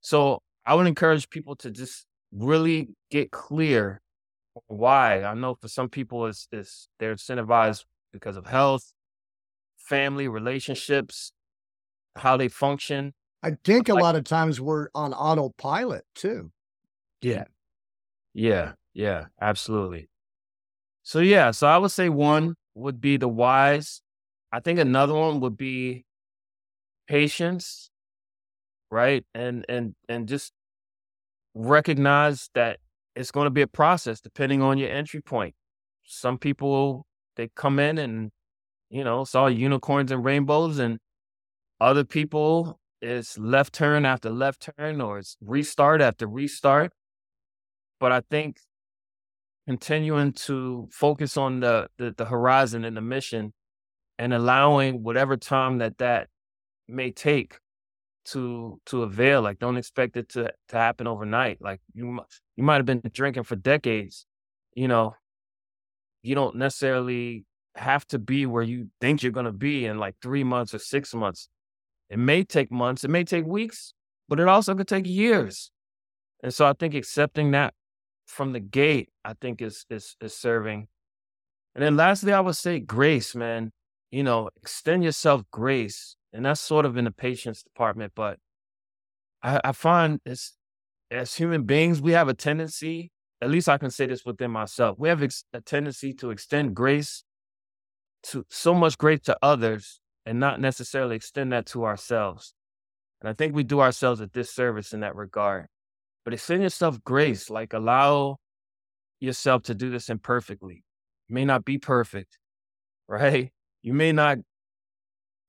so 0.00 0.40
I 0.66 0.74
would 0.74 0.86
encourage 0.86 1.28
people 1.30 1.56
to 1.56 1.70
just 1.70 2.06
really 2.32 2.90
get 3.10 3.30
clear 3.30 4.00
why. 4.66 5.22
I 5.22 5.34
know 5.34 5.54
for 5.60 5.68
some 5.68 5.88
people 5.88 6.26
it's, 6.26 6.48
it's 6.52 6.88
they're 6.98 7.14
incentivized 7.14 7.84
because 8.12 8.36
of 8.36 8.46
health, 8.46 8.92
family, 9.76 10.28
relationships, 10.28 11.32
how 12.16 12.36
they 12.36 12.48
function. 12.48 13.12
I 13.42 13.52
think 13.64 13.88
a 13.88 13.94
Like- 13.94 14.02
lot 14.02 14.16
of 14.16 14.24
times 14.24 14.60
we're 14.60 14.88
on 14.94 15.12
autopilot 15.14 16.04
too. 16.14 16.52
Yeah. 17.22 17.44
Yeah. 18.34 18.72
Yeah. 18.92 19.26
Absolutely. 19.40 20.08
So, 21.02 21.20
yeah. 21.20 21.50
So, 21.50 21.66
I 21.66 21.78
would 21.78 21.90
say 21.90 22.08
one 22.08 22.54
would 22.74 23.00
be 23.00 23.16
the 23.16 23.28
wise. 23.28 24.02
I 24.52 24.60
think 24.60 24.78
another 24.78 25.14
one 25.14 25.40
would 25.40 25.56
be 25.56 26.04
patience, 27.06 27.90
right? 28.90 29.24
And, 29.34 29.64
and, 29.68 29.94
and 30.08 30.28
just 30.28 30.52
recognize 31.54 32.50
that 32.54 32.78
it's 33.16 33.30
going 33.30 33.46
to 33.46 33.50
be 33.50 33.62
a 33.62 33.66
process 33.66 34.20
depending 34.20 34.62
on 34.62 34.78
your 34.78 34.90
entry 34.90 35.20
point. 35.20 35.54
Some 36.04 36.38
people, 36.38 37.06
they 37.36 37.48
come 37.54 37.78
in 37.78 37.98
and, 37.98 38.30
you 38.90 39.04
know, 39.04 39.24
saw 39.24 39.46
unicorns 39.46 40.10
and 40.12 40.24
rainbows, 40.24 40.78
and 40.78 40.98
other 41.80 42.04
people, 42.04 42.79
it's 43.00 43.38
left 43.38 43.74
turn 43.74 44.04
after 44.04 44.30
left 44.30 44.70
turn 44.76 45.00
or 45.00 45.18
it's 45.18 45.36
restart 45.40 46.00
after 46.00 46.26
restart. 46.26 46.92
But 47.98 48.12
I 48.12 48.22
think 48.30 48.58
continuing 49.66 50.32
to 50.32 50.88
focus 50.92 51.36
on 51.36 51.60
the, 51.60 51.88
the, 51.98 52.14
the 52.16 52.24
horizon 52.24 52.84
and 52.84 52.96
the 52.96 53.00
mission 53.00 53.52
and 54.18 54.32
allowing 54.34 55.02
whatever 55.02 55.36
time 55.36 55.78
that 55.78 55.98
that 55.98 56.28
may 56.88 57.10
take 57.10 57.58
to 58.22 58.78
to 58.84 59.02
avail 59.02 59.40
like 59.40 59.58
don't 59.58 59.78
expect 59.78 60.16
it 60.16 60.28
to 60.28 60.52
to 60.68 60.76
happen 60.76 61.06
overnight. 61.06 61.58
Like 61.60 61.80
you 61.94 62.20
you 62.56 62.64
might 62.64 62.76
have 62.76 62.86
been 62.86 63.02
drinking 63.12 63.44
for 63.44 63.56
decades 63.56 64.26
you 64.74 64.88
know? 64.88 65.14
You 66.22 66.34
don't 66.34 66.56
necessarily 66.56 67.44
have 67.76 68.06
to 68.08 68.18
be 68.18 68.46
where 68.46 68.62
you 68.62 68.88
think 69.00 69.22
you're 69.22 69.32
going 69.32 69.46
to 69.46 69.52
be 69.52 69.86
in 69.86 69.98
like 69.98 70.16
3 70.22 70.44
months 70.44 70.74
or 70.74 70.78
6 70.78 71.14
months 71.14 71.48
it 72.10 72.18
may 72.18 72.44
take 72.44 72.70
months 72.70 73.04
it 73.04 73.10
may 73.10 73.24
take 73.24 73.46
weeks 73.46 73.94
but 74.28 74.38
it 74.38 74.46
also 74.46 74.76
could 74.76 74.86
take 74.86 75.06
years. 75.06 75.70
And 76.42 76.54
so 76.54 76.66
i 76.66 76.72
think 76.72 76.94
accepting 76.94 77.50
that 77.52 77.74
from 78.26 78.52
the 78.52 78.60
gate 78.60 79.10
i 79.24 79.34
think 79.40 79.62
is 79.62 79.86
is 79.90 80.16
is 80.20 80.36
serving. 80.36 80.88
And 81.74 81.84
then 81.84 81.96
lastly 81.96 82.32
i 82.32 82.40
would 82.40 82.56
say 82.56 82.80
grace 82.80 83.34
man. 83.34 83.72
You 84.10 84.24
know 84.24 84.50
extend 84.56 85.04
yourself 85.04 85.42
grace 85.52 86.16
and 86.32 86.44
that's 86.44 86.60
sort 86.60 86.84
of 86.84 86.96
in 86.96 87.04
the 87.04 87.10
patience 87.12 87.62
department 87.62 88.12
but 88.16 88.38
i, 89.42 89.60
I 89.62 89.72
find 89.72 90.20
it's 90.26 90.56
as 91.10 91.34
human 91.34 91.62
beings 91.64 92.00
we 92.00 92.12
have 92.12 92.28
a 92.28 92.34
tendency 92.34 93.12
at 93.40 93.50
least 93.50 93.68
i 93.68 93.78
can 93.78 93.90
say 93.90 94.06
this 94.06 94.24
within 94.24 94.50
myself 94.50 94.98
we 94.98 95.08
have 95.08 95.22
ex- 95.22 95.44
a 95.52 95.60
tendency 95.60 96.12
to 96.14 96.30
extend 96.30 96.74
grace 96.74 97.22
to 98.24 98.44
so 98.50 98.74
much 98.74 98.98
grace 98.98 99.20
to 99.20 99.36
others 99.42 99.99
and 100.26 100.38
not 100.38 100.60
necessarily 100.60 101.16
extend 101.16 101.52
that 101.52 101.66
to 101.66 101.84
ourselves. 101.84 102.54
And 103.20 103.28
I 103.28 103.32
think 103.32 103.54
we 103.54 103.64
do 103.64 103.80
ourselves 103.80 104.20
a 104.20 104.26
disservice 104.26 104.92
in 104.92 105.00
that 105.00 105.16
regard. 105.16 105.66
But 106.24 106.34
extend 106.34 106.62
yourself 106.62 107.02
grace, 107.02 107.50
like 107.50 107.72
allow 107.72 108.36
yourself 109.20 109.62
to 109.64 109.74
do 109.74 109.90
this 109.90 110.08
imperfectly. 110.08 110.84
You 111.28 111.34
may 111.34 111.44
not 111.44 111.64
be 111.64 111.78
perfect, 111.78 112.38
right? 113.08 113.52
You 113.82 113.94
may 113.94 114.12
not 114.12 114.36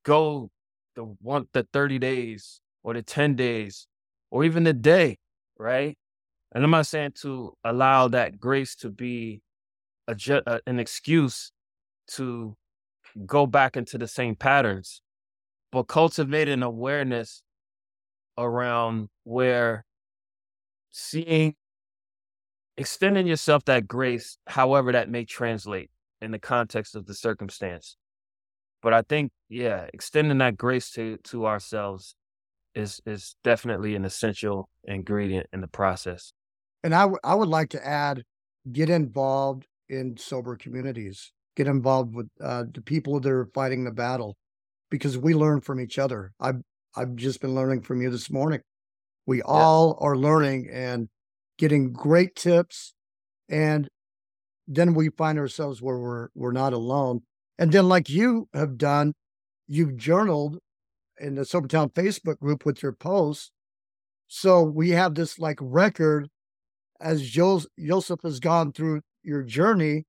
go 0.05 0.49
the 0.95 1.03
one 1.03 1.47
the 1.51 1.67
30 1.73 1.99
days 1.99 2.61
or 2.81 2.93
the 2.93 3.01
10 3.01 3.35
days 3.35 3.87
or 4.29 4.45
even 4.45 4.63
the 4.63 4.71
day, 4.71 5.17
right? 5.59 5.97
And 6.53 6.63
I'm 6.63 6.71
not 6.71 6.87
saying 6.87 7.11
to 7.23 7.53
allow 7.65 8.07
that 8.07 8.39
grace 8.39 8.75
to 8.77 8.89
be 8.89 9.41
a, 10.07 10.15
uh, 10.47 10.59
an 10.65 10.79
excuse 10.79 11.51
to 12.11 12.55
go 13.25 13.45
back 13.45 13.77
into 13.77 13.97
the 13.97 14.07
same 14.07 14.35
patterns, 14.35 15.01
but 15.71 15.83
cultivate 15.83 16.47
an 16.47 16.63
awareness 16.63 17.43
around 18.37 19.09
where 19.23 19.85
seeing, 20.89 21.55
extending 22.77 23.27
yourself 23.27 23.65
that 23.65 23.87
grace, 23.87 24.37
however 24.47 24.91
that 24.91 25.09
may 25.09 25.25
translate 25.25 25.89
in 26.21 26.31
the 26.31 26.39
context 26.39 26.95
of 26.95 27.05
the 27.05 27.13
circumstance. 27.13 27.97
But 28.81 28.93
I 28.93 29.03
think, 29.03 29.31
yeah, 29.49 29.87
extending 29.93 30.39
that 30.39 30.57
grace 30.57 30.91
to 30.91 31.17
to 31.25 31.45
ourselves 31.45 32.15
is 32.73 33.01
is 33.05 33.35
definitely 33.43 33.95
an 33.95 34.05
essential 34.05 34.69
ingredient 34.85 35.47
in 35.53 35.61
the 35.61 35.67
process. 35.67 36.33
And 36.83 36.95
I, 36.95 37.01
w- 37.01 37.19
I 37.23 37.35
would 37.35 37.49
like 37.49 37.69
to 37.69 37.85
add, 37.85 38.23
get 38.71 38.89
involved 38.89 39.67
in 39.87 40.17
sober 40.17 40.55
communities. 40.55 41.31
Get 41.55 41.67
involved 41.67 42.15
with 42.15 42.29
uh, 42.41 42.63
the 42.73 42.81
people 42.81 43.19
that 43.19 43.29
are 43.31 43.49
fighting 43.53 43.83
the 43.83 43.91
battle, 43.91 44.37
because 44.89 45.17
we 45.17 45.33
learn 45.33 45.61
from 45.61 45.79
each 45.79 45.99
other. 45.99 46.31
I've 46.39 46.61
I've 46.95 47.15
just 47.15 47.41
been 47.41 47.55
learning 47.55 47.81
from 47.81 48.01
you 48.01 48.09
this 48.09 48.31
morning. 48.31 48.61
We 49.25 49.37
yeah. 49.37 49.43
all 49.45 49.97
are 49.99 50.15
learning 50.15 50.69
and 50.71 51.09
getting 51.57 51.91
great 51.91 52.35
tips, 52.35 52.93
and 53.49 53.89
then 54.67 54.93
we 54.93 55.09
find 55.09 55.37
ourselves 55.37 55.81
where 55.81 55.97
we're 55.97 56.29
we're 56.35 56.51
not 56.53 56.73
alone. 56.73 57.21
And 57.59 57.71
then, 57.71 57.87
like 57.87 58.09
you 58.09 58.47
have 58.53 58.77
done, 58.77 59.13
you've 59.67 59.97
journaled 59.97 60.57
in 61.19 61.35
the 61.35 61.41
Sobertown 61.41 61.91
Facebook 61.93 62.39
group 62.39 62.65
with 62.65 62.81
your 62.81 62.93
posts. 62.93 63.51
So 64.27 64.63
we 64.63 64.91
have 64.91 65.15
this 65.15 65.37
like 65.37 65.59
record 65.61 66.29
as 67.01 67.29
Joseph 67.29 68.21
has 68.23 68.39
gone 68.39 68.71
through 68.71 69.01
your 69.21 69.43
journey. 69.43 70.05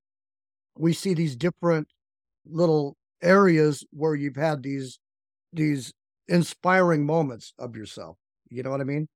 We 0.76 0.92
see 0.92 1.14
these 1.14 1.36
different 1.36 1.88
little 2.46 2.96
areas 3.22 3.84
where 3.90 4.14
you've 4.14 4.36
had 4.36 4.62
these 4.62 4.98
these 5.52 5.92
inspiring 6.28 7.04
moments 7.04 7.52
of 7.58 7.76
yourself. 7.76 8.16
You 8.48 8.62
know 8.62 8.70
what 8.70 8.80
I 8.80 8.84
mean? 8.84 9.08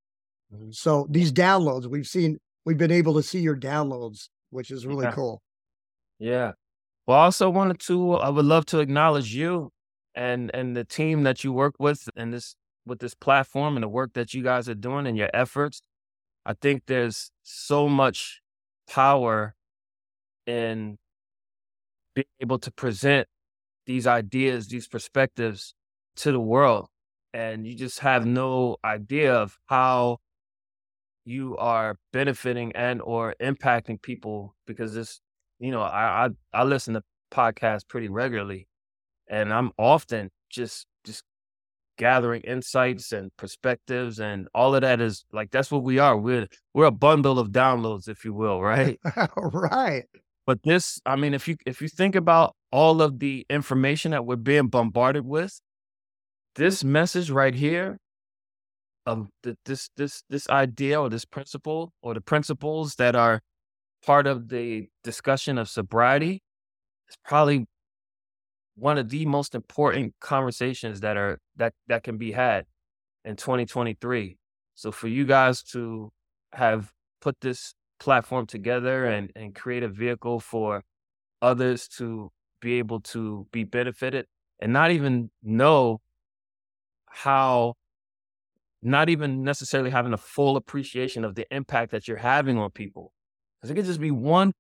Mm-hmm. 0.55 0.71
So 0.73 1.07
these 1.11 1.33
downloads, 1.33 1.87
we've 1.87 2.07
seen, 2.07 2.39
we've 2.65 2.77
been 2.77 2.91
able 2.91 3.15
to 3.15 3.23
see 3.23 3.41
your 3.41 3.57
downloads, 3.57 4.29
which 4.51 4.71
is 4.71 4.87
really 4.87 5.05
yeah. 5.05 5.13
cool. 5.13 5.43
Yeah. 6.19 6.53
Well, 7.07 7.19
I 7.19 7.25
also 7.25 7.51
wanted 7.51 7.79
to, 7.81 8.15
I 8.15 8.29
would 8.29 8.45
love 8.45 8.67
to 8.67 8.81
acknowledge 8.81 9.35
you 9.35 9.71
and 10.15 10.51
and 10.55 10.75
the 10.75 10.85
team 10.85 11.25
that 11.25 11.45
you 11.45 11.53
work 11.53 11.75
with 11.79 12.09
and 12.17 12.33
this 12.33 12.57
with 12.87 13.01
this 13.01 13.15
platform 13.15 13.77
and 13.77 13.83
the 13.83 13.89
work 13.89 14.13
that 14.15 14.33
you 14.33 14.43
guys 14.43 14.69
are 14.69 14.75
doing 14.75 15.07
and 15.07 15.17
your 15.17 15.31
efforts. 15.35 15.83
I 16.45 16.55
think 16.55 16.85
there's 16.87 17.31
so 17.43 17.89
much 17.89 18.41
power 18.89 19.55
in 20.47 20.97
being 22.17 22.27
able 22.41 22.59
to 22.59 22.73
present 22.73 23.29
these 23.87 24.07
ideas, 24.09 24.67
these 24.67 24.89
perspectives 24.89 25.75
to 26.17 26.33
the 26.33 26.41
world. 26.41 26.89
And 27.33 27.67
you 27.67 27.77
just 27.77 28.01
have 28.01 28.27
no 28.27 28.79
idea 28.83 29.35
of 29.35 29.59
how 29.67 30.19
you 31.25 31.57
are 31.59 31.99
benefiting 32.13 32.73
and 32.75 33.03
or 33.03 33.35
impacting 33.41 34.01
people 34.01 34.57
because 34.67 34.95
this, 34.95 35.21
you 35.61 35.71
know, 35.71 35.83
I 35.83 36.27
I, 36.27 36.61
I 36.61 36.65
listen 36.65 36.95
to 36.95 37.03
podcasts 37.31 37.87
pretty 37.87 38.09
regularly 38.09 38.69
and 39.29 39.53
I'm 39.53 39.73
often 39.79 40.31
just 40.49 40.87
just 41.05 41.25
gathering 41.99 42.43
insights 42.43 43.13
and 43.13 43.35
perspectives 43.37 44.21
and 44.21 44.49
all 44.55 44.75
of 44.75 44.83
that 44.83 45.01
is 45.01 45.25
like 45.33 45.51
that's 45.51 45.71
what 45.71 45.83
we 45.83 45.99
are. 45.99 46.17
We're 46.17 46.47
we're 46.73 46.87
a 46.87 46.91
bundle 46.91 47.39
of 47.39 47.49
downloads, 47.49 48.09
if 48.09 48.25
you 48.25 48.33
will, 48.33 48.63
right? 48.63 48.99
right. 49.37 50.05
But 50.47 50.63
this, 50.63 51.01
I 51.05 51.17
mean, 51.17 51.35
if 51.35 51.49
you 51.49 51.57
if 51.67 51.83
you 51.83 51.89
think 51.89 52.15
about 52.15 52.55
all 52.71 53.03
of 53.03 53.19
the 53.19 53.45
information 53.51 54.13
that 54.13 54.25
we're 54.25 54.37
being 54.37 54.69
bombarded 54.69 55.27
with, 55.27 55.61
this 56.55 56.85
message 56.85 57.31
right 57.31 57.55
here 57.55 57.99
um, 59.07 59.23
of 59.23 59.29
the, 59.43 59.57
this 59.65 59.91
this 59.97 60.23
this 60.31 60.49
idea 60.49 61.01
or 61.01 61.11
this 61.11 61.25
principle 61.25 61.93
or 62.01 62.15
the 62.15 62.21
principles 62.21 62.95
that 62.97 63.17
are 63.17 63.41
part 64.05 64.29
of 64.29 64.49
the 64.49 64.89
discussion 65.03 65.59
of 65.59 65.69
sobriety 65.69 66.43
is 67.09 67.17
probably 67.25 67.67
one 68.77 68.99
of 68.99 69.09
the 69.09 69.27
most 69.27 69.55
important 69.55 70.15
conversations 70.21 71.01
that 71.01 71.17
are 71.17 71.39
that 71.57 71.73
that 71.89 72.05
can 72.05 72.19
be 72.19 72.33
had 72.33 72.67
in 73.25 73.35
2023. 73.37 74.39
So 74.77 74.93
for 74.93 75.09
you 75.09 75.25
guys 75.25 75.63
to 75.73 76.13
have 76.53 76.93
put 77.21 77.41
this 77.41 77.75
platform 77.99 78.47
together 78.47 79.07
and 79.07 79.33
and 79.35 79.55
create 79.55 79.83
a 79.83 79.89
vehicle 79.89 80.41
for 80.41 80.83
others 81.43 81.89
to 81.89 82.31
be 82.61 82.75
able 82.75 83.01
to 83.01 83.47
be 83.53 83.65
benefited 83.65 84.27
and 84.61 84.73
not 84.73 84.91
even 84.91 85.31
know 85.43 86.01
how 87.07 87.75
not 88.83 89.09
even 89.09 89.43
necessarily 89.43 89.91
having 89.91 90.13
a 90.13 90.19
full 90.19 90.57
appreciation 90.57 91.25
of 91.25 91.35
the 91.35 91.47
impact 91.51 91.91
that 91.93 92.07
you're 92.07 92.17
having 92.17 92.59
on 92.59 92.71
people 92.71 93.13
because 93.57 93.71
it 93.71 93.75
could 93.75 93.87
just 93.87 94.01
be 94.01 94.11
one 94.11 94.53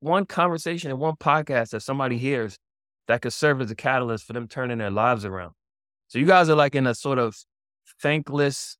one 0.00 0.26
conversation 0.26 0.90
and 0.90 1.00
one 1.00 1.16
podcast 1.16 1.70
that 1.70 1.80
somebody 1.80 2.18
hears 2.18 2.58
that 3.08 3.22
could 3.22 3.32
serve 3.32 3.60
as 3.60 3.70
a 3.70 3.74
catalyst 3.74 4.24
for 4.24 4.32
them 4.32 4.48
turning 4.48 4.78
their 4.78 4.90
lives 4.90 5.24
around. 5.24 5.52
So 6.08 6.18
you 6.18 6.26
guys 6.26 6.48
are 6.48 6.54
like 6.54 6.74
in 6.74 6.86
a 6.86 6.94
sort 6.94 7.18
of 7.18 7.36
thankless, 8.00 8.76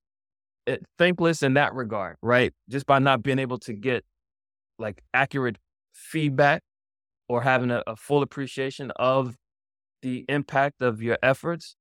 Eh, 0.66 0.76
thankless 0.98 1.43
in 1.43 1.55
that 1.55 1.74
regard, 1.74 2.16
right? 2.22 2.52
Just 2.68 2.86
by 2.86 2.98
not 2.98 3.22
being 3.22 3.38
able 3.38 3.59
to 3.60 3.72
get 3.72 4.05
like 4.78 5.02
accurate 5.14 5.56
feedback 5.93 6.62
or 7.28 7.43
having 7.43 7.70
a, 7.70 7.82
a 7.86 7.97
full 7.97 8.22
appreciation 8.22 8.90
of 8.97 9.36
the 10.02 10.24
impact 10.28 10.82
of 10.82 11.02
your 11.02 11.18
efforts. 11.22 11.76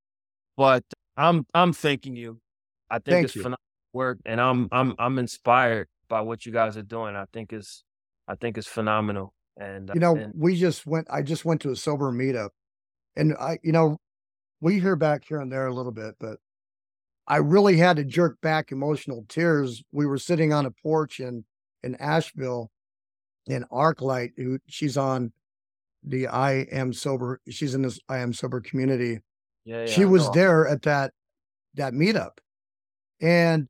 But 0.57 0.83
I'm 1.17 1.45
I'm 1.53 1.73
thanking 1.73 2.15
you. 2.15 2.39
I 2.89 2.95
think 2.95 3.05
Thank 3.05 3.25
it's 3.25 3.35
you. 3.35 3.41
phenomenal 3.41 3.59
work, 3.93 4.19
and 4.25 4.39
I'm 4.39 4.67
I'm 4.71 4.95
I'm 4.99 5.17
inspired 5.19 5.87
by 6.07 6.21
what 6.21 6.45
you 6.45 6.51
guys 6.51 6.77
are 6.77 6.83
doing. 6.83 7.15
I 7.15 7.25
think 7.33 7.51
it's 7.51 7.83
I 8.27 8.35
think 8.35 8.57
it's 8.57 8.67
phenomenal. 8.67 9.33
And 9.57 9.89
uh, 9.89 9.93
you 9.93 9.99
know, 9.99 10.15
and, 10.15 10.33
we 10.35 10.55
just 10.55 10.85
went. 10.85 11.07
I 11.09 11.21
just 11.21 11.45
went 11.45 11.61
to 11.61 11.71
a 11.71 11.75
sober 11.75 12.11
meetup, 12.11 12.49
and 13.15 13.33
I, 13.39 13.57
you 13.63 13.71
know, 13.71 13.97
we 14.59 14.79
hear 14.79 14.95
back 14.95 15.23
here 15.27 15.39
and 15.39 15.51
there 15.51 15.67
a 15.67 15.73
little 15.73 15.91
bit, 15.91 16.15
but 16.19 16.37
I 17.27 17.37
really 17.37 17.77
had 17.77 17.97
to 17.97 18.03
jerk 18.03 18.39
back 18.41 18.71
emotional 18.71 19.25
tears. 19.27 19.83
We 19.91 20.05
were 20.05 20.17
sitting 20.17 20.53
on 20.53 20.65
a 20.65 20.71
porch 20.71 21.19
in 21.19 21.43
in 21.83 21.95
Asheville, 21.95 22.71
in 23.47 23.63
ArcLight, 23.71 24.31
who 24.37 24.59
she's 24.67 24.97
on 24.97 25.31
the 26.03 26.27
I 26.27 26.67
am 26.71 26.93
sober. 26.93 27.41
She's 27.49 27.73
in 27.73 27.81
this 27.81 27.99
I 28.07 28.19
am 28.19 28.33
sober 28.33 28.61
community. 28.61 29.19
Yeah, 29.65 29.81
yeah 29.81 29.85
she 29.87 30.05
was 30.05 30.29
there 30.31 30.67
at 30.67 30.83
that 30.83 31.13
that 31.73 31.93
meetup, 31.93 32.37
and 33.19 33.67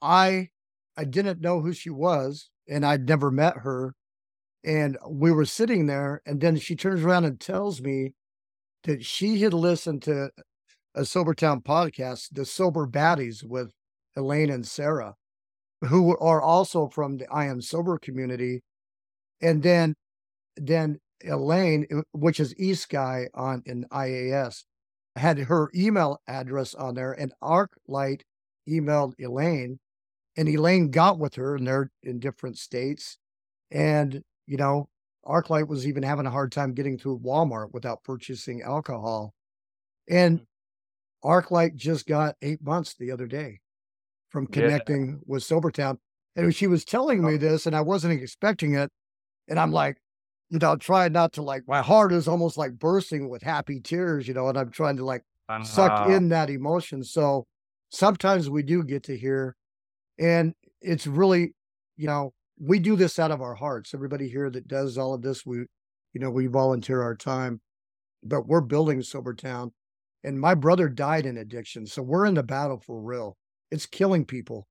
I 0.00 0.48
I 0.96 1.04
didn't 1.04 1.40
know 1.40 1.60
who 1.60 1.72
she 1.72 1.90
was, 1.90 2.50
and 2.68 2.84
I'd 2.86 3.06
never 3.08 3.30
met 3.30 3.58
her. 3.58 3.94
And 4.64 4.96
we 5.08 5.32
were 5.32 5.44
sitting 5.44 5.86
there, 5.86 6.22
and 6.24 6.40
then 6.40 6.56
she 6.56 6.76
turns 6.76 7.02
around 7.02 7.24
and 7.24 7.38
tells 7.40 7.82
me 7.82 8.14
that 8.84 9.04
she 9.04 9.40
had 9.42 9.52
listened 9.52 10.02
to 10.02 10.30
a 10.94 11.02
Sobertown 11.02 11.62
podcast, 11.62 12.28
the 12.32 12.44
Sober 12.44 12.86
Baddies 12.86 13.42
with 13.42 13.72
Elaine 14.16 14.50
and 14.50 14.66
Sarah, 14.66 15.14
who 15.80 16.16
are 16.18 16.42
also 16.42 16.88
from 16.88 17.16
the 17.16 17.26
I 17.32 17.46
Am 17.46 17.60
Sober 17.60 17.98
community. 17.98 18.62
And 19.40 19.62
then, 19.62 19.94
then 20.56 20.98
Elaine, 21.24 21.86
which 22.12 22.40
is 22.40 22.54
East 22.58 22.90
Guy 22.90 23.28
on 23.34 23.62
in 23.64 23.86
IAS, 23.90 24.64
had 25.16 25.38
her 25.38 25.70
email 25.74 26.20
address 26.26 26.74
on 26.74 26.94
there, 26.94 27.12
and 27.12 27.32
ArcLight 27.42 28.22
emailed 28.68 29.14
Elaine, 29.18 29.78
and 30.36 30.48
Elaine 30.48 30.90
got 30.90 31.18
with 31.18 31.34
her, 31.36 31.56
and 31.56 31.66
they're 31.66 31.90
in 32.02 32.18
different 32.18 32.58
states. 32.58 33.18
And 33.70 34.22
you 34.46 34.56
know, 34.58 34.88
ArcLight 35.26 35.68
was 35.68 35.86
even 35.86 36.02
having 36.02 36.26
a 36.26 36.30
hard 36.30 36.52
time 36.52 36.74
getting 36.74 36.98
through 36.98 37.20
Walmart 37.20 37.72
without 37.72 38.04
purchasing 38.04 38.62
alcohol. 38.62 39.32
And. 40.08 40.42
ArcLight 41.24 41.76
just 41.76 42.06
got 42.06 42.36
eight 42.42 42.62
months 42.62 42.94
the 42.94 43.10
other 43.10 43.26
day 43.26 43.60
from 44.30 44.46
connecting 44.46 45.08
yeah. 45.08 45.14
with 45.26 45.42
Sobertown. 45.42 45.98
And 46.34 46.54
she 46.54 46.66
was 46.66 46.84
telling 46.84 47.22
me 47.22 47.34
oh. 47.34 47.38
this, 47.38 47.66
and 47.66 47.76
I 47.76 47.82
wasn't 47.82 48.20
expecting 48.20 48.74
it. 48.74 48.90
And 49.48 49.58
I'm 49.58 49.72
like, 49.72 49.98
you 50.48 50.58
know, 50.58 50.76
trying 50.76 51.12
not 51.12 51.34
to 51.34 51.42
like, 51.42 51.64
my 51.66 51.82
heart 51.82 52.12
is 52.12 52.28
almost 52.28 52.56
like 52.56 52.78
bursting 52.78 53.28
with 53.28 53.42
happy 53.42 53.80
tears, 53.80 54.26
you 54.26 54.34
know, 54.34 54.48
and 54.48 54.58
I'm 54.58 54.70
trying 54.70 54.96
to 54.96 55.04
like 55.04 55.22
suck 55.64 55.92
Uh-huh. 55.92 56.10
in 56.10 56.28
that 56.30 56.50
emotion. 56.50 57.04
So 57.04 57.46
sometimes 57.90 58.48
we 58.48 58.62
do 58.62 58.82
get 58.82 59.02
to 59.04 59.16
hear, 59.16 59.56
and 60.18 60.54
it's 60.80 61.06
really, 61.06 61.54
you 61.96 62.06
know, 62.06 62.32
we 62.58 62.78
do 62.78 62.96
this 62.96 63.18
out 63.18 63.30
of 63.30 63.42
our 63.42 63.54
hearts. 63.54 63.92
Everybody 63.92 64.28
here 64.28 64.50
that 64.50 64.68
does 64.68 64.96
all 64.96 65.14
of 65.14 65.22
this, 65.22 65.44
we, 65.44 65.58
you 66.12 66.20
know, 66.20 66.30
we 66.30 66.46
volunteer 66.46 67.02
our 67.02 67.14
time, 67.14 67.60
but 68.22 68.46
we're 68.46 68.60
building 68.60 69.00
Sobertown. 69.00 69.72
And 70.24 70.40
my 70.40 70.54
brother 70.54 70.88
died 70.88 71.26
in 71.26 71.36
addiction, 71.36 71.86
so 71.86 72.02
we're 72.02 72.26
in 72.26 72.34
the 72.34 72.42
battle 72.42 72.78
for 72.78 73.00
real. 73.00 73.36
It's 73.70 73.86
killing 73.86 74.24
people, 74.24 74.68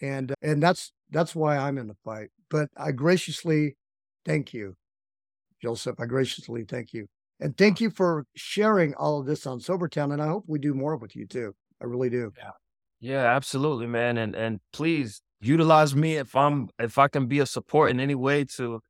and 0.00 0.32
and 0.40 0.62
that's 0.62 0.92
that's 1.10 1.34
why 1.34 1.56
I'm 1.56 1.78
in 1.78 1.88
the 1.88 1.96
fight. 2.04 2.28
But 2.48 2.70
I 2.76 2.92
graciously 2.92 3.76
thank 4.24 4.54
you, 4.54 4.76
Joseph. 5.60 6.00
I 6.00 6.06
graciously 6.06 6.64
thank 6.64 6.92
you. 6.92 7.06
And 7.40 7.56
thank 7.56 7.80
you 7.80 7.90
for 7.90 8.24
sharing 8.34 8.94
all 8.94 9.20
of 9.20 9.26
this 9.26 9.46
on 9.46 9.60
Sobertown. 9.60 10.12
And 10.12 10.22
I 10.22 10.26
hope 10.26 10.44
we 10.46 10.58
do 10.58 10.72
more 10.74 10.96
with 10.96 11.14
you 11.14 11.26
too. 11.26 11.54
I 11.82 11.84
really 11.84 12.08
do. 12.08 12.32
Yeah, 13.00 13.24
absolutely, 13.24 13.86
man. 13.86 14.16
And 14.16 14.34
and 14.34 14.60
please 14.72 15.20
utilize 15.40 15.94
me 15.94 16.16
if 16.16 16.34
I'm 16.34 16.68
if 16.78 16.98
I 16.98 17.08
can 17.08 17.26
be 17.26 17.40
a 17.40 17.46
support 17.46 17.90
in 17.90 18.00
any 18.00 18.14
way 18.14 18.44
to 18.56 18.80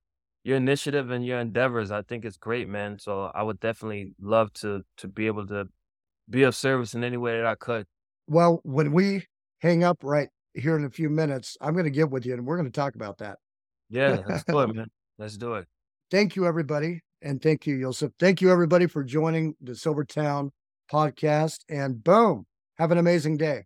your 0.45 0.57
initiative 0.57 1.11
and 1.11 1.27
your 1.27 1.41
endeavors. 1.41 1.91
I 1.91 2.03
think 2.03 2.25
it's 2.25 2.37
great, 2.37 2.69
man. 2.69 2.99
So 3.01 3.33
I 3.35 3.43
would 3.43 3.59
definitely 3.59 4.15
love 4.21 4.53
to 4.55 4.83
to 4.99 5.09
be 5.09 5.27
able 5.27 5.47
to 5.49 5.69
be 6.29 6.43
of 6.43 6.55
service 6.55 6.95
in 6.95 7.05
any 7.05 7.17
way 7.17 7.37
that 7.37 7.47
I 7.47 7.55
could. 7.55 7.87
Well, 8.27 8.61
when 8.65 8.93
we 8.93 9.27
hang 9.61 9.85
up 9.85 9.99
right 10.03 10.29
here 10.55 10.77
in 10.77 10.85
a 10.85 10.91
few 10.91 11.09
minutes, 11.09 11.57
I'm 11.61 11.73
going 11.73 11.85
to 11.85 11.91
get 11.91 12.11
with 12.11 12.27
you 12.27 12.35
and 12.35 12.45
we're 12.47 12.57
going 12.57 12.71
to 12.71 12.81
talk 12.81 12.95
about 12.95 13.19
that. 13.19 13.39
Yeah, 13.89 14.21
let's 14.29 14.45
do 14.45 14.59
it, 14.61 14.67
man. 14.75 14.91
Let's 15.19 15.37
do 15.37 15.55
it. 15.55 15.67
Thank 16.11 16.37
you, 16.37 16.47
everybody. 16.47 17.01
And 17.23 17.41
thank 17.41 17.67
you, 17.67 17.81
Joseph. 17.81 18.13
Thank 18.19 18.41
you, 18.41 18.51
everybody, 18.51 18.87
for 18.87 19.03
joining 19.03 19.55
the 19.61 19.73
Sobertown 19.73 20.51
podcast. 20.93 21.61
And 21.69 22.03
boom, 22.03 22.47
have 22.79 22.91
an 22.91 22.99
amazing 22.99 23.37
day. 23.37 23.65